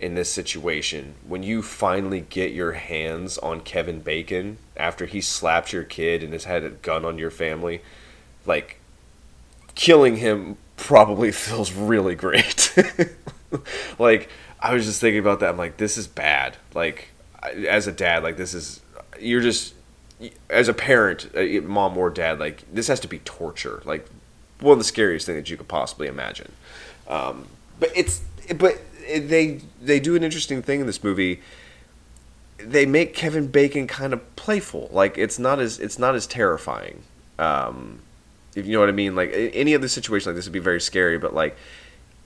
[0.00, 5.72] in this situation when you finally get your hands on Kevin Bacon after he slapped
[5.72, 7.82] your kid and has had a gun on your family.
[8.46, 8.80] Like
[9.74, 12.74] killing him probably feels really great.
[13.98, 14.30] like
[14.60, 15.50] I was just thinking about that.
[15.50, 16.56] I'm like, this is bad.
[16.74, 17.08] Like
[17.42, 18.80] as a dad, like this is
[19.20, 19.74] you're just
[20.50, 23.82] as a parent, uh, mom or dad, like this has to be torture.
[23.84, 24.08] Like
[24.60, 26.52] one of the scariest things that you could possibly imagine.
[27.06, 27.46] Um,
[27.78, 28.22] but it's
[28.56, 28.78] but
[29.08, 31.40] they they do an interesting thing in this movie.
[32.58, 34.88] They make Kevin Bacon kind of playful.
[34.92, 37.02] Like it's not as it's not as terrifying.
[37.38, 38.00] Um,
[38.54, 39.14] if you know what I mean.
[39.14, 41.56] Like any other situation like this would be very scary, but like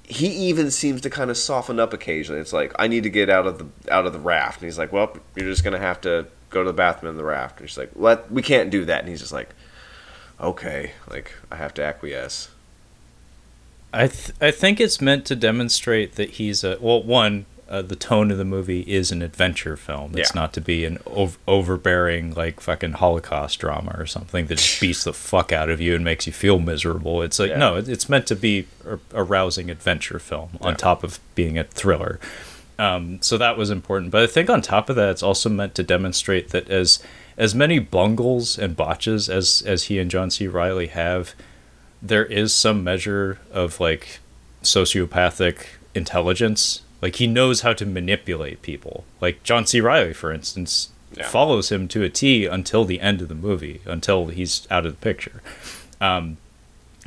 [0.05, 2.41] he even seems to kind of soften up occasionally.
[2.41, 4.79] It's like I need to get out of the out of the raft, and he's
[4.79, 7.69] like, "Well, you're just gonna have to go to the bathroom in the raft." And
[7.69, 8.31] she's like, "What?
[8.31, 9.51] We can't do that." And he's just like,
[10.41, 12.49] "Okay, like I have to acquiesce."
[13.93, 17.03] I th- I think it's meant to demonstrate that he's a well.
[17.03, 20.13] One, uh, the tone of the movie is an adventure film.
[20.17, 20.41] It's Yeah.
[20.43, 25.05] not to be an ov- overbearing like fucking Holocaust drama or something that just beats
[25.05, 27.23] the fuck out of you and makes you feel miserable.
[27.23, 27.57] It's like Yeah.
[27.57, 30.77] no, it's meant to be a, a rousing adventure film on Yeah.
[30.77, 32.21] top of being a thriller.
[32.79, 34.11] Um, so that was important.
[34.11, 36.99] But I think on top of that, it's also meant to demonstrate that as
[37.39, 40.47] as many bungles and botches as as he and John C.
[40.47, 41.35] Reilly have,
[42.03, 44.19] there is some measure of like
[44.63, 46.82] sociopathic intelligence.
[47.03, 49.05] Like he knows how to manipulate people.
[49.21, 49.81] Like John C.
[49.81, 51.29] Reilly, for instance, Yeah.
[51.29, 54.93] follows him to a T until the end of the movie, until he's out of
[54.93, 55.43] the picture.
[56.01, 56.39] Um,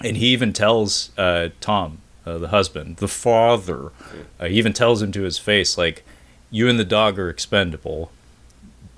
[0.04, 3.92] and he even tells uh, Tom, uh, the husband, the father,
[4.40, 6.04] uh, he even tells him to his face, like,
[6.52, 8.12] "You and the dog are expendable,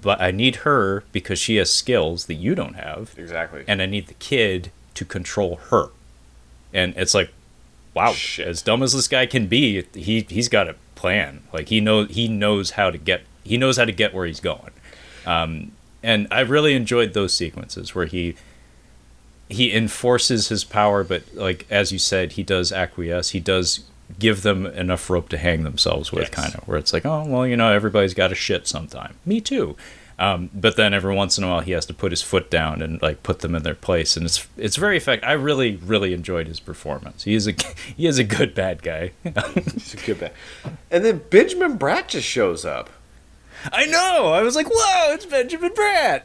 [0.02, 3.64] but I need her because she has skills that you don't have." Exactly.
[3.68, 5.90] and I need the kid to control her.
[6.74, 7.30] And it's like,
[7.94, 8.48] wow, Shit.
[8.48, 11.44] as dumb as this guy can be, he he's got a plan.
[11.54, 14.42] Like he knows he knows how to get he knows how to get where he's
[14.42, 14.72] going.
[15.26, 15.72] Um,
[16.04, 18.36] and I really enjoyed those sequences where he
[19.50, 23.30] he enforces his power, but like as you said, he does acquiesce.
[23.30, 23.86] He does
[24.20, 26.30] give them enough rope to hang themselves with, Yes.
[26.30, 29.16] kind of where it's like, oh well, you know, everybody's got a shit sometime.
[29.26, 29.76] Me too.
[30.20, 32.82] Um, but then every once in a while, he has to put his foot down
[32.82, 35.30] and like put them in their place, and it's it's very effective.
[35.30, 37.24] I really really enjoyed his performance.
[37.24, 37.54] He is a
[37.96, 39.12] he is a good bad guy.
[39.54, 40.34] He's a good bad.
[40.90, 42.90] And then Benjamin Bratt just shows up.
[43.72, 44.34] I know.
[44.34, 46.24] I was like, whoa, it's Benjamin Bratt.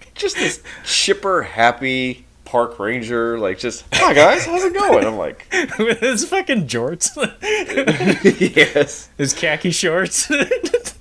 [0.14, 5.04] Just this chipper, happy park ranger, like just hi guys, how's it going?
[5.04, 5.46] I'm like,
[5.78, 7.14] with his fucking jorts,
[8.56, 9.10] yes.
[9.18, 10.30] his khaki shorts.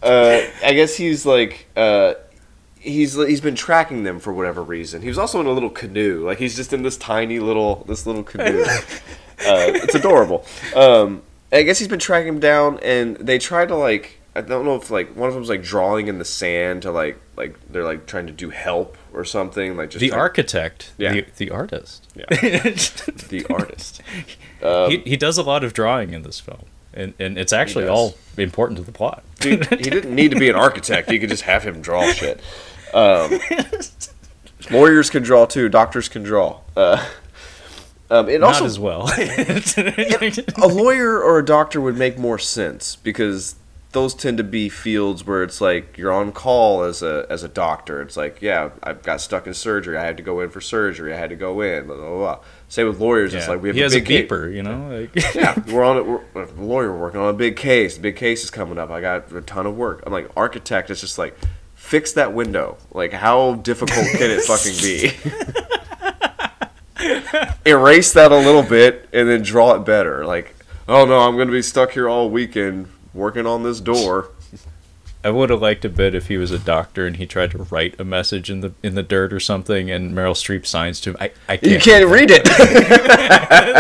[0.04, 2.14] Uh, I guess he's like uh,
[2.80, 5.02] he's he's been tracking them for whatever reason.
[5.02, 8.06] He was also in a little canoe, like he's just in this tiny little this
[8.06, 8.62] little canoe.
[8.62, 8.78] uh,
[9.40, 10.46] it's adorable.
[10.76, 14.66] Um, I guess he's been tracking them down, and they try to like I don't
[14.66, 17.86] know if like one of them's like drawing in the sand to like like they're
[17.86, 21.14] like trying to do help or something like just the trying- architect, Yeah.
[21.14, 22.06] the, the artist.
[22.16, 22.26] Yeah.
[22.30, 24.02] the artist.
[24.62, 27.88] Um, he, he does a lot of drawing in this film, and, and it's actually
[27.88, 29.24] all important to the plot.
[29.40, 31.10] Dude, he didn't need to be an architect.
[31.12, 32.42] You could just have him draw shit.
[32.94, 33.40] Um,
[34.72, 35.70] lawyers can draw too.
[35.70, 36.60] Doctors can draw.
[36.76, 37.06] Uh,
[38.10, 39.08] um, it Not also as well.
[39.18, 43.56] a lawyer or a doctor would make more sense because
[43.96, 47.48] those tend to be fields where it's like you're on call as a as a
[47.48, 48.02] doctor.
[48.02, 49.98] It's like, yeah, I got stuck in surgery.
[49.98, 51.14] I had to go in for surgery.
[51.14, 51.88] I had to go in.
[51.88, 52.40] Blah, blah, blah.
[52.68, 53.34] Same with lawyers.
[53.34, 55.00] It's like we have he a has a big ca- beeper, you know.
[55.00, 56.06] Like, yeah, we're on it.
[56.06, 57.96] We're, a lawyer working on a big case.
[57.96, 58.92] The big case is coming up.
[58.92, 60.04] I got a ton of work.
[60.06, 60.90] I'm like architect.
[60.90, 61.38] It's just like
[61.74, 62.78] fix that window.
[62.92, 65.12] Like how difficult can it fucking be?
[67.66, 70.26] Erase that a little bit and then draw it better.
[70.26, 70.54] Like
[70.90, 74.30] oh no, I'm gonna be stuck here all weekend working on this door.
[75.24, 77.58] I would have liked a bit if he was a doctor and he tried to
[77.64, 81.10] write a message in the in the dirt or something, and Meryl Streep signs to
[81.12, 81.18] him.
[81.20, 81.72] I, I can't.
[81.72, 82.46] You can't read it.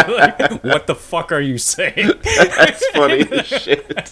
[0.49, 2.13] like, what the fuck are you saying?
[2.23, 4.11] That's funny as shit.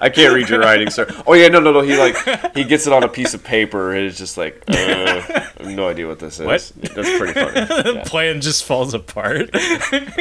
[0.00, 1.06] I can't read your writing, sir.
[1.26, 1.82] Oh yeah, no, no, no.
[1.82, 2.16] He like
[2.54, 5.66] he gets it on a piece of paper and it's just like uh, I have
[5.66, 6.46] no idea what this is.
[6.46, 6.72] What?
[6.94, 7.66] That's pretty funny.
[7.66, 8.02] the Yeah.
[8.06, 9.50] plan just falls apart.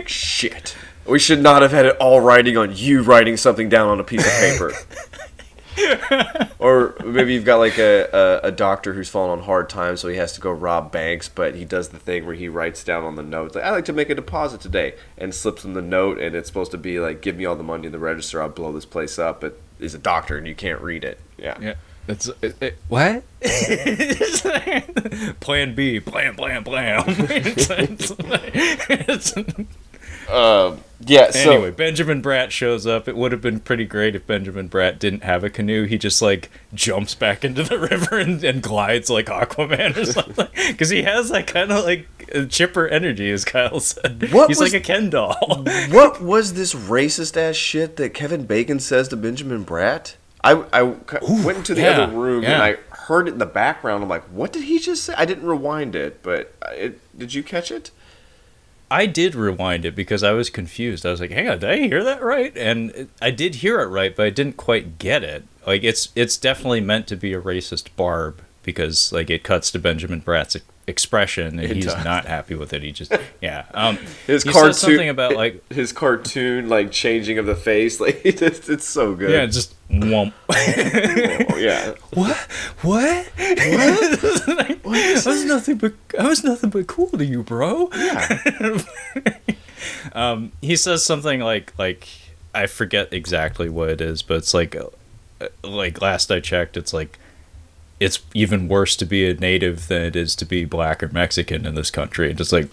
[0.05, 0.75] Shit.
[1.05, 4.03] We should not have had it all writing on you writing something down on a
[4.03, 4.71] piece of paper.
[6.59, 10.07] or maybe you've got like a, a, a doctor who's fallen on hard times, so
[10.07, 13.03] he has to go rob banks, but he does the thing where he writes down
[13.03, 15.81] on the note, like, I like to make a deposit today, and slips him the
[15.81, 18.41] note, and it's supposed to be like, give me all the money in the register,
[18.41, 21.19] I'll blow this place up, but he's a doctor and you can't read it.
[21.37, 21.57] Yeah.
[21.59, 21.73] Yeah.
[22.07, 23.23] It's it, it- what?
[25.39, 27.03] plan B, plan, plan, plan.
[27.07, 27.71] It's-
[28.89, 29.63] it's-
[30.29, 31.51] Um, yeah, so.
[31.51, 33.07] anyway, Benjamin Bratt shows up.
[33.07, 35.85] It would have been pretty great if Benjamin Bratt didn't have a canoe.
[35.85, 40.47] He just like jumps back into the river and, and glides like Aquaman or something.
[40.67, 44.31] Because he has that kind of like uh, chipper energy, as Kyle said.
[44.31, 45.35] What He's was- like a Ken doll.
[45.91, 50.15] what was this racist ass shit that Kevin Bacon says to Benjamin Bratt?
[50.43, 52.61] I, I c- went into the yeah, other room and.
[52.61, 54.01] I heard it in the background.
[54.03, 55.13] I'm like, what did he just say?
[55.17, 57.91] I didn't rewind it, but it, did you catch it?
[58.93, 61.03] I did rewind it because I was confused.
[61.03, 63.87] I was like, "Hang on, did I hear that right?" And I did hear it
[63.87, 65.43] right, but I didn't quite get it.
[65.65, 69.79] Like it's it's definitely meant to be a racist barb because like it cuts to
[69.79, 70.55] Benjamin Bratt's
[70.87, 72.83] expression, and he's not happy with it.
[72.83, 73.65] He just yeah.
[73.73, 73.97] Um,
[74.27, 78.85] His cartoon something about like his cartoon like changing of the face, like it's, it's
[78.85, 79.31] so good.
[79.31, 80.33] yeah, just womp.
[81.53, 81.93] Oh, yeah.
[82.13, 82.37] what?
[82.81, 83.25] What?
[83.27, 83.31] What?
[84.85, 87.89] I was nothing but I was nothing but cool to you, bro.
[87.95, 88.81] Yeah.
[90.13, 92.07] um, he says something like like
[92.53, 94.87] I forget exactly what it is, but it's like uh,
[95.63, 97.17] like last I checked, it's like
[97.99, 101.65] it's even worse to be a native than it is to be black or Mexican
[101.65, 102.29] in this country.
[102.29, 102.69] And just like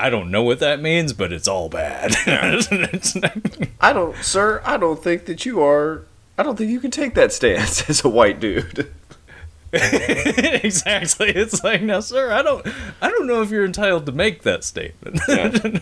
[0.00, 2.16] I don't know what that means, but it's all bad.
[3.80, 4.62] I don't, sir.
[4.64, 6.06] I don't think that you are.
[6.38, 8.90] I don't think you can take that stance as a white dude.
[9.72, 11.28] exactly.
[11.28, 12.32] It's like now, sir.
[12.32, 12.66] I don't.
[13.02, 15.20] I don't know if you're entitled to make that statement.
[15.28, 15.78] yeah.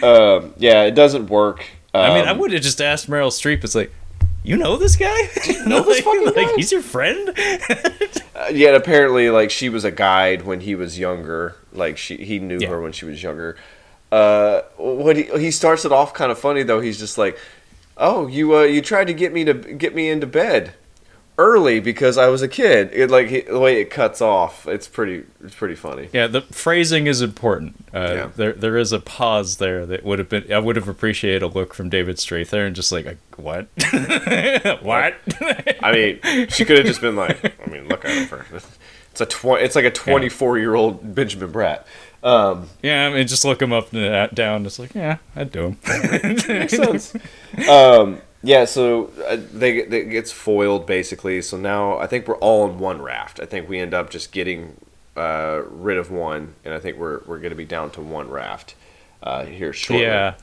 [0.00, 1.66] Um, yeah, it doesn't work.
[1.92, 3.64] Um, I mean, I would have just asked Meryl Streep.
[3.64, 3.92] It's like,
[4.42, 5.18] you know this guy?
[5.46, 6.52] You know this like, fucking like, guy?
[6.56, 7.30] he's your friend?
[8.34, 11.56] Uh, yet apparently, like she was a guide when he was younger.
[11.72, 12.68] Like she, he knew Yeah.
[12.68, 13.56] her when she was younger.
[14.10, 16.80] Uh, what he he starts it off kind of funny though.
[16.80, 17.38] He's just like,
[17.96, 20.72] "Oh, you uh, you tried to get me to get me into bed
[21.40, 24.86] early because I was a kid." It like he, the way it cuts off, it's
[24.86, 26.08] pretty it's pretty funny.
[26.12, 27.74] yeah, the phrasing is important.
[27.94, 28.28] Uh, Yeah.
[28.36, 30.52] There, there is a pause there that would have been.
[30.52, 33.66] I would have appreciated a look from David Strathairn just like, what?
[34.82, 35.14] what?
[35.82, 38.44] I mean, she could have just been like, I mean, look at her.
[39.12, 41.84] It's a tw- It's like a twenty four year old Benjamin Bratt.
[42.22, 44.66] Um, yeah, I mean, just look him up and down.
[44.66, 45.78] It's like, yeah, I'd do him.
[46.46, 47.14] makes sense.
[47.68, 51.42] um, yeah, so uh, they, they it gets foiled basically.
[51.42, 53.40] So now I think we're all on one raft.
[53.40, 54.76] I think we end up just getting
[55.16, 58.30] uh, rid of one, and I think we're we're going to be down to one
[58.30, 58.74] raft
[59.22, 60.06] uh, here shortly.
[60.06, 60.34] Yeah.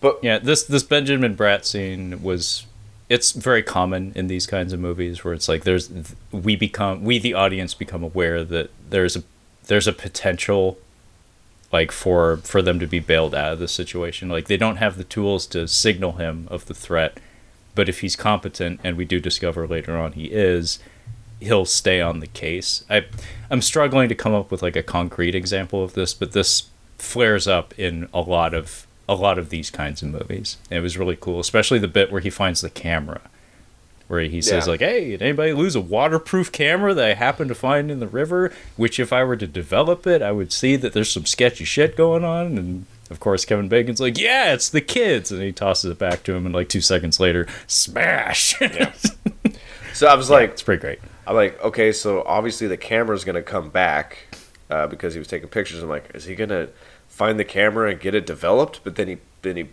[0.00, 2.66] but Yeah, this this Benjamin Bratt scene was
[3.08, 5.90] it's very common in these kinds of movies where it's like there's
[6.32, 9.22] we become we the audience become aware that there's a
[9.66, 10.78] there's a potential
[11.72, 14.28] like for for them to be bailed out of the situation.
[14.28, 17.18] Like they don't have the tools to signal him of the threat,
[17.74, 20.78] but if he's competent and we do discover later on he is,
[21.40, 22.84] he'll stay on the case.
[22.88, 23.04] I
[23.50, 26.68] I'm struggling to come up with like a concrete example of this, but this
[26.98, 30.56] flares up in a lot of a lot of these kinds of movies.
[30.70, 33.20] And it was really cool, especially the bit where he finds the camera.
[34.08, 34.72] Where he says Yeah.
[34.72, 38.06] like, "Hey, did anybody lose a waterproof camera that I happened to find in the
[38.06, 38.52] river?
[38.76, 41.96] Which, if I were to develop it, I would see that there's some sketchy shit
[41.96, 45.90] going on." And of course, Kevin Bacon's like, "Yeah, it's the kids," and he tosses
[45.92, 48.60] it back to him, and like two seconds later, smash.
[48.60, 48.92] Yeah.
[49.94, 50.98] so I was like, it's pretty great.
[51.26, 54.18] I'm like, okay, so obviously the camera's gonna come back
[54.68, 55.80] uh, because he was taking pictures.
[55.82, 56.68] I'm like, is he gonna
[57.08, 58.80] find the camera and get it developed?
[58.82, 59.68] But then he then he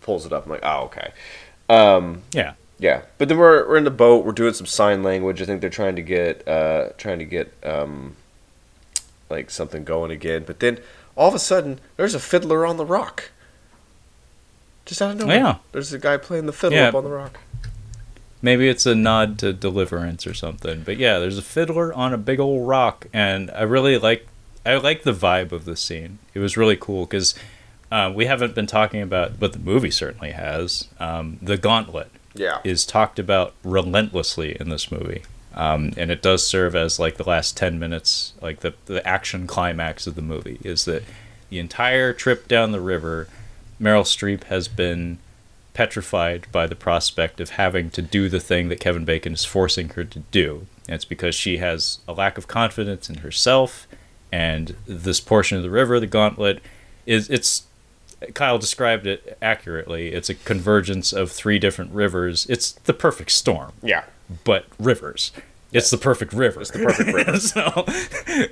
[0.00, 0.44] pulls it up.
[0.46, 1.10] I'm like, oh, okay.
[1.68, 2.52] Um, Yeah.
[2.78, 4.24] yeah, but then we're we're in the boat.
[4.24, 5.42] We're doing some sign language.
[5.42, 8.14] I think they're trying to get uh, trying to get um,
[9.28, 10.44] like something going again.
[10.46, 10.78] But then
[11.16, 13.30] all of a sudden, there's a fiddler on the rock.
[14.84, 15.36] Just out of nowhere.
[15.36, 15.56] Yeah.
[15.72, 16.88] There's a guy playing the fiddle Yeah.
[16.88, 17.38] up on the rock.
[18.42, 20.82] Maybe it's a nod to Deliverance or something.
[20.84, 24.26] But yeah, there's a fiddler on a big old rock, and I really like
[24.64, 26.18] I like the vibe of the scene.
[26.34, 27.34] It was really cool because
[27.90, 30.88] uh, we haven't been talking about, but the movie certainly has.
[30.98, 32.58] Um, the Gauntlet Yeah.
[32.64, 35.22] is talked about relentlessly in this movie.
[35.56, 39.46] Um, and it does serve as like the last 10 minutes, like the, the action
[39.46, 41.02] climax of the movie is that
[41.48, 43.28] the entire trip down the river,
[43.80, 45.18] Meryl Streep has been
[45.72, 49.88] petrified by the prospect of having to do the thing that Kevin Bacon is forcing
[49.90, 50.66] her to do.
[50.88, 53.86] And it's because she has a lack of confidence in herself
[54.32, 56.60] and this portion of the river, the gauntlet,
[57.06, 57.64] is it's
[58.34, 60.12] Kyle described it accurately.
[60.12, 62.46] It's a convergence of three different rivers.
[62.48, 64.04] It's the perfect storm, Yeah.
[64.44, 65.32] But rivers.
[65.72, 66.60] It's the perfect river.
[66.60, 67.38] It's the perfect river.
[67.40, 67.86] so,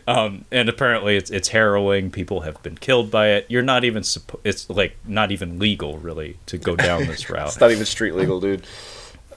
[0.07, 2.11] um, and apparently it's it's harrowing.
[2.11, 3.47] People have been killed by it.
[3.49, 7.49] You're not even suppo- It's like not even legal really to go down this route.
[7.49, 8.67] It's not even street legal, dude.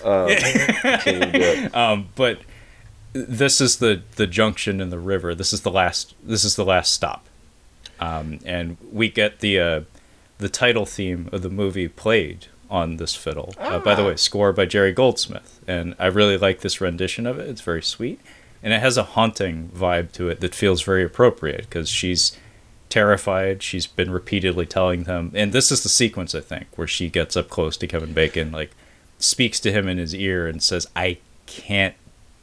[0.04, 1.76] Um, can't even do it.
[1.76, 2.40] um, but
[3.14, 5.34] this is the the junction in the river.
[5.36, 6.16] This is the last.
[6.24, 7.26] This is the last stop,
[8.00, 9.82] um, and we get the uh,
[10.40, 13.54] the title theme of the movie played on this fiddle.
[13.58, 17.40] Uh, by the way, score by Jerry Goldsmith, and I really like this rendition of
[17.40, 17.50] it.
[17.50, 18.20] It's very sweet,
[18.62, 22.38] and it has a haunting vibe to it that feels very appropriate because she's
[22.90, 23.64] terrified.
[23.64, 27.36] She's been repeatedly telling them, and this is the sequence I think where she gets
[27.38, 28.72] up close to Kevin Bacon, like
[29.20, 31.96] speaks to him in his ear and says, "I can't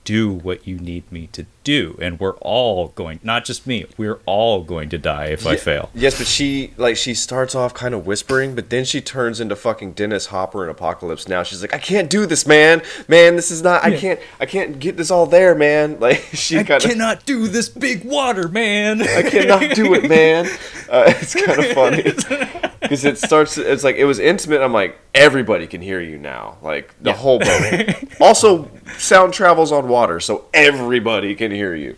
[0.04, 3.18] do what you need me to do, and we're all going.
[3.22, 3.86] Not just me.
[3.96, 5.90] We're all going to die if I fail.
[5.94, 9.56] Yes, but she like she starts off kind of whispering, but then she turns into
[9.56, 11.42] fucking Dennis Hopper in Apocalypse Now.
[11.42, 12.82] She's like, "I can't do this, man.
[13.08, 13.82] Man, this is not.
[13.84, 13.98] I Yeah.
[13.98, 14.20] can't.
[14.40, 16.90] I can't get this all there, man." Like she kind of.
[16.90, 19.00] cannot do this big water, man.
[19.00, 20.46] I cannot do it, man.
[20.90, 22.02] Uh, it's kind of funny
[22.82, 23.56] because it starts.
[23.56, 24.60] It's like it was intimate.
[24.60, 27.94] I'm like, everybody can hear you now, like the whole boat.
[28.20, 31.96] also, sound travels on water, so everybody can hear you.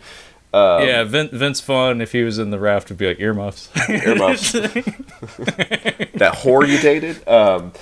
[0.53, 3.69] Um, yeah, Vin, Vince Vaughn, if he was in the raft, would be like earmuffs.
[3.89, 4.51] Earmuffs.
[4.53, 7.27] that whore you dated.
[7.27, 7.73] Um,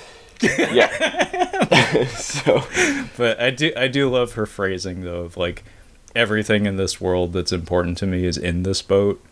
[0.42, 2.06] yeah.
[2.08, 2.64] so
[3.16, 5.64] but I do, I do love her phrasing though of like
[6.14, 9.24] everything in this world that's important to me is in this boat,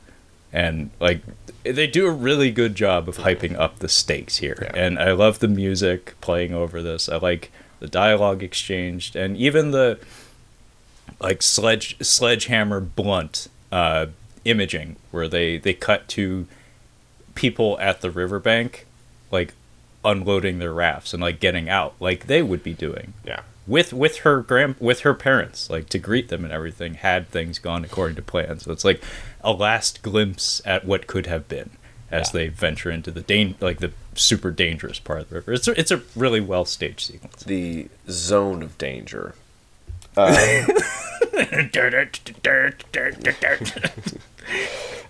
[0.52, 1.20] and like
[1.64, 4.58] they do a really good job of hyping up the stakes here.
[4.62, 4.72] Yeah.
[4.74, 7.08] And I love the music playing over this.
[7.08, 7.50] I like
[7.80, 9.98] the dialogue exchanged, and even the
[11.20, 14.06] like sledge sledgehammer blunt uh,
[14.44, 16.46] imaging where they they cut to
[17.34, 18.86] people at the riverbank
[19.30, 19.54] like
[20.04, 23.14] unloading their rafts and like getting out like they would be doing.
[23.24, 23.40] Yeah.
[23.66, 27.58] with with her grand with her parents like to greet them and everything had things
[27.58, 28.58] gone according to plan.
[28.60, 29.02] So it's like
[29.42, 31.70] a last glimpse at what could have been
[32.10, 35.52] as they venture into the dan- like the super dangerous part of the river.
[35.54, 37.42] It's a, it's a really well staged sequence.
[37.42, 39.34] The zone of danger.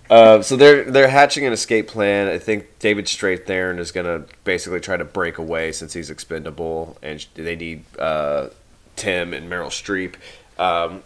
[0.07, 2.27] Uh, so they're they're hatching an escape plan.
[2.27, 7.25] I think David Strathairn is gonna basically try to break away since he's expendable, and
[7.33, 8.49] they need uh,
[8.95, 10.13] Tim and Meryl Streep.
[10.59, 11.01] Um,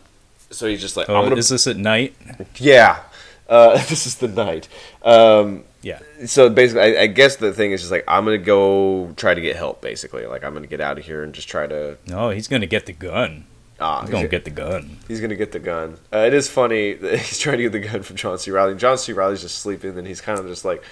[0.51, 2.13] so he's just like, I'm oh, gonna, is this at night
[2.57, 3.03] yeah,
[3.47, 4.67] uh, this is the night.
[5.01, 9.13] Um, yeah so basically, I, I guess the thing is just like I'm gonna go
[9.15, 9.81] try to get help.
[9.81, 11.97] Basically, like I'm gonna get out of here and just try to.
[12.07, 13.45] no he's gonna get the gun
[13.81, 15.97] Ah, he's gonna get the gun He's gonna get the gun.
[16.13, 18.51] Uh, it is funny that he's trying to get the gun from John C.
[18.51, 18.75] Reilly.
[18.75, 19.13] John C.
[19.13, 20.83] Reilly's just sleeping, and he's kind of just like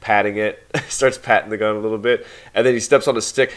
[0.00, 0.62] patting it.
[0.88, 3.52] starts patting the gun a little bit, and then he steps on a stick.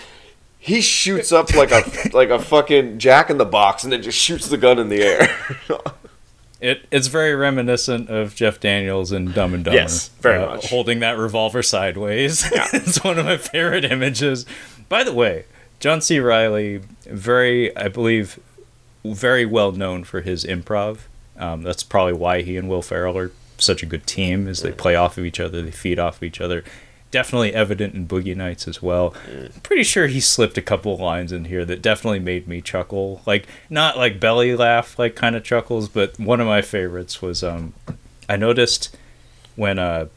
[0.59, 1.83] He shoots up like a
[2.13, 5.01] like a fucking Jack in the Box, and then just shoots the gun in the
[5.01, 5.37] air.
[6.59, 9.77] It it's very reminiscent of Jeff Daniels in Dumb and Dumber.
[9.77, 10.69] Yes, very uh, much.
[10.69, 12.49] Holding that revolver sideways.
[12.51, 12.67] Yeah.
[12.73, 14.45] it's one of my favorite images.
[14.89, 15.45] By the way,
[15.79, 16.19] John C.
[16.19, 18.39] Reilly, very, I believe,
[19.13, 20.99] very well known for his improv.
[21.37, 24.71] Um, that's probably why he and Will Ferrell are such a good team, is they
[24.71, 26.63] play off of each other, they feed off of each other.
[27.09, 29.13] Definitely evident in Boogie Nights as well.
[29.63, 33.21] Pretty sure he slipped a couple lines in here that definitely made me chuckle.
[33.25, 37.43] Like not like belly laugh like kind of chuckles, but one of my favorites was
[37.43, 37.73] um
[38.27, 38.95] I noticed
[39.55, 40.07] when uh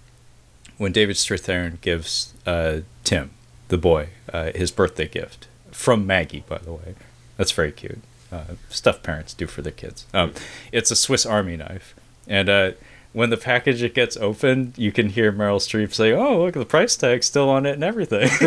[0.78, 3.30] when David Strathairn gives uh Tim,
[3.68, 6.94] the boy, uh, his birthday gift from Maggie, by the way.
[7.36, 8.00] That's very cute.
[8.32, 10.06] Uh, stuff parents do for their kids.
[10.14, 10.32] Um,
[10.70, 11.94] it's a Swiss Army knife,
[12.28, 12.70] and uh,
[13.12, 16.64] when the package it gets opened, you can hear Meryl Streep say, "Oh, look, the
[16.64, 18.28] price tag's still on it and everything."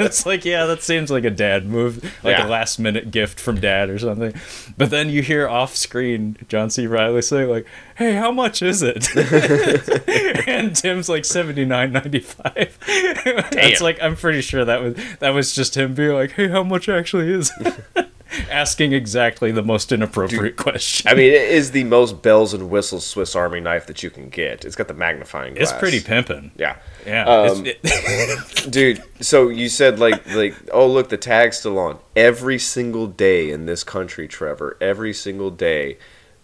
[0.00, 2.46] it's like, yeah, that seems like a dad move, like Yeah.
[2.46, 4.32] a last minute gift from dad or something.
[4.76, 6.86] But then you hear off screen John C.
[6.86, 9.08] Reilly say, like, "Hey, how much is it?"
[10.48, 12.78] and Tim's like seventy nine ninety five.
[12.86, 16.62] It's like I'm pretty sure that was that was just him being like, "Hey, how
[16.62, 18.08] much actually is?" it?"
[18.50, 21.10] Asking exactly the most inappropriate question.
[21.10, 24.28] I mean, it is the most bells and whistles Swiss Army knife that you can
[24.28, 24.64] get.
[24.64, 25.70] It's got the magnifying glass.
[25.70, 26.50] it's pretty pimping.
[26.56, 26.76] Yeah.
[27.06, 27.80] Yeah, Um, it-
[28.70, 33.50] dude so you said like like oh look the tag's still on every single day
[33.50, 35.96] in this country trevor every single day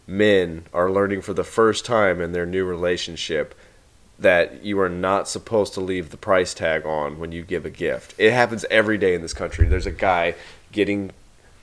[0.07, 3.55] men are learning for the first time in their new relationship
[4.19, 7.71] that you are not supposed to leave the price tag on when you give a
[7.71, 10.35] gift it happens every day in this country there's a guy
[10.73, 11.11] getting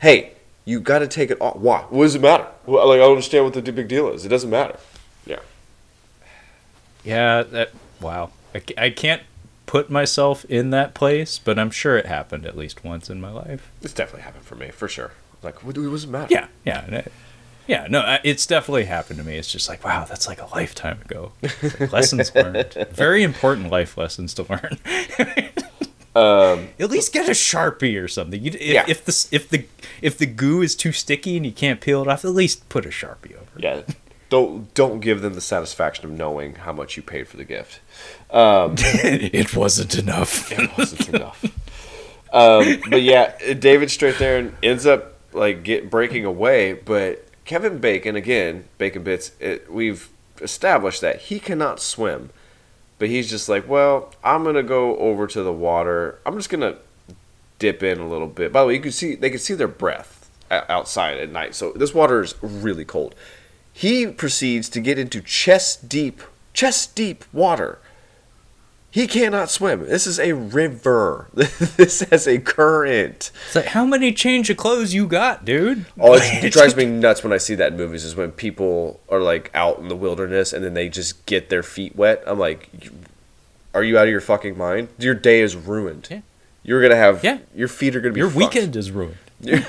[0.02, 0.32] hey
[0.65, 3.11] you got to take it off why what does it matter well, like i don't
[3.11, 4.78] understand what the big deal is it doesn't matter
[5.26, 5.40] yeah
[7.03, 8.30] yeah, that wow.
[8.53, 9.23] I, I can't
[9.65, 13.32] put myself in that place, but I'm sure it happened at least once in my
[13.32, 13.72] life.
[13.82, 15.11] it's definitely happened for me for sure
[15.41, 17.11] like what, what does it matter Yeah, yeah, and it-
[17.68, 17.88] yeah.
[17.90, 19.38] No, it's definitely happened to me.
[19.38, 21.32] It's just like wow, that's like a lifetime ago.
[21.41, 24.78] Like lessons learned, very important life lessons to learn.
[26.16, 28.42] um At least get a sharpie or something.
[28.44, 28.86] You, if, Yeah.
[28.88, 29.66] if the if the
[30.02, 32.86] if the goo is too sticky and you can't peel it off, at least put
[32.86, 33.58] a sharpie over.
[33.58, 33.64] it.
[33.64, 33.82] Yeah.
[34.30, 37.82] Don't don't give them the satisfaction of knowing how much you paid for the gift.
[38.30, 40.52] Um, it wasn't enough.
[40.52, 41.44] it wasn't enough.
[42.34, 48.66] Um, but yeah, David Strathairn ends up like get breaking away, but Kevin Bacon again,
[48.78, 49.32] Bacon Bits.
[49.42, 50.08] It, we've
[50.42, 52.30] established that he cannot swim,
[53.02, 56.19] but he's just like, well, I'm gonna go over to the water.
[56.23, 56.76] I'm just gonna
[57.57, 58.53] dip in a little bit.
[58.53, 61.56] By the way, you can see they can see their breath outside at night.
[61.56, 63.15] So this water is really cold.
[63.73, 66.22] He proceeds to get into chest deep,
[66.53, 67.80] chest deep water.
[68.91, 69.88] He cannot swim.
[69.88, 71.30] This is a river.
[71.34, 73.31] this has a current.
[73.47, 75.85] It's like, how many change of clothes you got, dude?
[75.97, 78.03] Oh, it's, it drives me nuts when I see that in movies.
[78.03, 81.63] Is when people are like out in the wilderness and then they just get their
[81.63, 82.22] feet wet.
[82.27, 82.69] I'm like,
[83.73, 84.89] are you out of your fucking mind?
[84.99, 86.09] Your day is ruined.
[86.11, 86.19] Yeah.
[86.63, 87.23] You're gonna have.
[87.23, 87.38] Yeah.
[87.55, 88.19] Your feet are gonna be.
[88.19, 88.53] Your fucked.
[88.53, 89.18] weekend is ruined.
[89.41, 89.65] that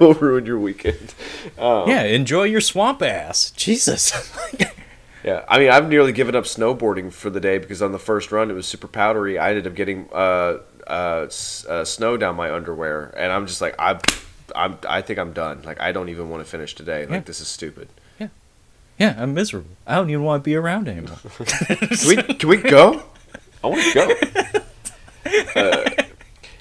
[0.00, 1.14] will ruin your weekend.
[1.58, 1.86] Oh.
[1.86, 3.50] Yeah, enjoy your swamp ass.
[3.50, 4.12] Jesus.
[5.24, 8.32] Yeah, I mean, I've nearly given up snowboarding for the day because on the first
[8.32, 9.38] run it was super powdery.
[9.38, 13.60] I ended up getting uh, uh, s- uh, snow down my underwear, and I'm just
[13.60, 14.00] like, I,
[14.56, 15.62] I'm, I think I'm done.
[15.62, 17.02] Like, I don't even want to finish today.
[17.02, 17.20] Like, Yeah.
[17.20, 17.88] this is stupid.
[18.18, 18.28] yeah,
[18.98, 19.70] yeah, I'm miserable.
[19.86, 21.16] I don't even want to be around anymore.
[21.46, 23.02] Can we, can we go?
[23.62, 24.60] I want to go.
[25.54, 25.88] Uh,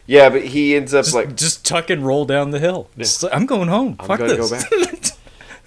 [0.06, 2.90] yeah, but he ends up just, like, just tuck and roll down the hill.
[2.98, 3.96] Just I'm going home.
[4.00, 4.50] I'm Fuck gonna this.
[4.52, 5.16] go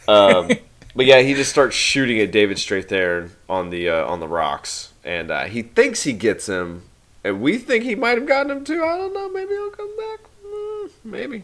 [0.09, 0.49] back.
[0.49, 0.51] um,
[0.95, 4.93] but yeah, he just starts shooting at David Strathairn on the uh, on the rocks,
[5.05, 6.83] and uh, he thinks he gets him,
[7.23, 8.85] and we think he might have gotten him too.
[8.85, 9.31] I don't know.
[9.31, 10.21] Maybe he'll come back.
[10.47, 11.43] Mm, maybe.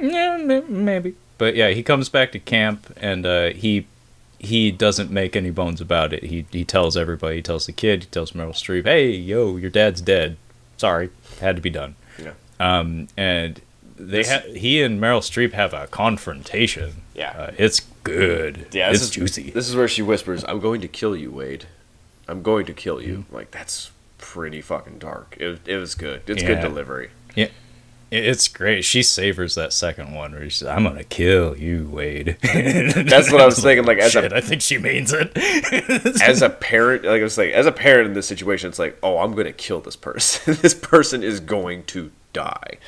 [0.00, 1.14] Yeah, maybe.
[1.38, 3.86] But yeah, he comes back to camp and uh, he
[4.38, 6.24] he doesn't make any bones about it.
[6.24, 7.36] He he tells everybody.
[7.36, 8.04] He tells the kid.
[8.04, 10.36] He tells Meryl Streep, "Hey, yo, your dad's dead.
[10.76, 11.10] Sorry,
[11.40, 12.32] had to be done." Yeah.
[12.60, 13.60] Um, and
[13.98, 17.02] they ha- he and Meryl Streep have a confrontation.
[17.14, 17.30] Yeah.
[17.30, 18.68] uh, it's good.
[18.72, 19.50] Yeah, it's this is, juicy.
[19.50, 21.66] This is where she whispers, "I'm going to kill you, Wade.
[22.26, 23.34] I'm going to kill you." Mm-hmm.
[23.34, 25.36] Like that's pretty fucking dark.
[25.38, 26.22] It, it was good.
[26.26, 27.10] It's good delivery.
[27.34, 27.48] yeah.
[28.10, 28.86] It's great.
[28.86, 33.44] She savors that second one where she's, "I'm gonna kill you, Wade." That's what I
[33.44, 33.84] was thinking.
[33.84, 35.30] Like as Shit, a I think she means it.
[36.22, 38.96] as a parent, like I was like, as a parent in this situation, it's like,
[39.02, 40.56] oh, I'm gonna kill this person.
[40.62, 42.78] this person is going to die.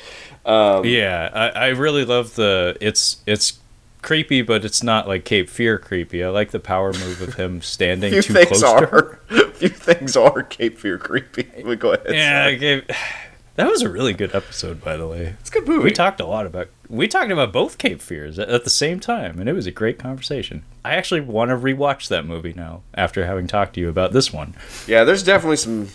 [0.45, 3.59] Um, Yeah, I, I really love the it's it's
[4.01, 6.23] creepy, but it's not like Cape Fear creepy.
[6.23, 9.19] I like the power move of him standing few too things close to her.
[9.29, 11.47] are few things are Cape Fear creepy.
[11.63, 12.13] But go ahead.
[12.13, 12.85] Yeah, gave,
[13.55, 15.35] that was a really good episode, by the way.
[15.39, 15.83] it's a good movie.
[15.83, 18.99] We talked a lot about we talked about both Cape Fears at, at the same
[18.99, 20.63] time, and it was a great conversation.
[20.83, 24.33] I actually want to rewatch that movie now after having talked to you about this
[24.33, 24.55] one.
[24.87, 25.89] yeah, there's definitely some.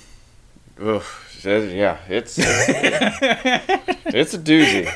[0.80, 1.02] Ugh,
[1.44, 4.90] yeah, it's it's a doozy.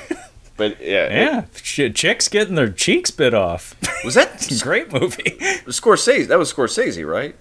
[0.57, 3.75] But yeah, Yeah, ch- chicks getting their cheeks bit off.
[4.05, 5.39] was that great movie.
[5.67, 6.27] Scorsese?
[6.29, 7.35] That was Scorsese, right?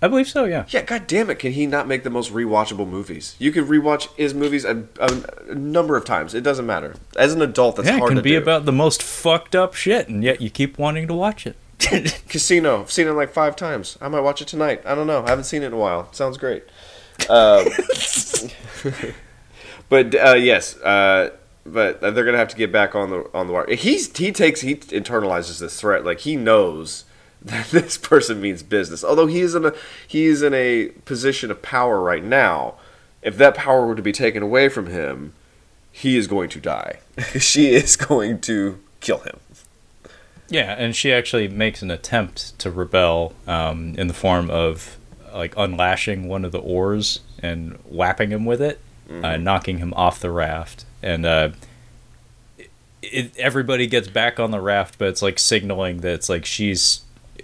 [0.00, 0.44] I believe so.
[0.44, 0.64] Yeah.
[0.68, 3.36] Yeah, god damn it, can he not make the most rewatchable movies?
[3.38, 6.34] You could rewatch his movies a, a, a number of times.
[6.34, 6.94] It doesn't matter.
[7.16, 8.38] As an adult, that's yeah, it hard can to be do.
[8.38, 11.56] about the most fucked up shit, and yet you keep wanting to watch it.
[12.28, 12.80] Casino.
[12.80, 13.96] I've seen it like five times.
[14.00, 14.82] I might watch it tonight.
[14.86, 15.22] I don't know.
[15.24, 16.08] I haven't seen it in a while.
[16.12, 16.64] Sounds great.
[17.28, 17.66] Um,
[19.88, 21.30] but uh, yes, uh,
[21.64, 23.74] but they're gonna have to get back on the on the wire.
[23.74, 26.04] He's he takes he internalizes this threat.
[26.04, 27.04] Like he knows
[27.42, 29.04] that this person means business.
[29.04, 29.74] Although he is in a
[30.06, 32.74] he is in a position of power right now.
[33.22, 35.32] If that power were to be taken away from him,
[35.92, 36.98] he is going to die.
[37.38, 39.38] she is going to kill him.
[40.48, 44.98] Yeah, and she actually makes an attempt to rebel um, in the form of
[45.34, 48.80] like unlashing one of the oars and whapping him with it,
[49.24, 51.50] uh, knocking him off the raft, and uh,
[52.58, 52.70] it,
[53.02, 57.02] it, everybody gets back on the raft, but it's like signaling that it's like she's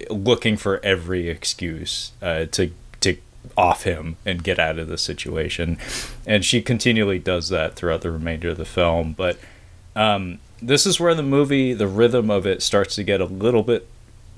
[0.09, 2.71] looking for every excuse uh, to
[3.01, 3.17] to
[3.57, 5.77] off him and get out of the situation,
[6.25, 9.37] and she continually does that throughout the remainder of the film, but.
[9.95, 13.63] Um, this is where the movie, the rhythm of it starts to get a little
[13.63, 13.87] bit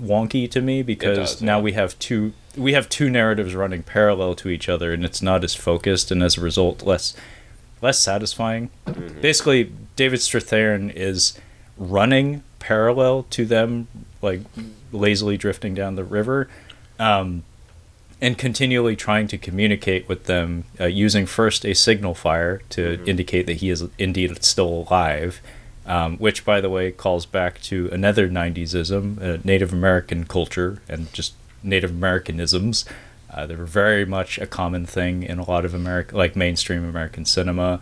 [0.02, 1.62] wonky to me because does, now yeah.
[1.62, 5.44] we have two we have two narratives running parallel to each other and it's not
[5.44, 7.14] as focused and as a result less
[7.80, 8.70] less satisfying.
[9.20, 11.38] Basically, David Strathairn is
[11.76, 13.88] running parallel to them
[14.20, 14.40] like
[14.92, 16.48] lazily drifting down the river.
[16.98, 17.42] Um,
[18.20, 23.46] and continually trying to communicate with them uh, using first a signal fire to indicate
[23.46, 25.40] that he is indeed still alive,
[25.86, 31.12] um, which, by the way, calls back to another 90s-ism, uh, Native American culture and
[31.12, 32.84] just Native Americanisms.
[33.30, 36.84] Uh, they were very much a common thing in a lot of American, like mainstream
[36.84, 37.80] American cinema,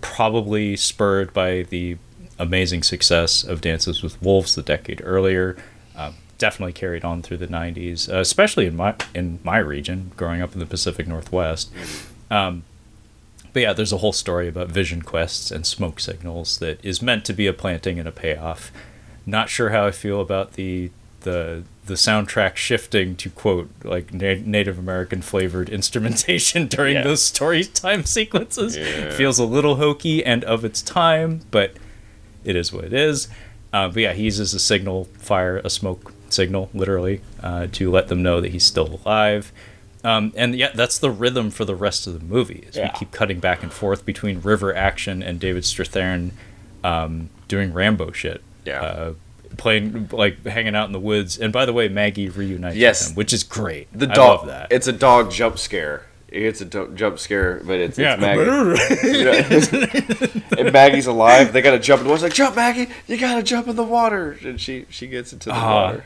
[0.00, 1.96] probably spurred by the
[2.38, 5.56] amazing success of Dances with Wolves the decade earlier.
[5.96, 10.40] Um, definitely carried on through the 90s, uh, especially in my in my region, growing
[10.40, 11.72] up in the Pacific Northwest.
[12.30, 12.64] Um,
[13.52, 17.24] but yeah, there's a whole story about vision quests and smoke signals that is meant
[17.26, 18.72] to be a planting and a payoff.
[19.26, 24.36] Not sure how I feel about the the the soundtrack shifting to quote like na-
[24.44, 27.02] Native American flavored instrumentation during Yeah.
[27.04, 28.76] those story time sequences.
[28.76, 29.10] Yeah.
[29.10, 31.74] Feels a little hokey and of its time, but
[32.44, 33.28] it is what it is.
[33.72, 38.08] Uh, but yeah, he uses a signal fire, a smoke signal, literally, uh, to let
[38.08, 39.52] them know that he's still alive.
[40.04, 42.64] Um, and yeah, that's the rhythm for the rest of the movie.
[42.68, 42.90] Is Yeah.
[42.92, 46.32] we keep cutting back and forth between river action and David Strathairn
[46.82, 48.42] um, doing Rambo shit.
[48.64, 48.80] Yeah.
[48.82, 49.12] Uh,
[49.56, 51.38] playing like hanging out in the woods.
[51.38, 53.02] And by the way, Maggie reunites Yes.
[53.02, 53.88] with him, which is great.
[53.92, 54.38] The I dog.
[54.40, 54.68] love that.
[54.72, 56.06] It's a dog jump scare.
[56.28, 58.16] It's a do- jump scare, but it's, yeah.
[58.18, 60.42] it's Maggie.
[60.58, 61.52] and Maggie's alive.
[61.52, 62.26] They gotta jump in the water.
[62.26, 62.88] It's like jump, Maggie!
[63.06, 64.38] You gotta jump in the water.
[64.42, 65.74] And she she gets into the Ah.
[65.74, 66.04] water.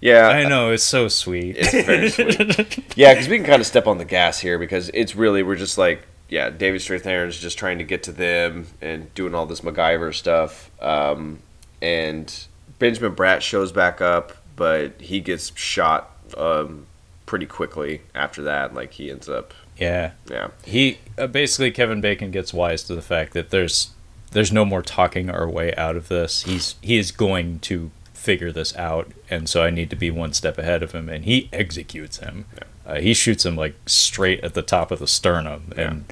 [0.00, 1.56] Yeah, I know it's so sweet.
[1.58, 2.96] It's very sweet.
[2.96, 5.56] yeah, because we can kind of step on the gas here because it's really we're
[5.56, 9.62] just like yeah, David Strathairn's just trying to get to them and doing all this
[9.62, 10.70] MacGyver stuff.
[10.80, 11.38] Um,
[11.80, 12.46] and
[12.78, 16.86] Benjamin Bratt shows back up, but he gets shot um,
[17.26, 18.74] pretty quickly after that.
[18.74, 20.12] Like he ends up yeah.
[20.28, 23.90] yeah he uh, basically Kevin Bacon gets wise to the fact that there's
[24.32, 26.42] there's no more talking our way out of this.
[26.42, 27.90] He's he is going to
[28.28, 31.24] figure this out, and so I need to be one step ahead of him, and
[31.24, 32.44] he executes him.
[32.84, 36.04] Uh, he shoots him like straight at the top of the sternum, and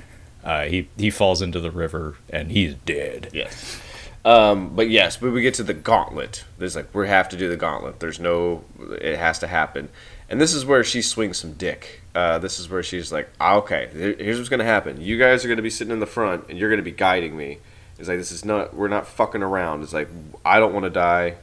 [0.43, 3.29] uh, he he falls into the river, and he's dead.
[3.35, 3.79] Yes.
[4.25, 6.45] Um, but yes, but we get to the gauntlet.
[6.57, 8.01] There's like we have to do the gauntlet.
[8.01, 8.65] There's no,
[8.99, 9.91] it has to happen,
[10.31, 12.01] and this is where she swings some dick.
[12.15, 15.03] Uh, this is where she's like, ah, okay, here's what's gonna happen.
[15.03, 17.59] You guys are gonna be sitting in the front, and you're gonna be guiding me.
[17.99, 19.83] It's like this is not, we're not fucking around.
[19.83, 20.09] It's like
[20.47, 21.37] I don't want to die,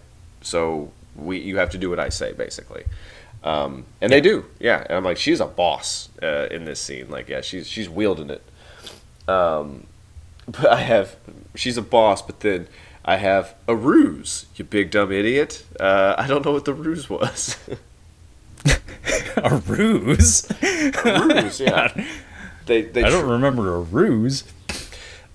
[0.43, 2.83] so we, you have to do what I say, basically.
[3.43, 4.85] Um, and they do, yeah.
[4.87, 7.09] And I'm like, she's a boss uh, in this scene.
[7.09, 8.41] Like, yeah, she's she's wielding it.
[9.27, 9.87] Um,
[10.47, 11.17] but I have
[11.55, 12.67] she's a boss, but then
[13.03, 14.45] I have a ruse.
[14.55, 15.65] You big dumb idiot.
[15.79, 17.57] Uh, I don't know what the ruse was.
[19.37, 20.49] a ruse.
[20.61, 22.05] a ruse, yeah.
[22.65, 24.45] They they I don't tr- remember a ruse.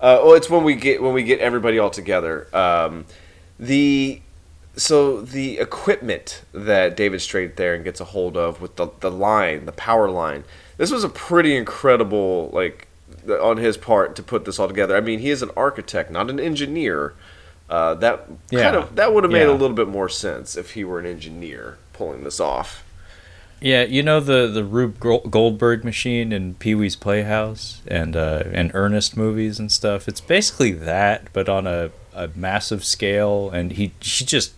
[0.01, 2.47] Uh, well, it's when we get when we get everybody all together.
[2.55, 3.05] Um,
[3.59, 4.19] the
[4.79, 9.65] so the equipment that David Strathairn and gets a hold of with the the line,
[9.65, 10.43] the power line.
[10.77, 12.87] This was a pretty incredible like
[13.41, 14.95] on his part to put this all together.
[14.95, 17.13] I mean, he is an architect, not an engineer.
[17.69, 19.51] Uh, that kind of that would have made Yeah.
[19.51, 22.83] a little bit more sense if he were an engineer pulling this off.
[23.61, 28.71] Yeah, you know the the Rube Goldberg machine in Pee Wee's Playhouse and uh, and
[28.73, 30.07] Ernest movies and stuff.
[30.07, 33.49] It's basically that, but on a, a massive scale.
[33.49, 34.53] And he she just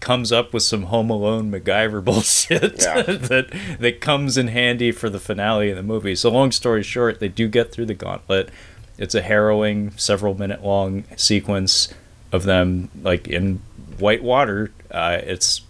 [0.00, 3.02] comes up with some Home Alone MacGyver bullshit Yeah.
[3.02, 6.14] that that comes in handy for the finale of the movie.
[6.14, 8.50] So long story short, they do get through the gauntlet.
[8.98, 11.92] It's a harrowing, several minute long sequence
[12.32, 13.60] of them like in
[13.98, 14.72] white water.
[14.90, 15.62] Uh, it's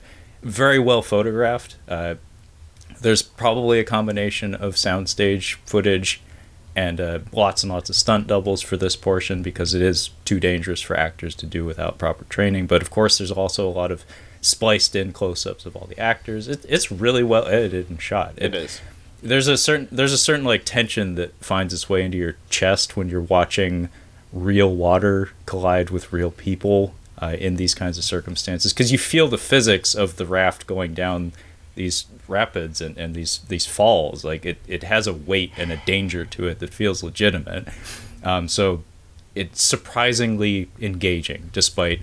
[0.42, 1.76] very well photographed.
[1.88, 2.16] Uh,
[3.00, 6.20] there's probably a combination of soundstage footage
[6.76, 10.38] and uh, lots and lots of stunt doubles for this portion because it is too
[10.38, 12.66] dangerous for actors to do without proper training.
[12.66, 14.04] But of course, there's also a lot of
[14.42, 16.46] spliced in close-ups of all the actors.
[16.46, 18.34] It, it's really well edited and shot.
[18.36, 18.82] It is.
[19.22, 22.94] There's a certain there's a certain like tension that finds its way into your chest
[22.94, 23.88] when you're watching
[24.30, 29.28] real water collide with real people uh, in these kinds of circumstances because you feel
[29.28, 31.32] the physics of the raft going down
[31.74, 35.76] these rapids and, and these these falls like it, it has a weight and a
[35.86, 37.68] danger to it that feels legitimate
[38.24, 38.82] um, so
[39.34, 42.00] it's surprisingly engaging despite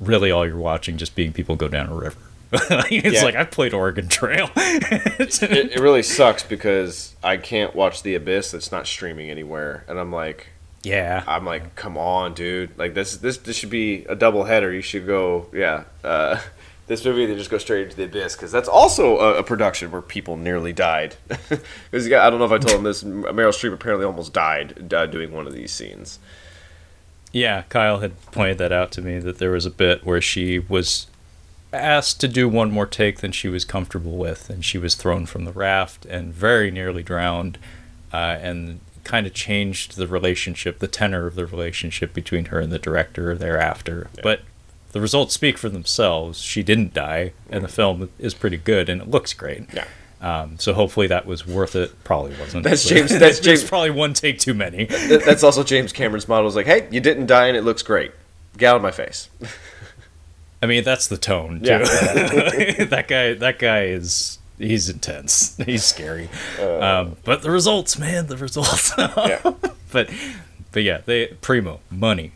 [0.00, 2.18] really all you're watching just being people go down a river
[2.52, 3.24] it's Yeah.
[3.24, 8.54] like i've played oregon trail it, it really sucks because I can't watch The Abyss.
[8.54, 10.46] It's not streaming anywhere, and I'm like,
[10.84, 12.78] yeah I'm like, come on, dude.
[12.78, 14.72] Like this, this, this should be a double header.
[14.72, 15.82] You should go, yeah.
[16.04, 16.38] Uh,
[16.88, 19.90] this movie, they just go straight into the abyss because that's also a, a production
[19.90, 21.16] where people nearly died.
[21.90, 23.02] Because I don't know if I told him this.
[23.02, 26.18] Meryl Streep apparently almost died uh, doing one of these scenes.
[27.32, 30.58] Yeah, Kyle had pointed that out to me that there was a bit where she
[30.58, 31.06] was
[31.72, 35.26] asked to do one more take than she was comfortable with, and she was thrown
[35.26, 37.58] from the raft and very nearly drowned,
[38.12, 42.72] uh, and kind of changed the relationship, the tenor of the relationship between her and
[42.72, 44.08] the director thereafter.
[44.22, 44.42] But
[44.92, 46.40] the results speak for themselves.
[46.40, 49.72] She didn't die, and the film is pretty good, and it looks great.
[49.72, 49.84] Yeah.
[50.20, 52.02] Um, so hopefully that was worth it.
[52.04, 52.64] Probably wasn't.
[52.64, 54.86] That's James- that's James- probably one take too many.
[54.86, 56.48] That's also James Cameron's model.
[56.48, 58.12] Is like, hey, you didn't die and it looks great.
[58.56, 59.28] Get out of my face.
[60.62, 61.66] I mean, that's the tone too.
[61.66, 61.78] Yeah.
[62.86, 65.56] that guy, that guy is he's intense.
[65.64, 66.28] He's scary.
[66.58, 66.80] Uh.
[66.80, 68.92] um, but the results, man, the results.
[68.98, 69.52] Yeah.
[69.92, 70.10] but
[70.72, 72.32] but yeah, they primo money.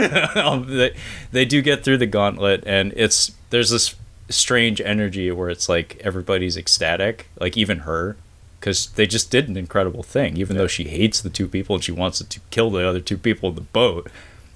[0.36, 0.94] um, they
[1.32, 3.94] they do get through the gauntlet, and it's there's this
[4.28, 8.16] strange energy where it's like everybody's ecstatic, like even her,
[8.60, 10.36] because they just did an incredible thing.
[10.36, 13.18] Even though she hates the two people and she wants to kill the other two
[13.18, 14.10] people in the boat,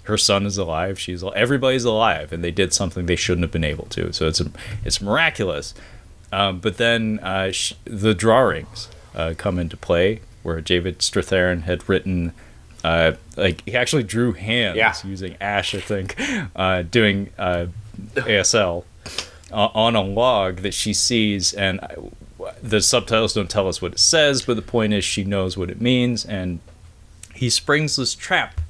[0.04, 0.98] her son is alive.
[0.98, 4.12] She's everybody's alive, and they did something they shouldn't have been able to.
[4.12, 4.42] So it's
[4.84, 5.74] it's miraculous.
[6.32, 11.88] Um, but then uh, sh- the drawings uh, come into play, where David Strathairn had
[11.88, 12.32] written.
[12.84, 14.94] Uh, like he actually drew hands Yeah.
[15.04, 16.16] using ash, I think,
[16.56, 17.66] uh, doing uh,
[18.14, 18.84] ASL
[19.52, 21.94] uh, on a log that she sees, and I,
[22.62, 25.70] the subtitles don't tell us what it says, but the point is she knows what
[25.70, 26.58] it means, and
[27.34, 28.60] he springs this trap,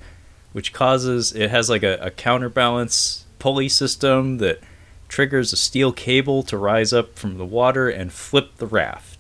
[0.53, 4.61] which causes it has like a, a counterbalance pulley system that
[5.09, 9.12] triggers a steel cable to rise up from the water and flip the raft.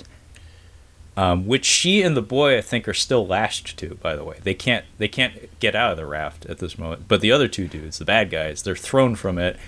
[1.14, 3.97] Um, which she and the boy I think are still lashed to.
[3.97, 7.06] By the way, they can't they can't get out of the raft at this moment.
[7.06, 9.59] But the other two dudes, the bad guys, they're thrown from it.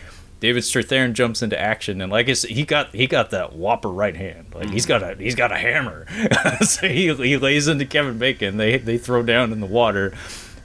[0.40, 3.90] David Strathairn jumps into action, and like I said, he got he got that whopper
[3.90, 4.54] right hand.
[4.54, 6.06] Like he's got a he's got a hammer.
[6.62, 8.56] so he, he lays into Kevin Bacon.
[8.56, 10.12] They they throw down in the water.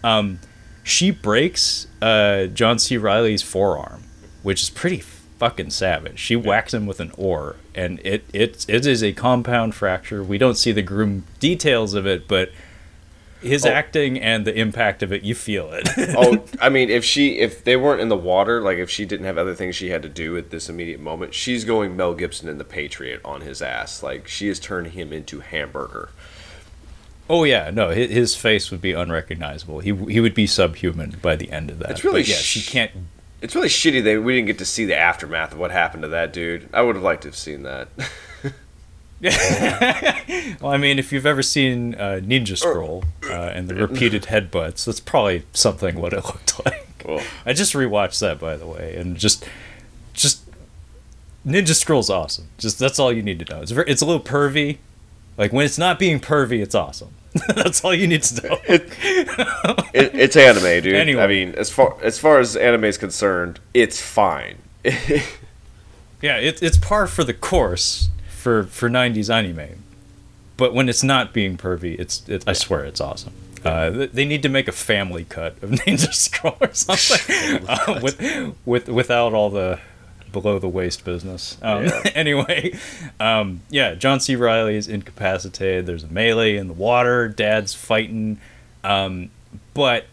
[0.04, 0.40] Um,
[0.84, 2.98] she breaks uh, John C.
[2.98, 4.04] Reilly's forearm,
[4.44, 5.00] which is pretty
[5.40, 6.20] fucking savage.
[6.20, 10.24] She whacks him with an oar, and it it it is a compound fracture.
[10.24, 12.52] We don't see the grim details of it, but
[13.42, 13.70] his Oh.
[13.70, 15.88] acting and the impact of it, you feel it.
[16.18, 19.26] oh, I mean, if she if they weren't in the water, like if she didn't
[19.26, 22.50] have other things she had to do at this immediate moment, she's going Mel Gibson
[22.50, 24.04] in The Patriot on his ass.
[24.04, 26.10] Like she is turning him into hamburger.
[27.30, 29.80] Oh yeah, no, his, his face would be unrecognizable.
[29.80, 31.92] He he would be subhuman by the end of that.
[31.92, 32.92] It's really But yeah, sh- she can't.
[33.42, 36.10] It's really shitty that we didn't get to see the aftermath of what happened to
[36.10, 36.68] that dude.
[36.74, 37.88] I would have liked to have seen that.
[39.22, 44.86] Well, I mean, if you've ever seen uh, Ninja Scroll uh, and the repeated headbutts,
[44.86, 46.86] that's probably something what it looked like.
[47.46, 49.46] I just rewatched that by the way, and just
[50.14, 50.44] just
[51.46, 52.48] Ninja Scroll's awesome.
[52.58, 53.62] Just that's all you need to know.
[53.62, 54.78] It's very, it's a little pervy.
[55.38, 57.10] Like when it's not being pervy, it's awesome.
[57.56, 58.60] that's all you need to know.
[58.68, 58.92] it,
[59.94, 60.96] it's anime, dude.
[60.96, 61.22] Anyway.
[61.24, 64.58] I mean, as far as far as anime is concerned, it's fine.
[66.22, 69.84] Yeah, it, it's par for the course for for '90s anime,
[70.58, 73.34] but when it's not being pervy, it's it, I swear it's awesome.
[73.64, 78.56] Uh, they need to make a family cut of Ninja Scroll or something uh, with
[78.66, 79.80] with without all the
[80.32, 81.58] below the waist business.
[81.62, 82.02] Um, Yeah.
[82.16, 82.78] anyway,
[83.20, 84.36] um, yeah, John C.
[84.36, 85.86] Reilly is incapacitated.
[85.86, 87.28] There's a melee in the water.
[87.28, 88.40] Dad's fighting,
[88.84, 89.30] um,
[89.74, 90.06] but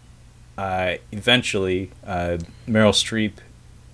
[0.58, 3.32] uh, eventually uh, Meryl Streep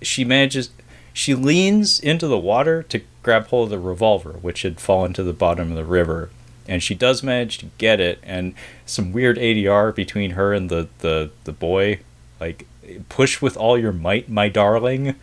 [0.01, 0.69] she manages
[1.13, 5.23] she leans into the water to grab hold of the revolver which had fallen to
[5.23, 6.29] the bottom of the river
[6.67, 8.53] and she does manage to get it and
[8.85, 11.99] some weird ADR between her and the the, the boy
[12.39, 12.67] like
[13.09, 15.15] push with all your might my darling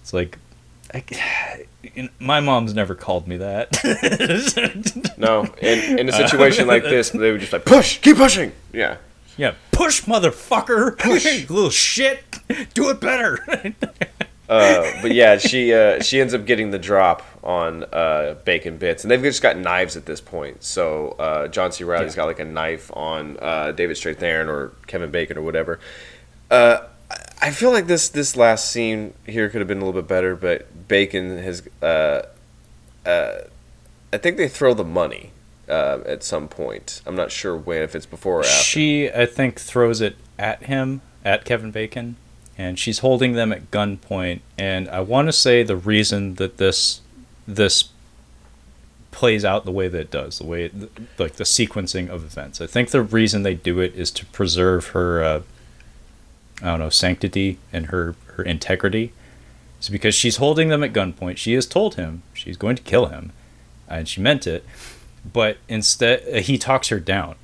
[0.00, 0.38] it's like
[0.94, 1.66] I,
[2.18, 3.72] my mom's never called me that
[5.18, 8.52] no, in, in a situation like this, they would just like push, keep pushing.
[8.72, 8.96] Yeah.
[9.36, 12.24] yeah push motherfucker push little shit
[12.74, 13.38] do it better
[14.48, 19.02] Uh, but yeah, she uh, she ends up getting the drop on uh, Bacon Bits,
[19.02, 20.62] and they've just got knives at this point.
[20.62, 21.82] So uh, John C.
[21.82, 22.16] Reilly's Yeah.
[22.22, 25.80] got like a knife on uh, David Strathairn or Kevin Bacon or whatever.
[27.40, 30.08] I- I feel like this this last scene here could have been a little bit
[30.08, 31.62] better, but Bacon has.
[31.82, 32.22] Uh,
[33.04, 33.38] uh,
[34.12, 35.30] I think they throw the money
[35.68, 37.02] uh, at some point.
[37.06, 38.50] I'm not sure when, if it's before or after.
[38.64, 42.16] She, I think, throws it at him, at Kevin Bacon,
[42.56, 44.40] and she's holding them at gunpoint.
[44.58, 47.00] And I want to say the reason that this
[47.46, 47.90] this
[49.12, 50.72] plays out the way that it does, the way it,
[51.18, 52.60] like the sequencing of events.
[52.60, 55.42] I think the reason they do it is to preserve her, uh,
[56.62, 59.12] I don't know, sanctity and her her integrity.
[59.78, 61.36] It's because she's holding them at gunpoint.
[61.36, 63.32] She has told him she's going to kill him,
[63.88, 64.64] and she meant it.
[65.30, 67.36] But instead, uh, he talks her down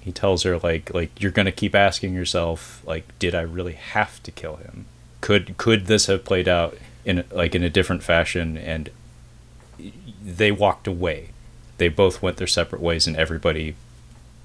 [0.00, 4.22] he tells her like like you're gonna keep asking yourself like did i really have
[4.22, 4.86] to kill him
[5.20, 8.90] could could this have played out in like in a different fashion and
[10.22, 11.30] they walked away
[11.78, 13.74] they both went their separate ways and everybody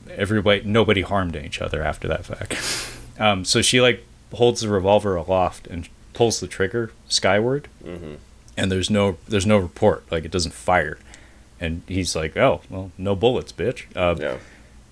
[0.10, 5.16] everybody nobody harmed each other after that fact um, so she like holds the revolver
[5.16, 7.68] aloft and pulls the trigger skyward.
[8.58, 10.04] And there's no there's no report.
[10.12, 10.98] Like it doesn't fire.
[11.60, 13.84] And he's like oh well no bullets bitch.
[13.96, 14.38] Uh, yeah.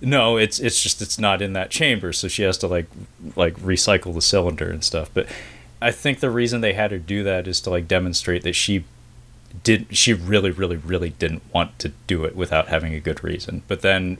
[0.01, 2.87] no, it's it's just it's not in that chamber, so she has to like
[3.35, 5.09] like recycle the cylinder and stuff.
[5.13, 5.27] But
[5.81, 8.83] I think the reason they had her do that is to like demonstrate that she
[9.63, 13.63] did she really really really didn't want to do it without having a good reason.
[13.67, 14.17] But then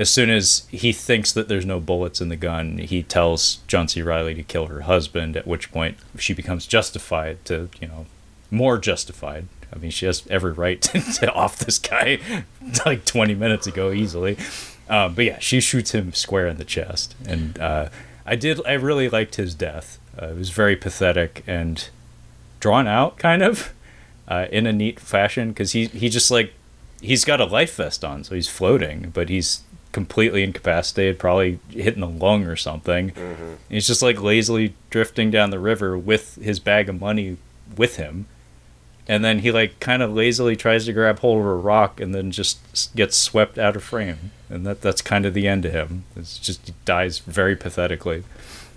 [0.00, 3.86] as soon as he thinks that there's no bullets in the gun, he tells John
[3.86, 4.02] C.
[4.02, 8.06] Reilly to kill her husband, at which point she becomes justified to, you know,
[8.50, 12.18] more justified I mean, she has every right to, to off this guy
[12.86, 14.36] like 20 minutes ago easily.
[14.88, 17.90] Um, but yeah, she shoots him square in the chest, and uh,
[18.26, 18.60] I did.
[18.66, 20.00] I really liked his death.
[20.20, 21.88] Uh, it was very pathetic and
[22.58, 23.72] drawn out, kind of,
[24.26, 25.50] uh, in a neat fashion.
[25.50, 26.54] Because he he just like
[27.00, 32.00] he's got a life vest on, so he's floating, but he's completely incapacitated, probably hitting
[32.00, 33.10] the lung or something.
[33.10, 33.54] Mm-hmm.
[33.68, 37.36] He's just like lazily drifting down the river with his bag of money
[37.76, 38.26] with him.
[39.08, 42.14] And then he like kind of lazily tries to grab hold of a rock and
[42.14, 44.30] then just gets swept out of frame.
[44.48, 46.04] And that that's kind of the end to him.
[46.14, 48.24] It's just he dies very pathetically.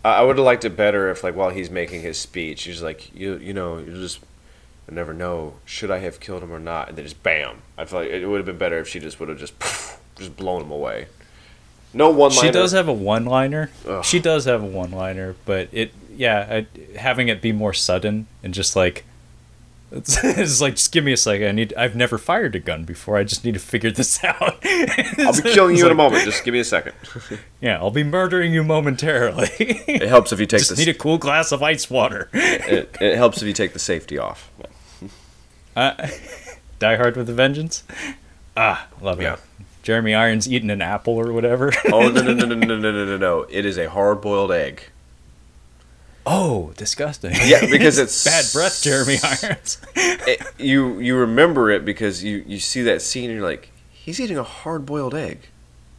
[0.03, 2.81] I I would have liked it better if, like, while he's making his speech, he's
[2.81, 4.19] like, you, you know, you just
[4.89, 7.61] I never know should I have killed him or not, and then just bam.
[7.77, 9.53] I feel like it would have been better if she just would have just
[10.17, 11.07] just blown him away.
[11.93, 12.41] No one liner.
[12.41, 13.69] She does have a one-liner.
[14.03, 18.53] She does have a one-liner, but it yeah, I, having it be more sudden and
[18.53, 19.05] just like
[19.93, 21.47] it's, it's like just give me a second.
[21.47, 21.73] I need.
[21.75, 23.15] I've never fired a gun before.
[23.15, 24.57] I just need to figure this out.
[25.19, 26.23] I'll be killing you in a moment.
[26.23, 26.93] Just give me a second.
[27.61, 29.47] Yeah, I'll be murdering you momentarily.
[29.57, 32.29] It helps if you take just the need a cool glass of ice water.
[32.33, 34.51] it, it helps if you take the safety off.
[35.73, 36.09] Uh,
[36.79, 37.83] Die Hard with a Vengeance.
[38.57, 39.39] Ah, love it.
[39.83, 41.71] Jeremy Irons eating an apple or whatever.
[41.91, 43.45] Oh no no no no no no no no no!
[43.49, 44.83] It is a hard boiled egg.
[46.25, 47.33] oh, disgusting.
[47.45, 49.77] Yeah, because it's bad breath, Jeremy Irons.
[50.25, 54.19] It, you you remember it because you you see that scene and you're like, he's
[54.19, 55.39] eating a hard boiled egg.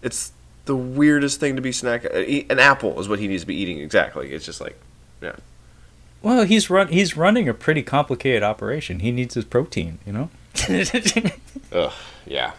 [0.02, 0.32] It's
[0.64, 2.06] the weirdest thing to be snack.
[2.06, 4.32] uh, An apple is what he needs to be eating exactly.
[4.32, 4.78] It's just like,
[5.20, 5.36] yeah.
[6.22, 6.88] Well, he's run.
[6.88, 9.00] He's running a pretty complicated operation.
[9.00, 10.30] He needs his protein, you know.
[11.72, 11.92] Ugh.
[12.26, 12.52] Yeah.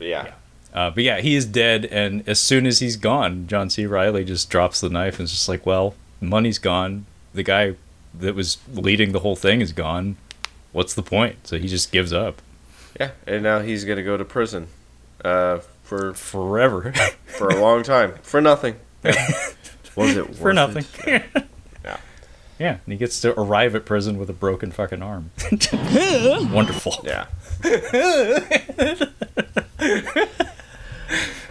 [0.00, 0.24] Yeah.
[0.26, 0.32] Yeah.
[0.72, 3.86] Uh, but yeah, he is dead, and as soon as he's gone, John C.
[3.86, 7.06] Reilly just drops the knife and is just like, "Well, money's gone.
[7.34, 7.74] The guy
[8.14, 10.16] that was leading the whole thing is gone.
[10.72, 12.40] What's the point?" So he just gives up
[13.00, 13.10] Yeah.
[13.26, 14.68] And now he's gonna go to prison,
[15.24, 16.92] uh, for forever.
[17.26, 18.76] for a long time for nothing.
[19.96, 20.84] Was it for nothing.
[21.04, 21.24] it?
[21.84, 21.96] Yeah.
[22.60, 25.30] Yeah, and he gets to arrive at prison with a broken fucking arm.
[26.52, 26.94] Wonderful.
[27.02, 27.26] Yeah.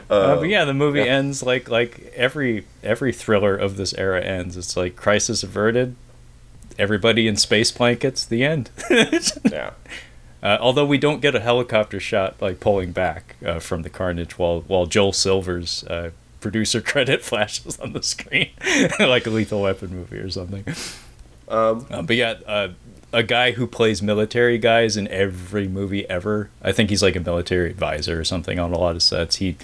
[0.09, 4.57] Uh, but yeah, the movie ends like like every every thriller of this era ends.
[4.57, 5.95] It's like crisis averted.
[6.79, 8.25] Everybody in space blankets.
[8.25, 8.69] The end.
[9.51, 9.71] Yeah.
[10.41, 14.37] Uh, although we don't get a helicopter shot like pulling back uh, from the carnage
[14.39, 18.49] while while Joel Silver's uh, producer credit flashes on the screen,
[18.99, 20.63] like a Lethal Weapon movie or something.
[21.49, 22.69] Um, Uh, but yeah, uh,
[23.11, 26.49] a guy who plays military guys in every movie ever.
[26.61, 29.37] I think he's like a military advisor or something on a lot of sets.
[29.37, 29.57] He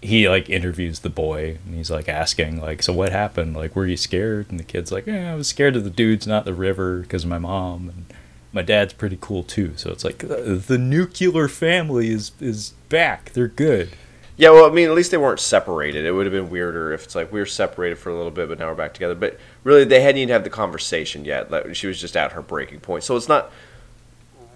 [0.00, 3.54] he like interviews the boy and he's like asking like, so what happened?
[3.54, 4.50] Like, were you scared?
[4.50, 7.22] And the kid's like, yeah, I was scared of the dudes, not the river, because
[7.22, 8.04] of my mom and
[8.52, 9.74] my dad's pretty cool too.
[9.76, 13.30] So it's like the, the nuclear family is is back.
[13.32, 13.90] They're good.
[14.36, 16.04] Yeah, well, I mean, at least they weren't separated.
[16.04, 18.48] It would have been weirder if it's like we were separated for a little bit,
[18.48, 19.14] but now we're back together.
[19.14, 21.50] But really, they hadn't even had the conversation yet.
[21.76, 23.04] She was just at her breaking point.
[23.04, 23.50] So it's not.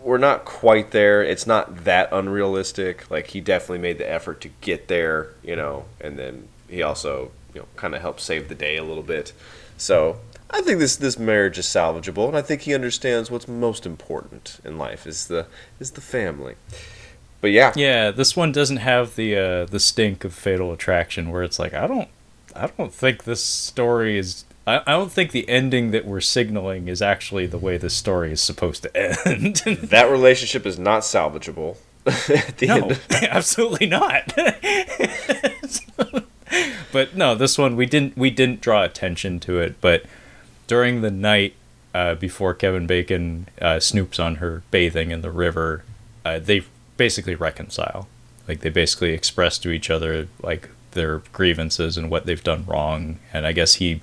[0.03, 1.25] We're not quite there.
[1.25, 3.11] It's not that unrealistic.
[3.11, 7.33] Like he definitely made the effort to get there, you know, and then he also,
[7.53, 9.33] you know, kind of helped save the day a little bit.
[9.77, 10.21] So
[10.51, 14.61] I think this this marriage is salvageable, and I think he understands what's most important
[14.65, 15.47] in life is the
[15.81, 16.55] is the family.
[17.41, 21.43] But yeah, Yeah, this one doesn't have the uh, the stink of Fatal Attraction, where
[21.43, 22.09] it's like I don't
[22.55, 24.45] I don't think this story is.
[24.67, 28.33] I, I don't think the ending that we're signaling is actually the way this story
[28.33, 29.57] is supposed to end.
[29.67, 31.77] that relationship is not salvageable
[32.07, 33.01] at the no, end.
[33.31, 34.33] absolutely not.
[36.93, 39.81] but no, this one we didn't we didn't draw attention to it.
[39.81, 40.05] But
[40.67, 41.55] during the night
[41.95, 45.85] uh, before Kevin Bacon uh, snoops on her bathing in the river,
[46.25, 46.63] uh, they
[46.97, 48.09] basically reconcile.
[48.49, 53.19] Like they basically express to each other like their grievances and what they've done wrong.
[53.33, 54.01] And I guess he,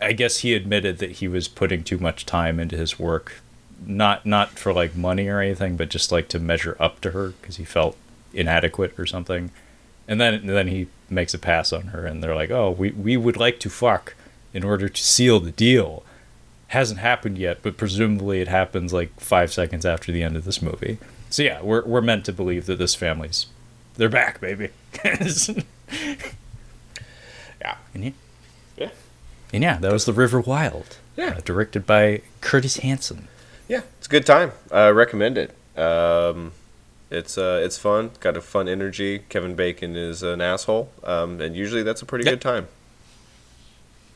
[0.00, 3.40] I guess he admitted that he was putting too much time into his work,
[3.84, 7.30] not not for like money or anything, but just like to measure up to her
[7.40, 7.96] because he felt
[8.32, 9.50] inadequate or something.
[10.06, 12.90] And then and then he makes a pass on her, and they're like, "Oh, we
[12.90, 14.14] we would like to fuck
[14.52, 16.04] in order to seal the deal."
[16.68, 20.62] Hasn't happened yet, but presumably it happens like five seconds after the end of this
[20.62, 20.98] movie.
[21.28, 23.46] So yeah, we're we're meant to believe that this family's
[23.96, 24.70] they're back, baby.
[27.60, 27.76] Yeah.
[29.52, 30.96] And yeah, that was the River Wild.
[31.16, 31.34] Yeah.
[31.36, 33.28] uh, directed by Curtis Hanson.
[33.68, 34.52] Yeah, it's a good time.
[34.70, 35.50] I recommend it.
[35.78, 36.52] Um,
[37.10, 38.10] it's uh, it's fun.
[38.20, 39.20] Got a fun energy.
[39.28, 42.32] Kevin Bacon is an asshole, um, and usually that's a pretty Yep.
[42.34, 42.68] good time.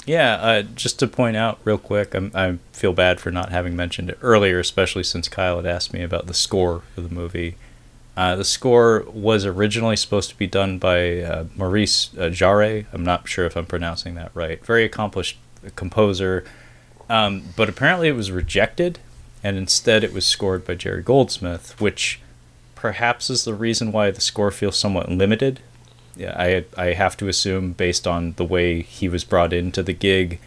[0.06, 3.74] Yeah, uh, just to point out real quick, I'm, I feel bad for not having
[3.74, 7.56] mentioned it earlier, especially since Kyle had asked me about the score for the movie.
[8.16, 12.86] Uh, the score was originally supposed to be done by uh, Maurice uh, Jarre.
[12.92, 14.64] I'm not sure if I'm pronouncing that right.
[14.64, 15.38] Very accomplished
[15.74, 16.44] composer,
[17.10, 18.98] um, but apparently it was rejected,
[19.42, 22.20] and instead it was scored by Jerry Goldsmith, which
[22.74, 25.60] perhaps is the reason why the score feels somewhat limited
[26.16, 29.92] yeah, I I have to assume based on the way he was brought into the
[29.92, 30.40] gig,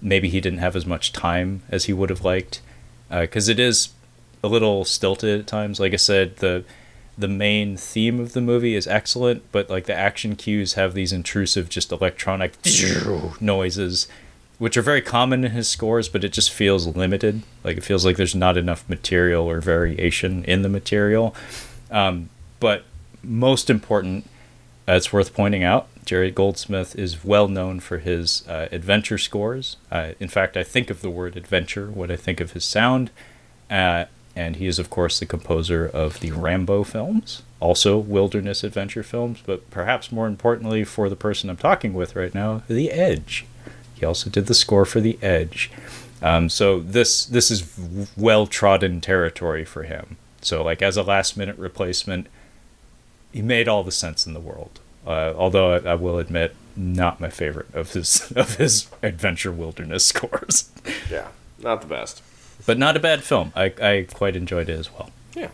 [0.00, 2.60] maybe he didn't have as much time as he would have liked,
[3.10, 3.90] because uh, it is
[4.42, 5.80] a little stilted at times.
[5.80, 6.64] Like I said, the
[7.18, 11.12] the main theme of the movie is excellent, but like the action cues have these
[11.12, 12.54] intrusive, just electronic
[13.40, 14.06] noises,
[14.58, 17.42] which are very common in his scores, but it just feels limited.
[17.64, 21.34] Like it feels like there's not enough material or variation in the material.
[21.90, 22.30] Um,
[22.60, 22.84] but
[23.22, 24.26] most important
[24.88, 29.76] uh, it's worth pointing out, Jerry Goldsmith is well known for his uh, adventure scores.
[29.90, 33.10] Uh, in fact, I think of the word adventure when I think of his sound.
[33.70, 34.06] Uh,
[34.38, 39.42] and he is, of course, the composer of the Rambo films, also wilderness adventure films,
[39.44, 43.46] but perhaps more importantly for the person I'm talking with right now, The Edge.
[43.94, 45.72] He also did the score for The Edge.
[46.22, 47.76] Um, so this this is
[48.16, 50.16] well trodden territory for him.
[50.40, 52.28] So like as a last minute replacement,
[53.32, 54.78] he made all the sense in the world.
[55.04, 60.06] Uh, although I, I, will admit, not my favorite of his of his adventure wilderness
[60.12, 60.70] scores.
[61.10, 61.28] Yeah,
[61.58, 62.22] not the best,
[62.66, 63.52] but not a bad film.
[63.54, 65.10] I I quite enjoyed it as well.
[65.34, 65.50] Yeah.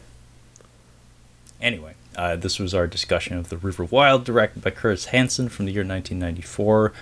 [1.60, 5.66] Anyway, uh, this was our discussion of the River Wild, directed by Curtis Hanson from
[5.66, 6.92] the year 1994.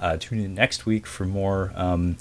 [0.00, 2.16] Uh, tune in next week for more um,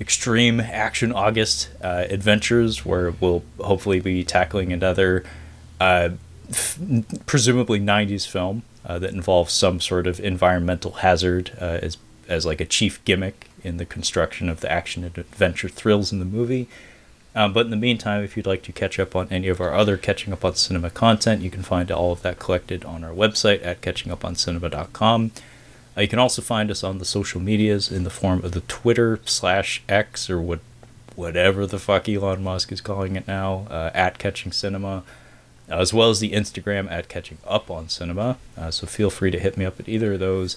[0.00, 5.24] extreme action August uh, adventures, where we'll hopefully be tackling another
[5.80, 6.10] uh,
[7.26, 11.96] presumably 90s film uh, that involves some sort of environmental hazard uh, as
[12.28, 16.18] as like a chief gimmick in the construction of the action and adventure thrills in
[16.18, 16.68] the movie.
[17.34, 19.72] Um, but in the meantime, if you'd like to catch up on any of our
[19.72, 23.12] other Catching Up on Cinema content, you can find all of that collected on our
[23.12, 25.30] website at catchinguponcinema.com.
[25.96, 28.60] Uh, you can also find us on the social medias in the form of the
[28.62, 30.60] Twitter slash X or what,
[31.16, 35.02] whatever the fuck Elon Musk is calling it now, uh, at Catching Cinema
[35.68, 38.36] as well as the Instagram at Catching Up on Cinema.
[38.56, 40.56] Uh, so feel free to hit me up at either of those.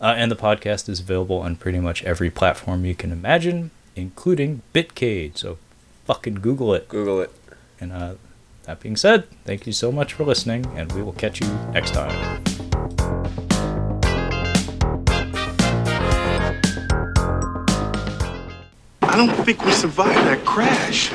[0.00, 4.62] Uh, and the podcast is available on pretty much every platform you can imagine, including
[4.74, 5.38] Bitcade.
[5.38, 5.58] So
[6.04, 6.88] fucking Google it.
[6.88, 7.32] Google it.
[7.80, 8.14] And uh,
[8.64, 11.94] that being said, thank you so much for listening, and we will catch you next
[11.94, 12.42] time.
[19.02, 21.10] I don't think we survived that crash.